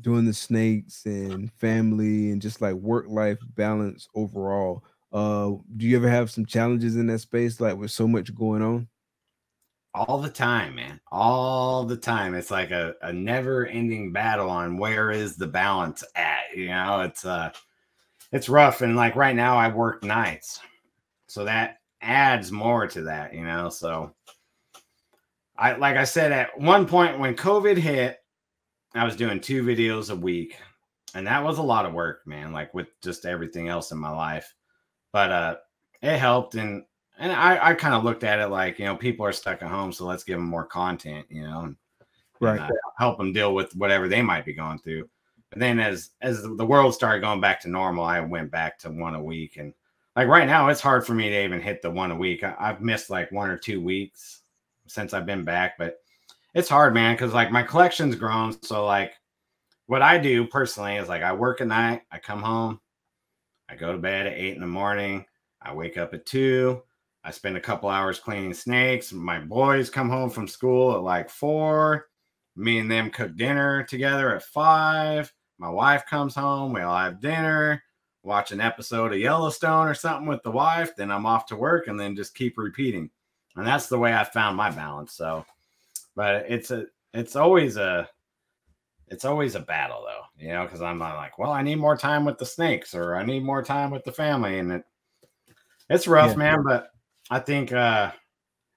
[0.00, 4.84] doing the snakes and family and just like work life balance overall.
[5.12, 8.62] Uh do you ever have some challenges in that space like with so much going
[8.62, 8.88] on?
[9.94, 11.00] All the time, man.
[11.10, 12.34] All the time.
[12.34, 16.44] It's like a, a never ending battle on where is the balance at.
[16.54, 17.50] You know, it's uh
[18.32, 18.82] it's rough.
[18.82, 20.60] And like right now I work nights.
[21.26, 23.68] So that adds more to that, you know.
[23.68, 24.14] So
[25.56, 28.18] I like I said at one point when COVID hit,
[28.94, 30.56] I was doing two videos a week.
[31.14, 34.10] And that was a lot of work, man, like with just everything else in my
[34.10, 34.54] life.
[35.12, 35.56] But uh
[36.02, 36.84] it helped and
[37.18, 39.70] and I, I kind of looked at it like you know people are stuck at
[39.70, 41.76] home so let's give them more content you know and,
[42.40, 42.60] Right.
[42.60, 45.08] and, uh, help them deal with whatever they might be going through
[45.50, 48.90] but then as as the world started going back to normal i went back to
[48.90, 49.74] one a week and
[50.14, 52.54] like right now it's hard for me to even hit the one a week I,
[52.60, 54.42] i've missed like one or two weeks
[54.86, 55.98] since i've been back but
[56.54, 59.14] it's hard man because like my collection's grown so like
[59.86, 62.80] what i do personally is like i work at night i come home
[63.68, 65.24] i go to bed at eight in the morning
[65.60, 66.80] i wake up at two
[67.28, 69.12] I spend a couple hours cleaning snakes.
[69.12, 72.06] My boys come home from school at like four.
[72.56, 75.30] Me and them cook dinner together at five.
[75.58, 76.72] My wife comes home.
[76.72, 77.82] We all have dinner,
[78.22, 80.96] watch an episode of Yellowstone or something with the wife.
[80.96, 83.10] Then I'm off to work and then just keep repeating.
[83.56, 85.12] And that's the way I found my balance.
[85.12, 85.44] So,
[86.16, 88.08] but it's a, it's always a,
[89.08, 91.96] it's always a battle though, you know, because I'm not like, well, I need more
[91.98, 94.60] time with the snakes or I need more time with the family.
[94.60, 94.84] And it,
[95.90, 96.36] it's rough, Yeah.
[96.36, 96.62] man.
[96.64, 96.88] But
[97.30, 98.12] I think uh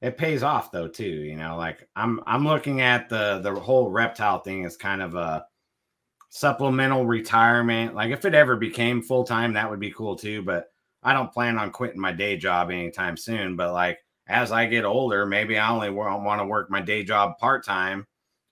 [0.01, 1.05] it pays off though too.
[1.05, 5.15] You know, like I'm I'm looking at the the whole reptile thing as kind of
[5.15, 5.45] a
[6.29, 7.95] supplemental retirement.
[7.95, 10.41] Like if it ever became full time, that would be cool too.
[10.43, 10.67] But
[11.03, 13.55] I don't plan on quitting my day job anytime soon.
[13.55, 17.37] But like as I get older, maybe I only want to work my day job
[17.39, 18.07] part time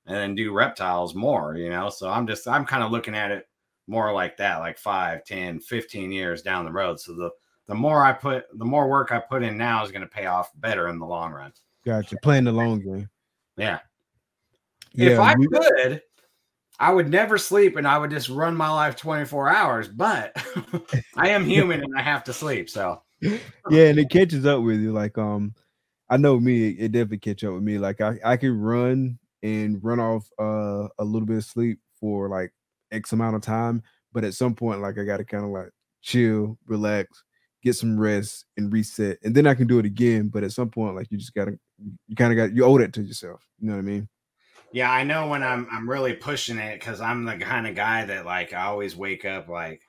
[0.06, 1.90] and then do reptiles more, you know?
[1.90, 3.46] So I'm just, I'm kind of looking at it
[3.88, 7.00] more like that, like 5, 10, 15 years down the road.
[7.00, 7.30] So the,
[7.70, 10.26] the more I put, the more work I put in now is going to pay
[10.26, 11.54] off better in the long run.
[11.86, 12.18] Gotcha.
[12.24, 13.08] Playing the long game.
[13.58, 13.80] Yeah.
[14.94, 15.12] Yeah.
[15.12, 16.02] if I we- could,
[16.80, 20.36] I would never sleep and I would just run my life 24 hours, but
[21.16, 22.72] I am human and I have to sleep.
[22.72, 24.92] So, yeah, and it catches up with you.
[24.92, 25.54] Like, um,
[26.10, 27.78] I know me, it definitely catch up with me.
[27.78, 32.30] Like, I I can run and run off uh a little bit of sleep for
[32.30, 32.52] like
[32.92, 35.70] X amount of time, but at some point, like, I got to kind of like
[36.02, 37.24] chill, relax,
[37.64, 40.30] get some rest, and reset, and then I can do it again.
[40.30, 41.58] But at some point, like, you just gotta,
[42.08, 43.46] you kind of got, you owe that to yourself.
[43.60, 44.10] You know what I mean?
[44.72, 48.06] yeah, I know when I'm I'm really pushing it cuz I'm the kind of guy
[48.06, 49.82] that like I always wake up like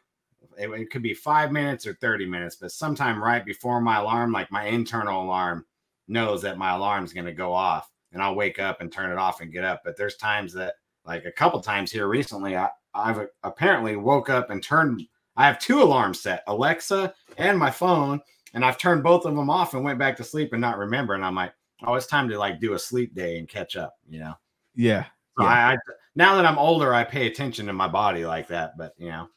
[0.59, 4.32] it, it could be 5 minutes or 30 minutes, but sometime right before my alarm,
[4.32, 5.66] like my internal alarm
[6.09, 9.40] knows that my alarm's to go off and I'll wake up and turn it off
[9.40, 9.82] and get up.
[9.84, 10.74] But there's times that
[11.05, 15.02] like a couple times here recently I I've apparently woke up and turned
[15.40, 18.20] I have two alarms set, Alexa and my phone,
[18.52, 21.14] and I've turned both of them off and went back to sleep and not remember
[21.14, 21.54] and I'm like,
[21.84, 24.34] "Oh, it's time to like do a sleep day and catch up," you know.
[24.74, 25.04] Yeah.
[25.38, 25.48] So Yeah.
[25.48, 25.76] I, I
[26.14, 28.76] now that I'm older, I pay attention to my body like that.
[28.76, 29.28] But you know,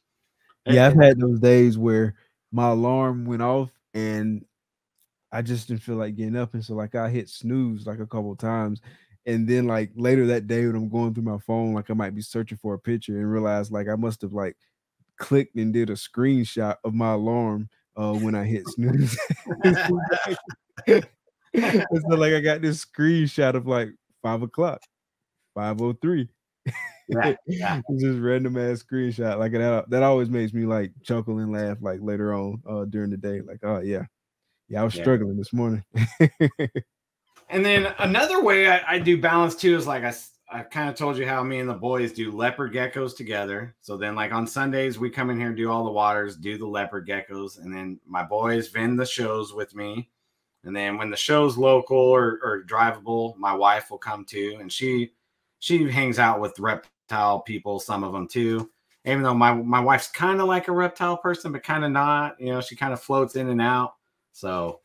[0.65, 2.15] it- Yeah, I've had those days where
[2.51, 4.43] my alarm went off and
[5.31, 6.53] I just didn't feel like getting up.
[6.53, 8.81] And so like I hit snooze like a couple of times.
[9.25, 12.13] And then like later that day when I'm going through my phone, like I might
[12.13, 14.57] be searching for a picture and realize like I must have like
[15.17, 19.17] clicked and did a screenshot of my alarm uh when I hit snooze.
[20.87, 21.05] and
[21.55, 23.89] so like I got this screenshot of like
[24.21, 24.81] five o'clock,
[25.55, 26.29] 503.
[27.09, 27.81] Yeah, yeah.
[27.87, 29.37] It's just random ass screenshot.
[29.37, 33.11] Like that that always makes me like chuckle and laugh like later on uh during
[33.11, 33.41] the day.
[33.41, 34.03] Like, oh yeah.
[34.69, 35.03] Yeah, I was Yeah.
[35.03, 35.83] struggling this morning.
[37.49, 40.13] And then another way I, I do balance too is like I,
[40.53, 43.75] s- I kind of told you how me and the boys do leopard geckos together.
[43.81, 46.57] So then, like on Sundays, we come in here and do all the waters, do
[46.57, 50.09] the leopard geckos, and then my boys vend the shows with me.
[50.63, 54.71] And then when the show's local or, or drivable, my wife will come too, and
[54.71, 55.13] she
[55.59, 58.69] she hangs out with reptile people, some of them too.
[59.05, 62.39] Even though my my wife's kind of like a reptile person, but kind of not.
[62.39, 63.95] You know, she kind of floats in and out.
[64.33, 64.81] So,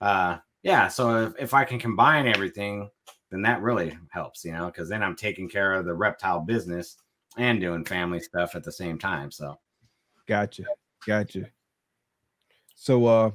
[0.00, 0.88] uh, yeah.
[0.88, 2.90] So if, if I can combine everything,
[3.30, 4.44] then that really helps.
[4.44, 6.96] You know, because then I'm taking care of the reptile business
[7.36, 9.30] and doing family stuff at the same time.
[9.30, 9.58] So.
[10.26, 10.64] gotcha.
[11.06, 11.46] Gotcha.
[12.74, 13.30] So uh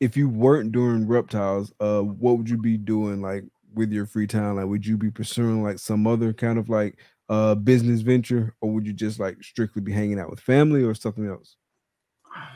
[0.00, 3.44] if you weren't doing reptiles, uh what would you be doing like
[3.74, 4.56] with your free time?
[4.56, 8.70] Like would you be pursuing like some other kind of like uh business venture or
[8.72, 11.56] would you just like strictly be hanging out with family or something else?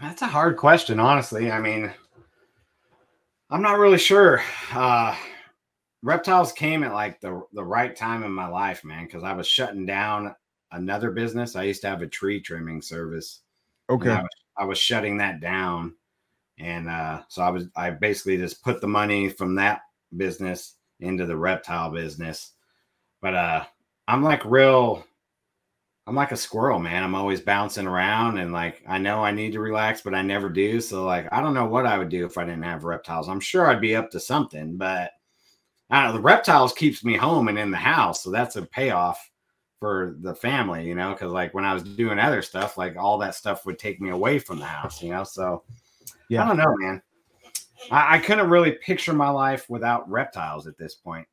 [0.01, 1.51] That's a hard question, honestly.
[1.51, 1.93] I mean,
[3.51, 4.43] I'm not really sure.
[4.73, 5.15] Uh,
[6.03, 9.47] reptiles came at like the the right time in my life, man, because I was
[9.47, 10.35] shutting down
[10.73, 11.57] another business.
[11.57, 13.41] I used to have a tree trimming service.
[13.89, 14.11] Okay.
[14.11, 15.95] I was, I was shutting that down,
[16.59, 19.81] and uh, so I was I basically just put the money from that
[20.17, 22.53] business into the reptile business.
[23.21, 23.65] But uh,
[24.09, 25.05] I'm like real.
[26.09, 27.03] I'm like a squirrel, man.
[27.03, 30.49] I'm always bouncing around and like I know I need to relax, but I never
[30.49, 30.81] do.
[30.81, 33.29] So like I don't know what I would do if I didn't have reptiles.
[33.29, 35.11] I'm sure I'd be up to something, but
[35.91, 36.17] I don't know.
[36.19, 39.31] The reptiles keeps me home and in the house, so that's a payoff
[39.79, 41.13] for the family, you know.
[41.13, 44.11] Because like when I was doing other stuff, like all that stuff would take me
[44.11, 45.25] away from the house, you know.
[45.25, 45.63] So
[46.29, 46.45] Yeah.
[46.45, 47.03] I don't know, man.
[47.91, 51.27] I, I couldn't really picture my life without reptiles at this point.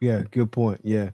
[0.00, 0.80] Yeah, good point.
[0.82, 1.10] Yeah.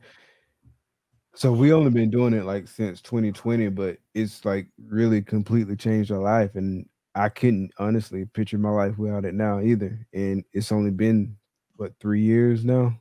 [1.35, 6.11] So we only been doing it like since 2020, but it's like really completely changed
[6.11, 6.55] our life.
[6.55, 10.07] And I couldn't honestly picture my life without it now either.
[10.13, 11.37] And it's only been
[11.77, 13.01] what three years now.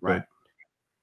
[0.00, 0.22] Right.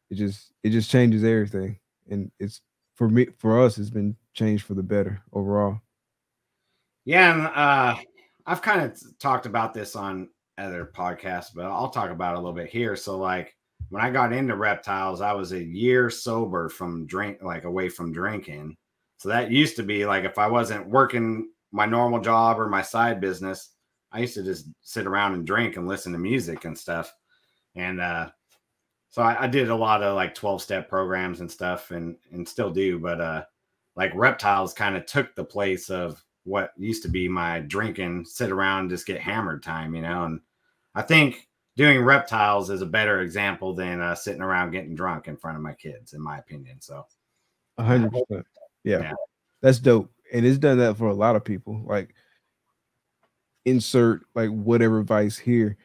[0.09, 1.79] It just it just changes everything.
[2.09, 2.61] And it's
[2.95, 5.79] for me for us, it's been changed for the better overall.
[7.05, 7.95] Yeah, and uh,
[8.45, 12.39] I've kind of talked about this on other podcasts, but I'll talk about it a
[12.39, 12.95] little bit here.
[12.95, 13.55] So, like
[13.89, 18.11] when I got into reptiles, I was a year sober from drink, like away from
[18.11, 18.75] drinking.
[19.17, 22.81] So that used to be like if I wasn't working my normal job or my
[22.81, 23.69] side business,
[24.11, 27.13] I used to just sit around and drink and listen to music and stuff.
[27.75, 28.29] And uh,
[29.09, 32.47] so I, I did a lot of like 12 step programs and stuff and and
[32.47, 33.43] still do, but uh
[33.95, 38.49] like reptiles kind of took the place of what used to be my drinking, sit
[38.49, 40.23] around, just get hammered time, you know.
[40.23, 40.39] And
[40.95, 45.37] I think doing reptiles is a better example than uh, sitting around getting drunk in
[45.37, 46.79] front of my kids, in my opinion.
[46.79, 47.05] So,
[47.77, 48.45] A hundred percent.
[48.83, 49.01] Yeah.
[49.01, 49.13] Yeah.
[49.61, 50.09] That's dope.
[50.33, 51.81] And it's done that for a lot of people.
[51.85, 52.13] Like
[53.65, 55.77] insert like whatever vice here.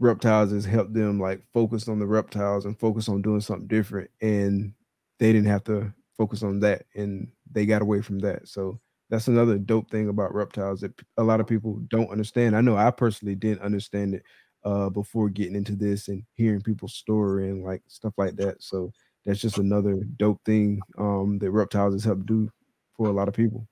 [0.00, 4.10] Reptiles has helped them like focus on the reptiles and focus on doing something different.
[4.20, 4.74] And
[5.18, 8.48] they didn't have to focus on that and they got away from that.
[8.48, 12.56] So that's another dope thing about reptiles that a lot of people don't understand.
[12.56, 14.22] I know I personally didn't understand it
[14.64, 18.62] uh before getting into this and hearing people's story and like stuff like that.
[18.62, 18.92] So
[19.24, 22.50] that's just another dope thing um that reptiles has helped do
[22.96, 23.66] for a lot of people.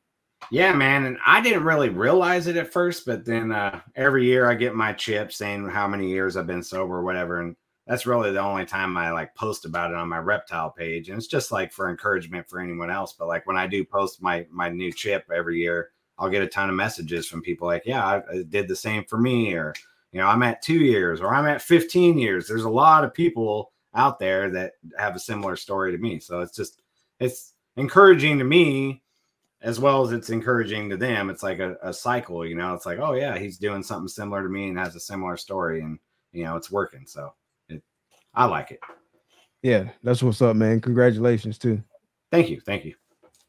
[0.50, 1.06] yeah, man.
[1.06, 4.74] And I didn't really realize it at first, but then uh, every year I get
[4.74, 7.40] my chip saying how many years I've been sober or whatever.
[7.40, 11.08] And that's really the only time I like post about it on my reptile page.
[11.08, 13.12] And it's just like for encouragement for anyone else.
[13.12, 16.46] But like when I do post my my new chip every year, I'll get a
[16.46, 19.74] ton of messages from people like, yeah, I, I did the same for me, or
[20.12, 22.46] you know, I'm at two years, or I'm at 15 years.
[22.46, 26.20] There's a lot of people out there that have a similar story to me.
[26.20, 26.82] So it's just
[27.18, 29.02] it's encouraging to me
[29.62, 31.30] as well as it's encouraging to them.
[31.30, 32.74] It's like a, a cycle, you know.
[32.74, 35.80] It's like, oh yeah, he's doing something similar to me and has a similar story,
[35.80, 35.98] and
[36.32, 37.04] you know, it's working.
[37.06, 37.32] So
[37.68, 37.82] it,
[38.34, 38.80] I like it.
[39.62, 40.80] Yeah, that's what's up, man.
[40.80, 41.82] Congratulations too.
[42.30, 42.94] Thank you, thank you.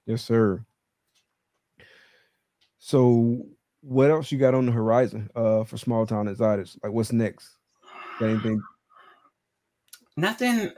[0.06, 0.64] Yes, sir.
[2.78, 3.46] So
[3.82, 6.78] what else you got on the horizon uh for Small Town Xotics?
[6.84, 7.58] Like what's next?
[8.20, 8.62] Got anything?
[10.16, 10.70] Nothing.
[10.70, 10.72] I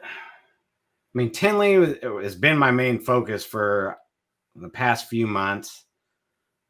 [1.18, 3.98] mean, Tinley has been my main focus for
[4.56, 5.86] the past few months.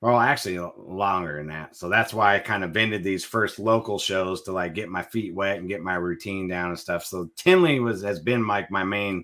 [0.02, 1.76] Well, actually, longer than that.
[1.76, 5.02] So that's why I kind of vended these first local shows to like get my
[5.02, 7.06] feet wet and get my routine down and stuff.
[7.06, 9.24] So Tinley was has been like my main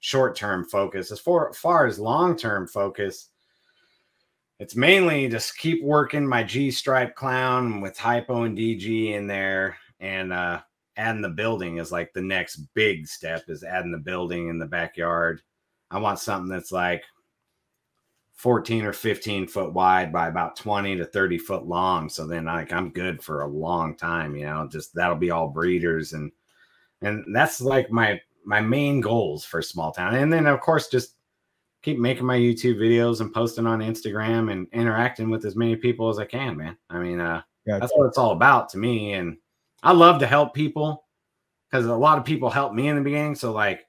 [0.00, 1.10] short term focus.
[1.10, 3.28] As far, far as long term focus,
[4.58, 9.76] it's mainly just keep working my G stripe clown with hypo and DG in there
[10.00, 10.60] and uh
[10.96, 14.66] adding the building is like the next big step is adding the building in the
[14.66, 15.40] backyard.
[15.90, 17.04] I want something that's like
[18.38, 22.08] 14 or 15 foot wide by about 20 to 30 foot long.
[22.08, 25.48] So then like I'm good for a long time, you know, just that'll be all
[25.48, 26.30] breeders and
[27.02, 30.14] and that's like my my main goals for small town.
[30.14, 31.16] And then of course just
[31.82, 36.08] keep making my YouTube videos and posting on Instagram and interacting with as many people
[36.08, 36.76] as I can, man.
[36.90, 37.80] I mean, uh Gotcha.
[37.80, 39.14] that's what it's all about to me.
[39.14, 39.36] And
[39.82, 41.06] I love to help people
[41.68, 43.34] because a lot of people helped me in the beginning.
[43.34, 43.87] So like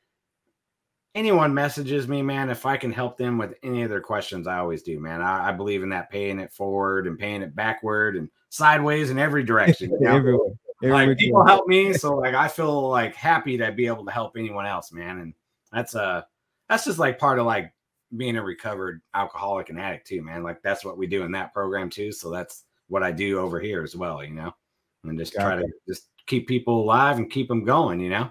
[1.19, 4.57] anyone messages me, man, if I can help them with any of their questions, I
[4.59, 5.21] always do, man.
[5.21, 9.19] I, I believe in that paying it forward and paying it backward and sideways in
[9.19, 9.91] every direction.
[9.91, 10.15] you know?
[10.15, 10.51] Everywhere.
[10.81, 14.11] every like people help me, so like I feel like happy to be able to
[14.11, 15.19] help anyone else, man.
[15.19, 15.33] And
[15.73, 16.21] that's uh
[16.69, 17.73] that's just like part of like
[18.15, 20.41] being a recovered alcoholic and addict too, man.
[20.41, 22.13] Like that's what we do in that program too.
[22.13, 24.55] So that's what I do over here as well, you know,
[25.03, 28.29] and just try to just keep people alive and keep them going, you know.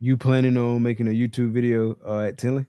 [0.00, 2.66] You planning on making a YouTube video uh, at Tinley?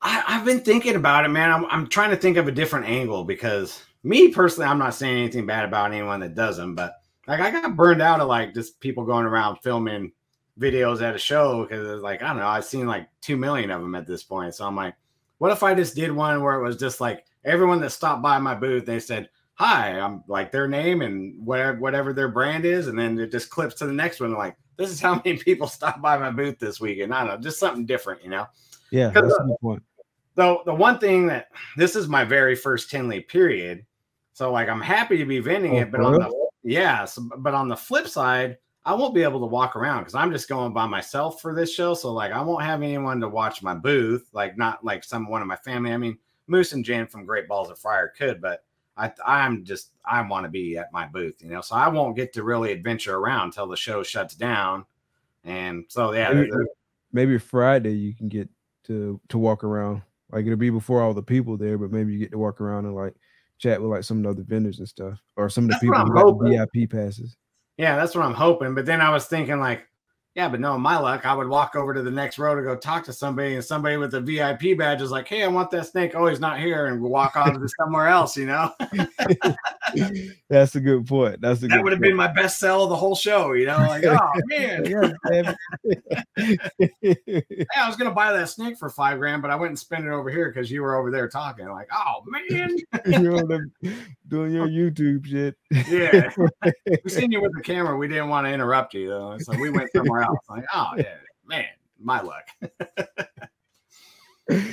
[0.00, 1.50] I, I've been thinking about it, man.
[1.50, 5.16] I'm, I'm trying to think of a different angle because me personally, I'm not saying
[5.16, 6.94] anything bad about anyone that doesn't, but
[7.26, 10.12] like I got burned out of like just people going around filming
[10.58, 13.80] videos at a show because like I don't know, I've seen like two million of
[13.80, 14.54] them at this point.
[14.54, 14.94] So I'm like,
[15.38, 18.38] what if I just did one where it was just like everyone that stopped by
[18.38, 22.88] my booth, they said hi, I'm like their name and whatever whatever their brand is,
[22.88, 24.32] and then it just clips to the next one.
[24.32, 27.14] Like this is how many people stopped by my booth this weekend.
[27.14, 28.46] I don't know, just something different, you know.
[28.90, 29.82] Yeah, that's good point.
[30.34, 33.86] Though the one thing that this is my very first Tinley period,
[34.32, 37.54] so like I'm happy to be vending Oh, it, but on the yeah, so, but
[37.54, 38.56] on the flip side,
[38.86, 41.72] I won't be able to walk around because I'm just going by myself for this
[41.72, 41.94] show.
[41.94, 45.42] So like I won't have anyone to watch my booth, like not like some one
[45.42, 45.92] of my family.
[45.92, 48.64] I mean, Moose and Jen from Great Balls of Fire could, but
[48.96, 51.60] I I'm just I want to be at my booth, you know.
[51.60, 54.84] So I won't get to really adventure around until the show shuts down.
[55.44, 56.66] And so yeah, Maybe, there-
[57.12, 58.48] maybe Friday you can get
[58.84, 60.02] to to walk around.
[60.30, 62.86] Like it'll be before all the people there, but maybe you get to walk around
[62.86, 63.14] and like
[63.58, 65.84] chat with like some of the other vendors and stuff, or some of the That's
[65.84, 66.50] people who got hoping.
[66.74, 67.36] VIP passes.
[67.76, 68.74] Yeah, that's what I'm hoping.
[68.74, 69.86] But then I was thinking, like,
[70.34, 72.74] yeah, but no, my luck, I would walk over to the next row to go
[72.74, 75.86] talk to somebody, and somebody with a VIP badge is like, "Hey, I want that
[75.86, 78.36] snake." Oh, he's not here, and walk on to somewhere else.
[78.36, 78.72] You know,
[80.50, 81.40] That's a good point.
[81.40, 83.52] That's a that would have been my best sell of the whole show.
[83.52, 84.84] You know, like, oh man,
[85.30, 85.54] Yeah,
[86.36, 86.56] hey,
[87.76, 90.10] I was gonna buy that snake for five grand, but I went and spent it
[90.10, 91.68] over here because you were over there talking.
[91.68, 93.70] Like, oh man, You're the-
[94.28, 95.54] doing your YouTube shit.
[95.88, 96.30] yeah,
[97.04, 97.96] we seen you with the camera.
[97.96, 101.66] We didn't want to interrupt you though, so we went somewhere Like, oh yeah, man,
[102.00, 102.48] my luck.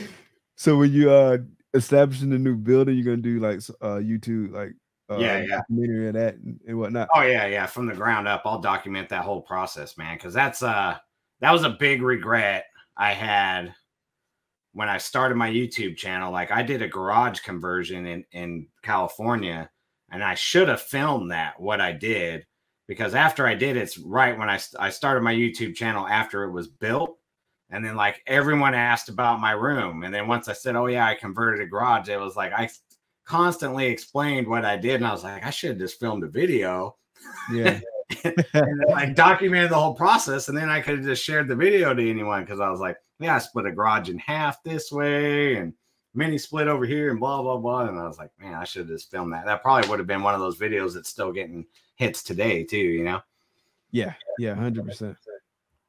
[0.55, 1.37] so when you uh
[1.73, 4.73] establishing a new building, you're gonna do like uh YouTube, like
[5.09, 5.57] uh, Yeah, yeah.
[5.57, 7.09] documentary of that and, and whatnot.
[7.15, 7.65] Oh yeah, yeah.
[7.65, 10.15] From the ground up, I'll document that whole process, man.
[10.17, 10.97] Because that's uh
[11.39, 12.65] that was a big regret
[12.97, 13.73] I had
[14.73, 16.31] when I started my YouTube channel.
[16.31, 19.69] Like I did a garage conversion in in California,
[20.11, 22.45] and I should have filmed that what I did
[22.91, 26.51] because after I did it's right when I I started my YouTube channel after it
[26.51, 27.17] was built.
[27.69, 30.03] And then like everyone asked about my room.
[30.03, 32.69] And then once I said, Oh yeah, I converted a garage, it was like I
[33.25, 34.95] constantly explained what I did.
[34.95, 36.97] And I was like, I should have just filmed a video
[37.49, 37.79] Yeah,
[38.25, 41.93] and like documented the whole process, and then I could have just shared the video
[41.93, 45.55] to anyone because I was like, yeah, I split a garage in half this way
[45.55, 45.71] and
[46.13, 47.87] mini split over here and blah blah blah.
[47.87, 49.45] And I was like, man, I should have just filmed that.
[49.45, 51.65] That probably would have been one of those videos that's still getting
[52.01, 53.21] hits today too, you know?
[53.91, 55.15] yeah, yeah, hundred percent.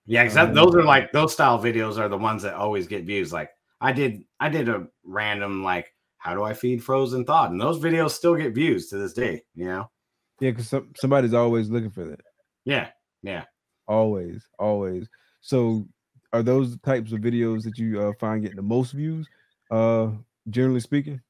[0.04, 3.04] Yeah, because Um, those are like those style videos are the ones that always get
[3.04, 3.32] views.
[3.32, 7.60] Like I did, I did a random like, how do I feed frozen thought, and
[7.60, 9.42] those videos still get views to this day.
[9.54, 9.90] You know?
[10.38, 12.20] Yeah, because some, somebody's always looking for that.
[12.64, 12.88] Yeah,
[13.22, 13.44] yeah.
[13.88, 15.08] Always, always.
[15.40, 15.86] So,
[16.32, 19.28] are those the types of videos that you uh, find getting the most views?
[19.70, 20.10] Uh,
[20.50, 21.20] generally speaking.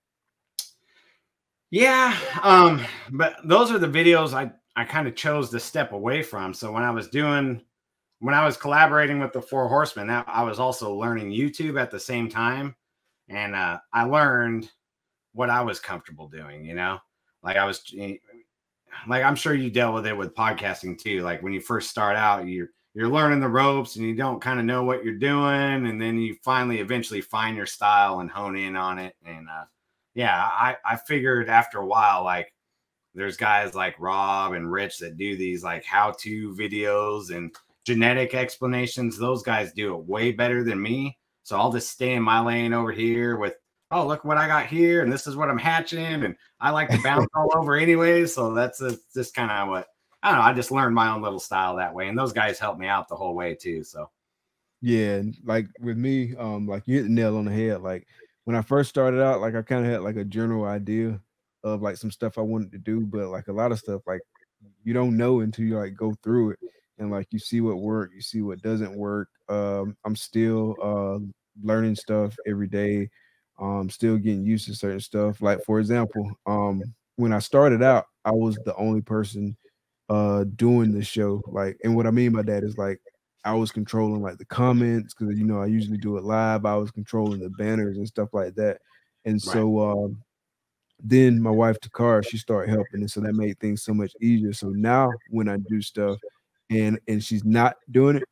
[1.71, 6.23] Yeah, um, but those are the videos I I kind of chose to step away
[6.23, 6.55] from.
[6.55, 7.63] So when I was doing
[8.21, 11.91] when I was collaborating with the Four Horsemen, that I was also learning YouTube at
[11.91, 12.77] the same time,
[13.29, 14.71] and uh, I learned
[15.33, 16.65] what I was comfortable doing.
[16.65, 16.99] You know,
[17.43, 17.83] like I was
[19.09, 21.23] like I'm sure you dealt with it with podcasting too.
[21.23, 24.61] Like when you first start out, you're you're learning the ropes and you don't kind
[24.61, 28.57] of know what you're doing, and then you finally eventually find your style and hone
[28.57, 29.17] in on it.
[29.27, 29.65] And uh,
[30.15, 32.52] yeah, I I figured after a while, like
[33.15, 39.19] there's guys like Rob and Rich that do these like how-to videos and genetic explanations.
[39.19, 41.19] Those guys do it way better than me.
[41.43, 43.55] So I'll just stay in my lane over here with,
[43.91, 46.89] oh, look what I got here, and this is what I'm hatching, and I like
[46.91, 48.27] to bounce all over anyway.
[48.27, 49.89] So that's a, just kind of what
[50.23, 50.45] I don't know.
[50.45, 53.09] I just learned my own little style that way, and those guys helped me out
[53.09, 53.83] the whole way too.
[53.83, 54.09] So
[54.81, 57.83] Yeah, and like with me, um, like you hit the nail on the head.
[57.83, 58.07] Like
[58.45, 61.21] when I first started out, like I kind of had like a general idea
[61.65, 64.21] of like some stuff I wanted to do, but like a lot of stuff, like
[64.85, 66.59] you don't know until you like go through it
[66.99, 69.29] and like you see what work, you see what doesn't work.
[69.49, 71.19] Um, I'm still uh
[71.63, 73.11] learning stuff every day.
[73.61, 75.43] Um, still getting used to certain stuff.
[75.43, 76.83] Like for example, um,
[77.17, 79.57] when I started out, I was the only person
[80.09, 81.43] uh doing the show.
[81.47, 83.01] Like, and what I mean by that is like
[83.45, 86.65] I was controlling like the comments because you know I usually do it live.
[86.65, 88.79] I was controlling the banners and stuff like that.
[89.25, 90.23] And so um
[91.03, 94.53] then my wife Takara, she started helping, and so that made things so much easier.
[94.53, 96.19] So now when I do stuff
[96.71, 98.25] and and she's not doing it,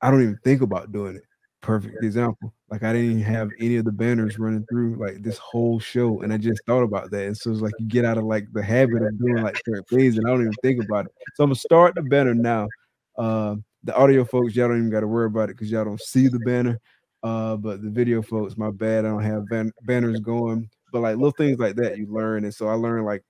[0.00, 1.22] I don't even think about doing it.
[1.62, 2.52] Perfect example.
[2.70, 6.20] Like I didn't even have any of the banners running through like this whole show,
[6.22, 7.26] and I just thought about that.
[7.26, 9.84] And so it's like you get out of like the habit of doing like certain
[9.84, 11.12] things, and I don't even think about it.
[11.34, 12.68] So I'm gonna start the banner now.
[13.16, 16.00] Uh, the audio folks, y'all don't even got to worry about it because y'all don't
[16.00, 16.78] see the banner.
[17.22, 20.68] Uh, but the video folks, my bad, I don't have ban- banners going.
[20.92, 23.24] But like little things like that, you learn, and so I learned like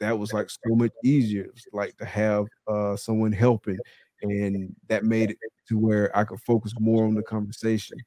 [0.00, 3.78] that was like so much easier, like to have uh someone helping,
[4.22, 5.38] and that made it
[5.68, 7.98] to where I could focus more on the conversation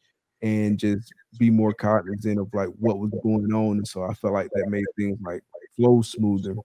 [0.41, 3.77] and just be more cognizant of like what was going on.
[3.79, 5.41] And so I felt like that made things like
[5.75, 6.55] flow smoother.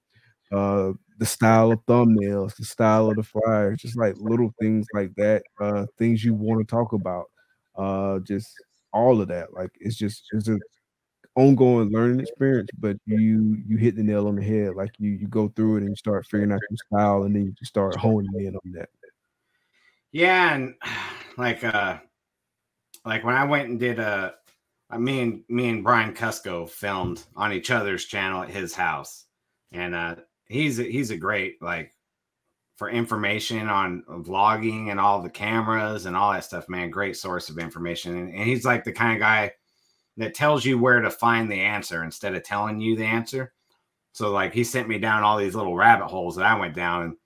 [0.53, 5.13] Uh, the style of thumbnails, the style of the flyers, just like little things like
[5.17, 7.27] that, uh, things you want to talk about,
[7.77, 8.49] uh, just
[8.93, 9.53] all of that.
[9.55, 10.59] Like it's just it's a
[11.37, 14.75] ongoing learning experience, but you you hit the nail on the head.
[14.75, 17.45] Like you you go through it and you start figuring out your style, and then
[17.45, 18.89] you start honing in on that.
[20.13, 20.75] yeah, and
[21.37, 21.99] like uh
[23.05, 24.33] like when I went and did uh
[24.91, 29.27] I me and me and Brian Cusco filmed on each other's channel at his house.
[29.73, 30.17] And uh
[30.47, 31.93] he's a, he's a great like
[32.77, 36.91] for information on vlogging and all the cameras and all that stuff, man.
[36.91, 38.17] Great source of information.
[38.17, 39.53] And, and he's like the kind of guy
[40.17, 43.53] that tells you where to find the answer instead of telling you the answer.
[44.13, 47.03] So like he sent me down all these little rabbit holes that I went down
[47.03, 47.17] and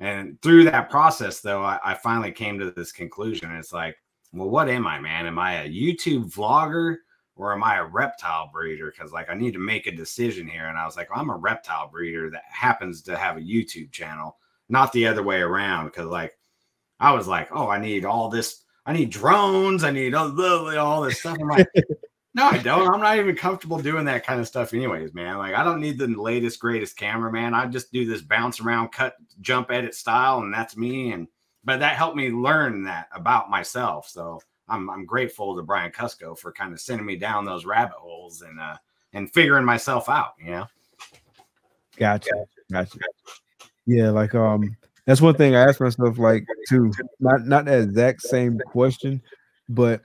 [0.00, 3.50] and through that process though, I, I finally came to this conclusion.
[3.52, 3.96] It's like,
[4.32, 5.26] well, what am I, man?
[5.26, 6.98] Am I a YouTube vlogger
[7.34, 8.92] or am I a reptile breeder?
[8.92, 10.66] Because like I need to make a decision here.
[10.66, 13.90] And I was like, well, I'm a reptile breeder that happens to have a YouTube
[13.90, 14.36] channel,
[14.68, 15.86] not the other way around.
[15.86, 16.38] Because like
[17.00, 20.40] I was like, oh, I need all this, I need drones, I need all,
[20.78, 21.38] all this stuff.
[21.40, 21.66] I'm like,
[22.34, 22.92] no, I don't.
[22.92, 25.38] I'm not even comfortable doing that kind of stuff, anyways, man.
[25.38, 27.54] Like, I don't need the latest, greatest camera, man.
[27.54, 31.12] I just do this bounce around, cut, jump, edit style, and that's me.
[31.12, 31.26] And
[31.64, 34.08] but that helped me learn that about myself.
[34.08, 37.96] So I'm I'm grateful to Brian Cusco for kind of sending me down those rabbit
[37.96, 38.76] holes and uh,
[39.14, 40.34] and figuring myself out.
[40.38, 40.66] You know.
[41.96, 42.30] Gotcha.
[42.70, 42.98] Gotcha.
[43.86, 44.76] Yeah, like um
[45.06, 46.92] that's one thing I asked myself like too.
[47.18, 49.22] Not not that exact same question,
[49.68, 50.02] but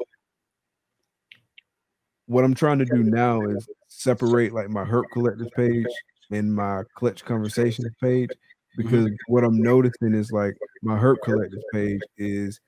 [2.27, 5.85] what I'm trying to do now is separate like my herp collectors page
[6.31, 8.29] and my clutch conversations page
[8.77, 12.59] because what I'm noticing is like my herp collectors page is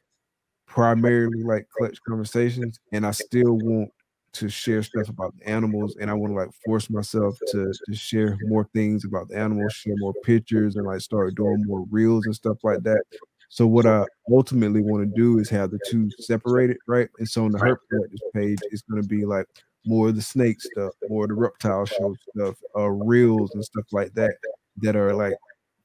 [0.68, 3.92] primarily like clutch conversations and I still want
[4.34, 7.96] to share stuff about the animals and I want to like force myself to to
[7.96, 12.26] share more things about the animals, share more pictures and like start doing more reels
[12.26, 13.02] and stuff like that.
[13.50, 17.10] So what I ultimately want to do is have the two separated, right?
[17.20, 19.46] And so on the herp collectors page, it's going to be like
[19.86, 23.86] more of the snake stuff, more of the reptile show stuff, uh, reels and stuff
[23.92, 24.36] like that
[24.78, 25.36] that are like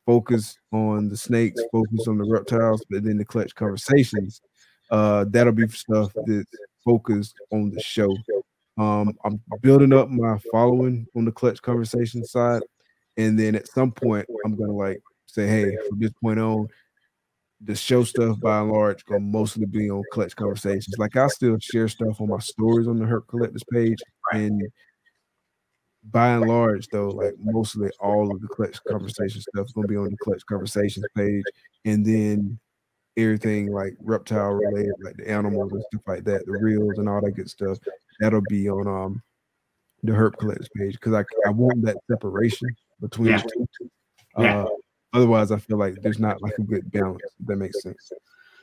[0.07, 4.41] focused on the snakes, focused on the reptiles, but then the clutch conversations.
[4.91, 6.51] Uh, that'll be stuff that's
[6.85, 8.12] focused on the show.
[8.78, 12.62] Um, I'm building up my following on the clutch conversation side,
[13.16, 16.66] and then at some point, I'm gonna like say, hey, from this point on,
[17.62, 20.95] the show stuff by and large gonna mostly be on clutch conversations.
[20.99, 23.99] Like I still share stuff on my stories on the Herp Collectors page,
[24.32, 24.62] and
[26.11, 29.97] by and large, though, like mostly all of the clutch conversation stuff is gonna be
[29.97, 31.45] on the clutch conversations page,
[31.85, 32.59] and then
[33.19, 37.20] everything like reptile related, like the animals and stuff like that, the reels and all
[37.20, 37.77] that good stuff,
[38.20, 39.23] that'll be on um
[40.03, 42.69] the Herp Collectors page because I I want that separation
[43.03, 43.43] between Yeah.
[43.43, 43.91] the two.
[44.39, 44.65] Yeah.
[45.12, 47.23] Uh, otherwise, I feel like there's not like a good balance.
[47.47, 48.12] That makes sense.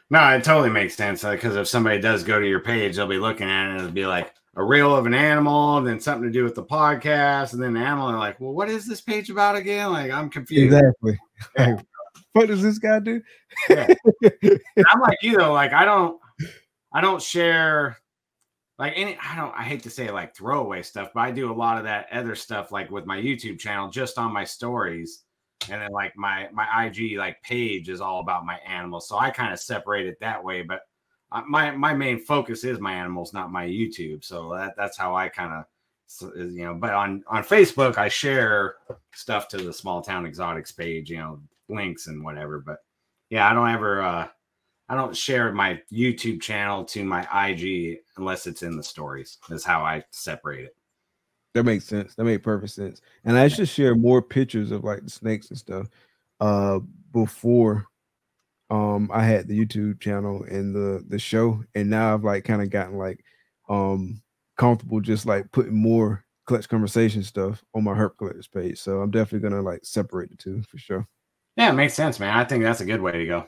[0.09, 3.19] No, it totally makes sense because if somebody does go to your page, they'll be
[3.19, 6.23] looking at it and it'll be like a reel of an animal, and then something
[6.23, 8.09] to do with the podcast, and then the animal.
[8.09, 9.91] And like, well, what is this page about again?
[9.91, 10.73] Like, I'm confused.
[10.73, 11.19] Exactly.
[11.57, 11.67] Yeah.
[11.67, 11.85] Like,
[12.33, 13.21] what does this guy do?
[13.69, 13.93] Yeah.
[14.23, 15.53] I'm like you though.
[15.53, 16.19] Like, I don't,
[16.93, 17.97] I don't share
[18.79, 19.17] like any.
[19.21, 19.53] I don't.
[19.55, 22.35] I hate to say like throwaway stuff, but I do a lot of that other
[22.35, 25.23] stuff like with my YouTube channel, just on my stories,
[25.69, 29.07] and then like my my IG like page is all about my animals.
[29.07, 30.81] So I kind of separate it that way, but
[31.31, 34.23] uh, my my main focus is my animals, not my YouTube.
[34.23, 35.65] So that that's how I kind of
[36.35, 36.75] you know.
[36.75, 38.75] But on on Facebook, I share
[39.13, 41.39] stuff to the Small Town Xotics page, you know,
[41.69, 42.59] links and whatever.
[42.59, 42.79] But
[43.29, 44.27] yeah, I don't ever uh
[44.89, 49.37] I don't share my YouTube channel to my IG unless it's in the stories.
[49.49, 50.76] Is how I separate it.
[51.53, 52.15] That makes sense.
[52.15, 53.01] That made perfect sense.
[53.25, 55.87] And I should share more pictures of like the snakes and stuff
[56.39, 56.79] uh
[57.13, 57.87] before
[58.69, 62.61] um I had the YouTube channel and the the show and now I've like kind
[62.61, 63.23] of gotten like
[63.69, 64.21] um
[64.57, 68.79] comfortable just like putting more clutch conversation stuff on my herp collectors page.
[68.79, 71.07] So I'm definitely gonna like separate the two for sure.
[71.55, 72.35] Yeah, it makes sense, man.
[72.37, 73.47] I think that's a good way to go.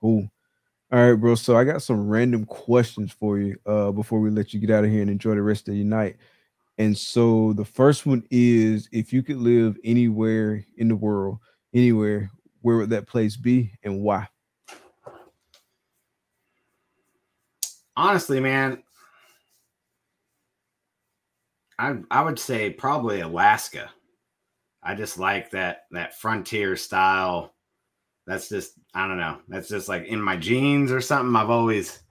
[0.00, 0.30] Cool.
[0.90, 1.34] All right, bro.
[1.34, 4.84] So I got some random questions for you uh before we let you get out
[4.84, 6.16] of here and enjoy the rest of your night.
[6.78, 11.40] And so the first one is if you could live anywhere in the world,
[11.74, 12.30] anywhere,
[12.62, 14.28] where would that place be and why?
[17.94, 18.82] Honestly, man,
[21.78, 23.90] I I would say probably Alaska.
[24.82, 27.54] I just like that that frontier style.
[28.26, 29.38] That's just I don't know.
[29.46, 31.36] That's just like in my genes or something.
[31.36, 32.02] I've always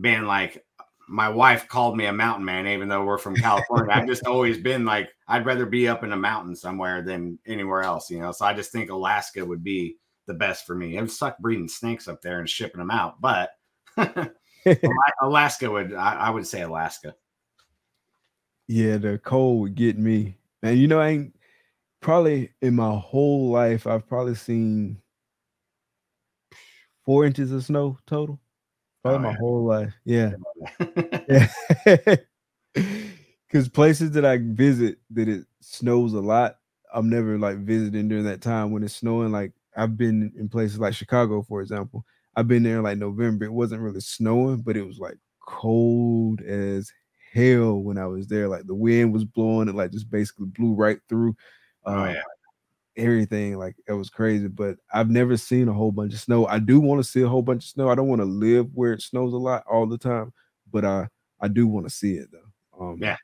[0.00, 0.64] been like
[1.08, 3.94] my wife called me a mountain man, even though we're from California.
[3.94, 7.82] I've just always been like I'd rather be up in a mountain somewhere than anywhere
[7.82, 8.32] else, you know.
[8.32, 9.96] So I just think Alaska would be
[10.26, 10.96] the best for me.
[10.96, 13.50] It would suck breeding snakes up there and shipping them out, but
[15.22, 17.14] Alaska would I, I would say Alaska.
[18.66, 20.36] Yeah, the cold would get me.
[20.64, 21.36] Man, you know, I ain't
[22.00, 25.00] probably in my whole life, I've probably seen
[27.08, 28.38] four inches of snow total.
[29.02, 29.36] Probably Oh, my yeah.
[29.38, 29.94] whole life.
[30.04, 30.32] Yeah.
[31.96, 32.16] Yeah.
[33.48, 36.58] Because places that I visit that it snows a lot,
[36.92, 39.32] I'm never like visiting during that time when it's snowing.
[39.32, 42.04] Like I've been in places like Chicago, for example.
[42.36, 43.46] I've been there in, like November.
[43.46, 46.92] It wasn't really snowing, but it was like cold as
[47.32, 48.48] hell when I was there.
[48.48, 51.34] Like the wind was blowing, it like just basically blew right through.
[51.86, 52.22] oh uh, yeah.
[52.98, 56.58] Everything like it was crazy but i've never seen a whole bunch of snow i
[56.58, 58.92] do want to see a whole bunch of snow i don't want to live where
[58.92, 60.32] it snows a lot all the time
[60.72, 61.08] but i
[61.40, 63.16] i do want to see it though um Yeah.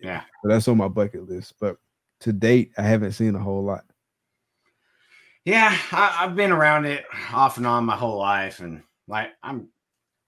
[0.00, 0.22] Yeah.
[0.42, 1.76] so that's on my bucket list but
[2.20, 3.84] to date i haven't seen a whole lot
[5.44, 9.68] Yeah, I, I've been around it off and on my whole life, and like I'm,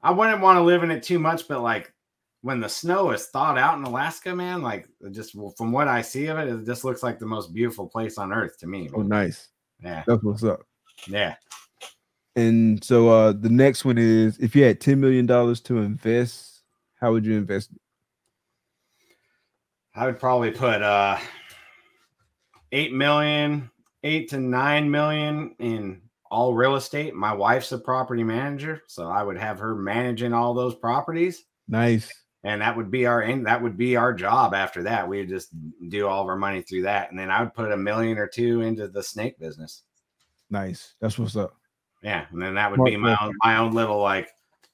[0.02, 1.92] I wouldn't want to live in it too much, but like
[2.42, 6.26] when the snow is thawed out in Alaska, man, like just from what I see
[6.26, 8.88] of it, it just looks like the most beautiful place on earth to me.
[8.94, 9.48] oh nice
[9.82, 10.60] Yeah, that's what's up
[11.08, 11.34] yeah.
[12.36, 16.62] and so uh the next one is if you had 10 million dollars to invest
[17.00, 17.70] how would you invest?
[19.94, 21.18] I would probably put uh
[22.72, 23.70] eight million,
[24.02, 27.14] eight to nine million in all real estate.
[27.14, 31.44] My wife's a property manager, so I would have her managing all those properties.
[31.68, 32.12] Nice.
[32.46, 33.44] And that would be our end.
[33.44, 35.08] That would be our job after that.
[35.08, 35.48] We would just
[35.88, 37.10] do all of our money through that.
[37.10, 39.82] And then I would put a million or two into the snake business.
[40.48, 40.94] Nice.
[41.00, 41.56] That's what's up.
[42.04, 42.26] Yeah.
[42.30, 44.28] And then that would Smart be my own my own little like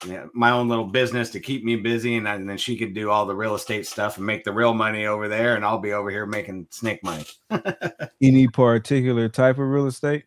[0.04, 2.92] yeah, my own little business to keep me busy, and, then- and then she could
[2.92, 5.78] do all the real estate stuff and make the real money over there, and I'll
[5.78, 7.24] be over here making snake money.
[8.20, 10.24] Any particular type of real estate?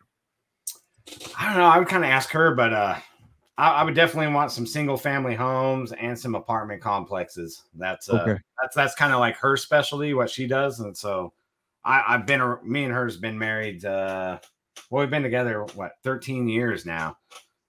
[1.38, 1.66] I don't know.
[1.66, 2.96] I would kind of ask her, but uh,
[3.58, 7.64] I, I would definitely want some single family homes and some apartment complexes.
[7.74, 8.40] That's uh, Okay.
[8.62, 11.34] that's that's kind of like her specialty, what she does, and so
[11.84, 13.86] I, I've been me and her's been married.
[13.86, 14.40] Uh,
[14.90, 17.18] well, we've been together what 13 years now,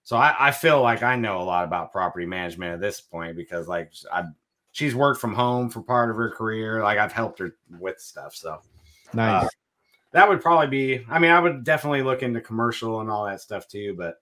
[0.03, 3.35] so I, I feel like I know a lot about property management at this point
[3.35, 4.25] because like I
[4.73, 6.83] she's worked from home for part of her career.
[6.83, 8.59] Like I've helped her with stuff, so
[9.13, 9.45] Nice.
[9.45, 9.47] uh,
[10.11, 11.05] that would probably be.
[11.09, 13.95] I mean, I would definitely look into commercial and all that stuff too.
[13.97, 14.15] But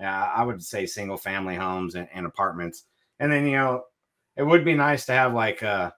[0.00, 2.84] I would say single family homes and, and apartments.
[3.20, 3.84] And then you know,
[4.36, 5.92] it would be nice to have like a,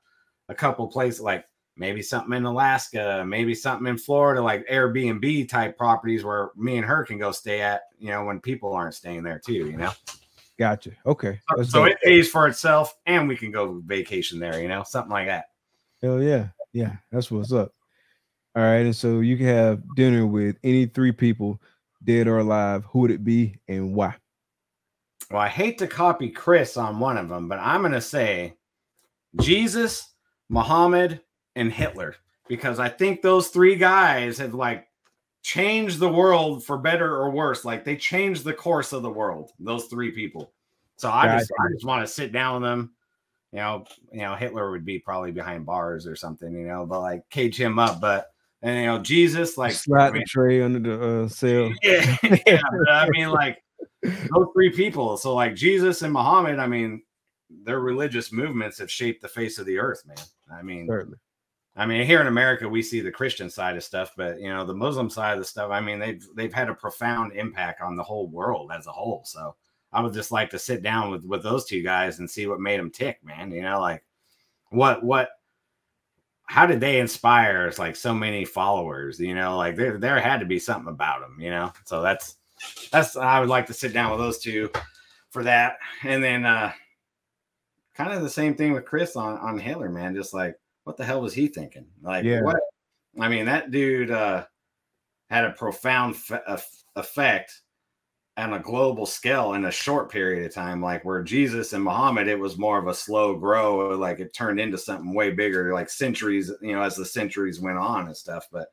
[0.49, 1.45] a couple places, like
[1.77, 6.87] maybe something in Alaska, maybe something in Florida, like Airbnb type properties where me and
[6.87, 7.83] her can go stay at.
[7.99, 9.53] You know, when people aren't staying there too.
[9.53, 9.93] You know,
[10.59, 10.93] gotcha.
[11.05, 11.41] Okay.
[11.57, 14.61] so, so it pays for itself, and we can go vacation there.
[14.61, 15.47] You know, something like that.
[16.03, 16.49] Hell yeah.
[16.73, 16.97] Yeah.
[17.11, 17.73] That's what's up.
[18.57, 18.87] All right.
[18.87, 21.61] And so you can have dinner with any three people,
[22.03, 22.85] dead or alive.
[22.91, 24.17] Who would it be and why?
[25.31, 28.55] Well, I hate to copy Chris on one of them, but I'm going to say
[29.41, 30.13] Jesus,
[30.49, 31.21] Muhammad,
[31.55, 32.17] and Hitler
[32.49, 34.89] because I think those three guys have like
[35.43, 37.65] changed the world for better or worse.
[37.65, 39.53] Like they changed the course of the world.
[39.61, 40.53] Those three people.
[40.97, 42.93] So I just I just want to sit down with them.
[43.53, 47.01] You know, you know, Hitler would be probably behind bars or something, you know, but
[47.01, 48.01] like cage him up.
[48.01, 48.30] But
[48.63, 51.73] and you know, Jesus, like slide mean, the tray under the uh, cell.
[51.83, 52.17] yeah,
[52.47, 52.61] yeah.
[52.91, 53.63] I mean, like
[54.03, 55.17] those three people.
[55.17, 57.03] So, like Jesus and Muhammad, I mean,
[57.49, 60.17] their religious movements have shaped the face of the earth, man.
[60.53, 61.19] I mean, Certainly.
[61.77, 64.67] I mean, here in America, we see the Christian side of stuff, but you know,
[64.67, 65.71] the Muslim side of the stuff.
[65.71, 69.23] I mean, they've they've had a profound impact on the whole world as a whole.
[69.25, 69.55] So,
[69.93, 72.61] I would just like to sit down with with those two guys and see what
[72.61, 73.51] made them tick, man.
[73.51, 74.05] You know, like
[74.71, 75.31] what what
[76.51, 79.57] how did they inspire like so many followers you know?
[79.57, 81.73] Like there there had to be something about them you know?
[81.85, 82.39] So that's
[82.91, 84.69] that's i would like to sit down with those two
[85.31, 85.77] for that.
[86.03, 86.73] And then uh
[87.95, 91.05] kind of the same thing with chris on on hitler man just like what the
[91.05, 91.87] hell was he thinking?
[92.03, 92.43] Like Yeah.
[92.43, 92.59] what?
[93.21, 94.45] I mean that dude uh
[95.29, 97.61] had a profound f- effect
[98.41, 102.27] on a global scale in a short period of time like where jesus and muhammad
[102.27, 105.89] it was more of a slow grow like it turned into something way bigger like
[105.89, 108.49] centuries you know as the centuries went on and stuff.
[108.51, 108.69] But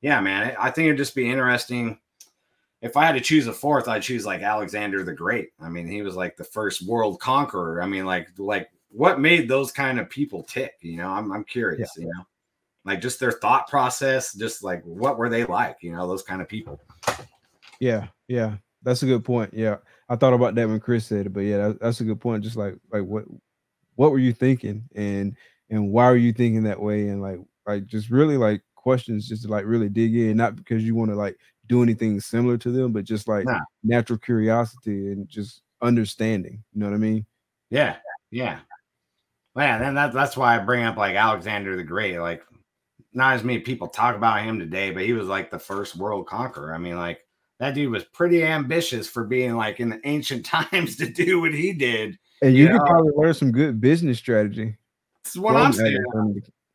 [0.00, 1.98] yeah man i think it'd just be interesting.
[2.82, 5.50] If i had to choose a fourth i'd choose like alexander the great.
[5.60, 7.82] I mean he was like the first world conqueror.
[7.82, 11.08] I mean like like what made those kind of people tick you know?
[11.08, 12.24] I'm, I'm curious you know?
[12.84, 16.40] Like just their thought process just like what were they like you know those kind
[16.40, 16.80] of people.
[17.78, 19.52] Yeah, yeah, that's a good point.
[19.54, 19.76] Yeah,
[20.08, 22.44] I thought about that when Chris said it, but yeah, that, that's a good point.
[22.44, 23.24] Just like like what
[23.96, 25.36] what were you thinking, and
[25.70, 29.42] and why were you thinking that way, and like like just really like questions, just
[29.42, 31.36] to like really dig in, not because you want to like
[31.66, 33.58] do anything similar to them, but just like Nah.
[33.82, 36.62] natural curiosity and just understanding.
[36.72, 37.26] You know what I mean?
[37.70, 37.96] Yeah,
[38.30, 38.60] yeah.
[39.56, 42.18] Man, and that, that's why I bring up like Alexander the Great.
[42.20, 42.42] Like,
[43.12, 46.26] not as many people talk about him today, but he was like the first world
[46.28, 46.74] conqueror.
[46.74, 47.25] I mean, like
[47.58, 51.54] that dude was pretty ambitious for being like in the ancient times to do what
[51.54, 52.18] he did.
[52.42, 52.72] And you Yeah.
[52.72, 54.76] could probably learn some good business strategy.
[55.24, 56.04] That's what I'm saying.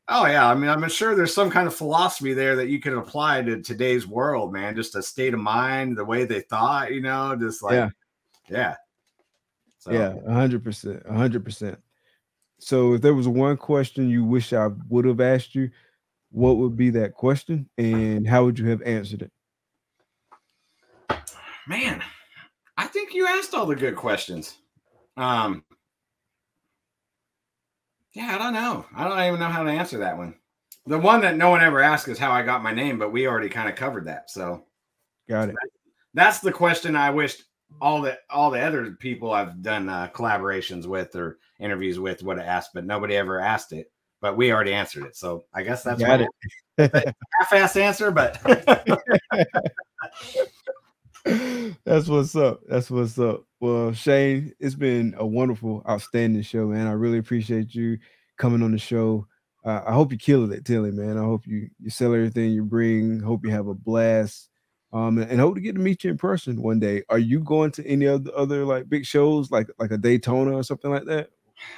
[0.07, 2.93] Oh yeah, I mean, I'm sure there's some kind of philosophy there that you could
[2.93, 4.75] apply to today's world, man.
[4.75, 7.89] Just a state of mind, the way they thought, you know, just like Yeah.
[8.49, 8.75] yeah.
[9.77, 11.79] So, Yeah, hundred percent, hundred percent.
[12.59, 15.69] So, if there was one question you wish I would have asked you,
[16.31, 19.31] what would be that question, and how would you have answered it?
[21.67, 22.01] Man,
[22.77, 24.57] I think you asked all the good questions.
[25.17, 25.63] Um,
[28.13, 28.85] yeah, I don't know.
[28.95, 30.35] I don't even know how to answer that one.
[30.85, 33.27] The one that no one ever asked is how I got my name, but we
[33.27, 34.29] already kind of covered that.
[34.29, 34.65] So
[35.29, 35.55] Got it.
[36.13, 37.43] that's the question I wished
[37.79, 42.37] all the all the other people I've done uh, collaborations with or interviews with would
[42.37, 43.91] have asked, but nobody ever asked it.
[44.19, 46.29] But we already answered it, so I guess that's Got it.
[47.39, 48.11] half-ass answer.
[48.11, 48.39] But
[51.85, 52.61] That's what's up.
[52.67, 53.45] That's what's up.
[53.59, 56.87] Well, Shane, it's been a wonderful, outstanding show, man.
[56.87, 57.97] I really appreciate you
[58.37, 59.27] coming on the show.
[59.63, 61.17] uh, I hope you kill it, Tilly, man.
[61.17, 63.19] I hope you you sell everything you bring.
[63.19, 64.49] Hope you have a blast.
[64.93, 67.03] Um, and, and hope to get to meet you in person one day.
[67.09, 70.63] Are you going to any other other like big shows like like a Daytona or
[70.63, 71.29] something like that?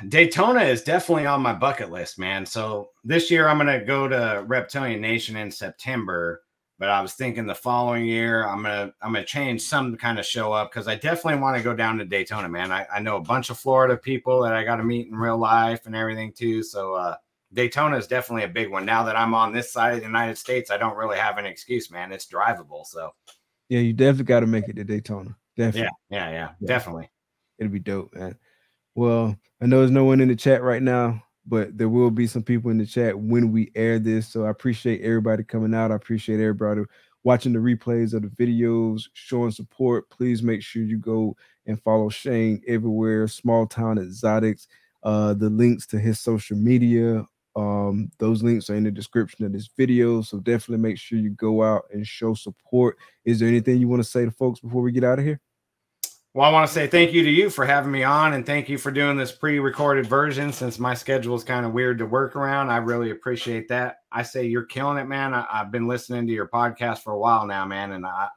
[0.07, 2.45] Daytona is definitely on my bucket list, man.
[2.45, 6.41] So this year I'm gonna go to Reptilian Nation in September,
[6.83, 10.25] but I was thinking the following year I'm gonna I'm gonna change some kind of
[10.25, 12.73] show up because I definitely want to go down to Daytona, man.
[12.73, 15.37] I, I know a bunch of Florida people that I got to meet in real
[15.37, 16.61] life and everything too.
[16.61, 17.15] So uh,
[17.53, 18.85] Daytona is definitely a big one.
[18.85, 21.45] Now that I'm on this side of the United States, I don't really have an
[21.45, 22.11] excuse, man.
[22.11, 23.11] It's drivable, so
[23.69, 25.37] Yeah, you definitely got to make it to Daytona.
[25.55, 25.89] Definitely.
[26.09, 26.67] yeah, yeah, yeah, Yeah.
[26.67, 27.09] definitely.
[27.59, 28.35] It'll be dope, man.
[28.93, 32.27] Well, I know there's no one in the chat right now, but there will be
[32.27, 34.27] some people in the chat when we air this.
[34.27, 35.91] So I appreciate everybody coming out.
[35.91, 36.83] I appreciate everybody
[37.23, 40.09] watching the replays of the videos, showing support.
[40.09, 43.27] Please make sure you go and follow Shane everywhere.
[43.27, 44.67] Small Town Xotics.
[45.03, 47.25] Uh, the links to his social media.
[47.55, 50.21] Um, those links are in the description of this video.
[50.21, 52.97] So definitely make sure you go out and show support.
[53.25, 55.39] Is there anything you want to say to folks before we get out of here?
[56.35, 58.67] Well, I want to say thank you to you for having me on and thank
[58.67, 62.35] you for doing this pre-recorded version since my schedule is kind of weird to work
[62.35, 62.71] around.
[62.71, 63.97] I really appreciate that.
[64.11, 65.35] I say you're killing it, man.
[65.35, 68.29] I, have been listening to your podcast for a while now, man, and I,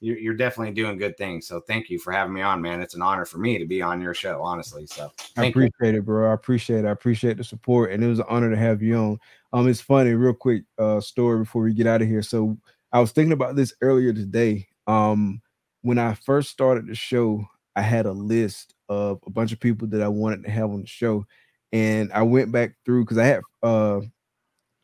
[0.00, 1.46] you're, you're definitely doing good things.
[1.46, 2.80] So thank you for having me on, man.
[2.80, 4.84] It's an honor for me to be on your show, honestly.
[4.86, 5.66] So I thank you.
[5.66, 6.32] appreciate it, bro.
[6.32, 6.88] I appreciate it.
[6.88, 9.18] I appreciate the support, and it was an honor to have you on.
[9.52, 12.22] Um, it's funny, real quick uh story before we get out of here.
[12.22, 12.58] So
[12.92, 14.66] I was thinking about this earlier today.
[14.88, 15.40] Um,
[15.84, 17.46] when I first started the show,
[17.76, 20.80] I had a list of a bunch of people that I wanted to have on
[20.80, 21.26] the show,
[21.72, 24.00] and I went back through because I had uh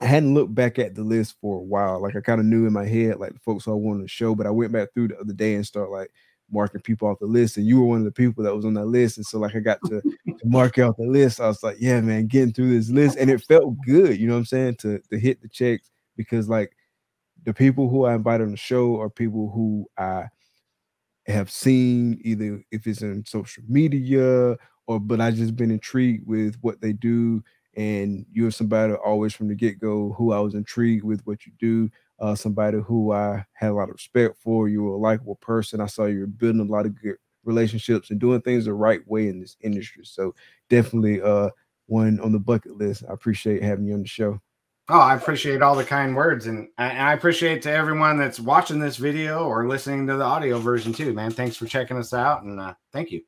[0.03, 2.03] I hadn't looked back at the list for a while.
[2.03, 4.35] Like I kind of knew in my head like the folks I wanted to show,
[4.35, 6.11] but I went back through the other day and start like
[6.51, 7.57] marking people off the list.
[7.57, 9.17] And you were one of the people that was on that list.
[9.17, 11.41] And so like I got to, to mark out the list.
[11.41, 13.17] I was like, yeah, man, getting through this list.
[13.19, 14.77] And it felt good, you know what I'm saying?
[14.81, 16.73] To to hit the checks because like
[17.45, 20.27] the people who I invited on the show are people who I
[21.31, 26.57] have seen either if it's in social media or but I just been intrigued with
[26.61, 27.43] what they do.
[27.77, 31.89] And you're somebody always from the get-go who I was intrigued with what you do.
[32.19, 34.69] Uh, somebody who I had a lot of respect for.
[34.69, 35.81] You were a likable person.
[35.81, 39.01] I saw you were building a lot of good relationships and doing things the right
[39.09, 40.05] way in this industry.
[40.05, 40.35] So
[40.69, 41.51] definitely uh
[41.86, 43.05] one on the bucket list.
[43.09, 44.40] I appreciate having you on the show.
[44.93, 48.97] Oh, I appreciate all the kind words, and I, appreciate to everyone that's watching this
[48.97, 51.31] video or listening to the audio version too, man.
[51.31, 53.23] Thanks for checking us out, and uh, thank you.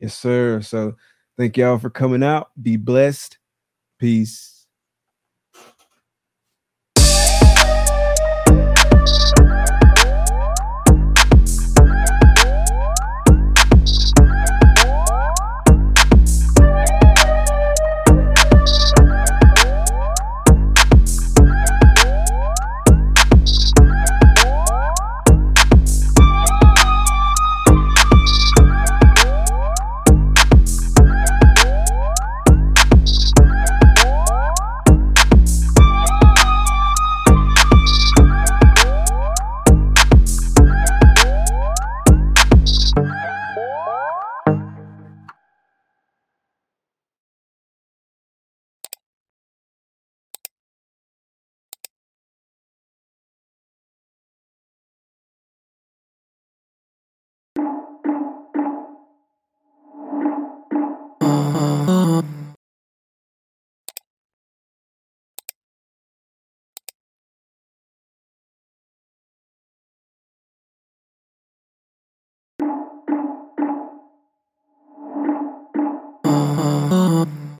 [0.00, 0.62] Yes, sir.
[0.62, 0.96] So
[1.36, 2.50] thank y'all for coming out.
[2.62, 3.36] Be blessed.
[3.98, 4.55] Peace.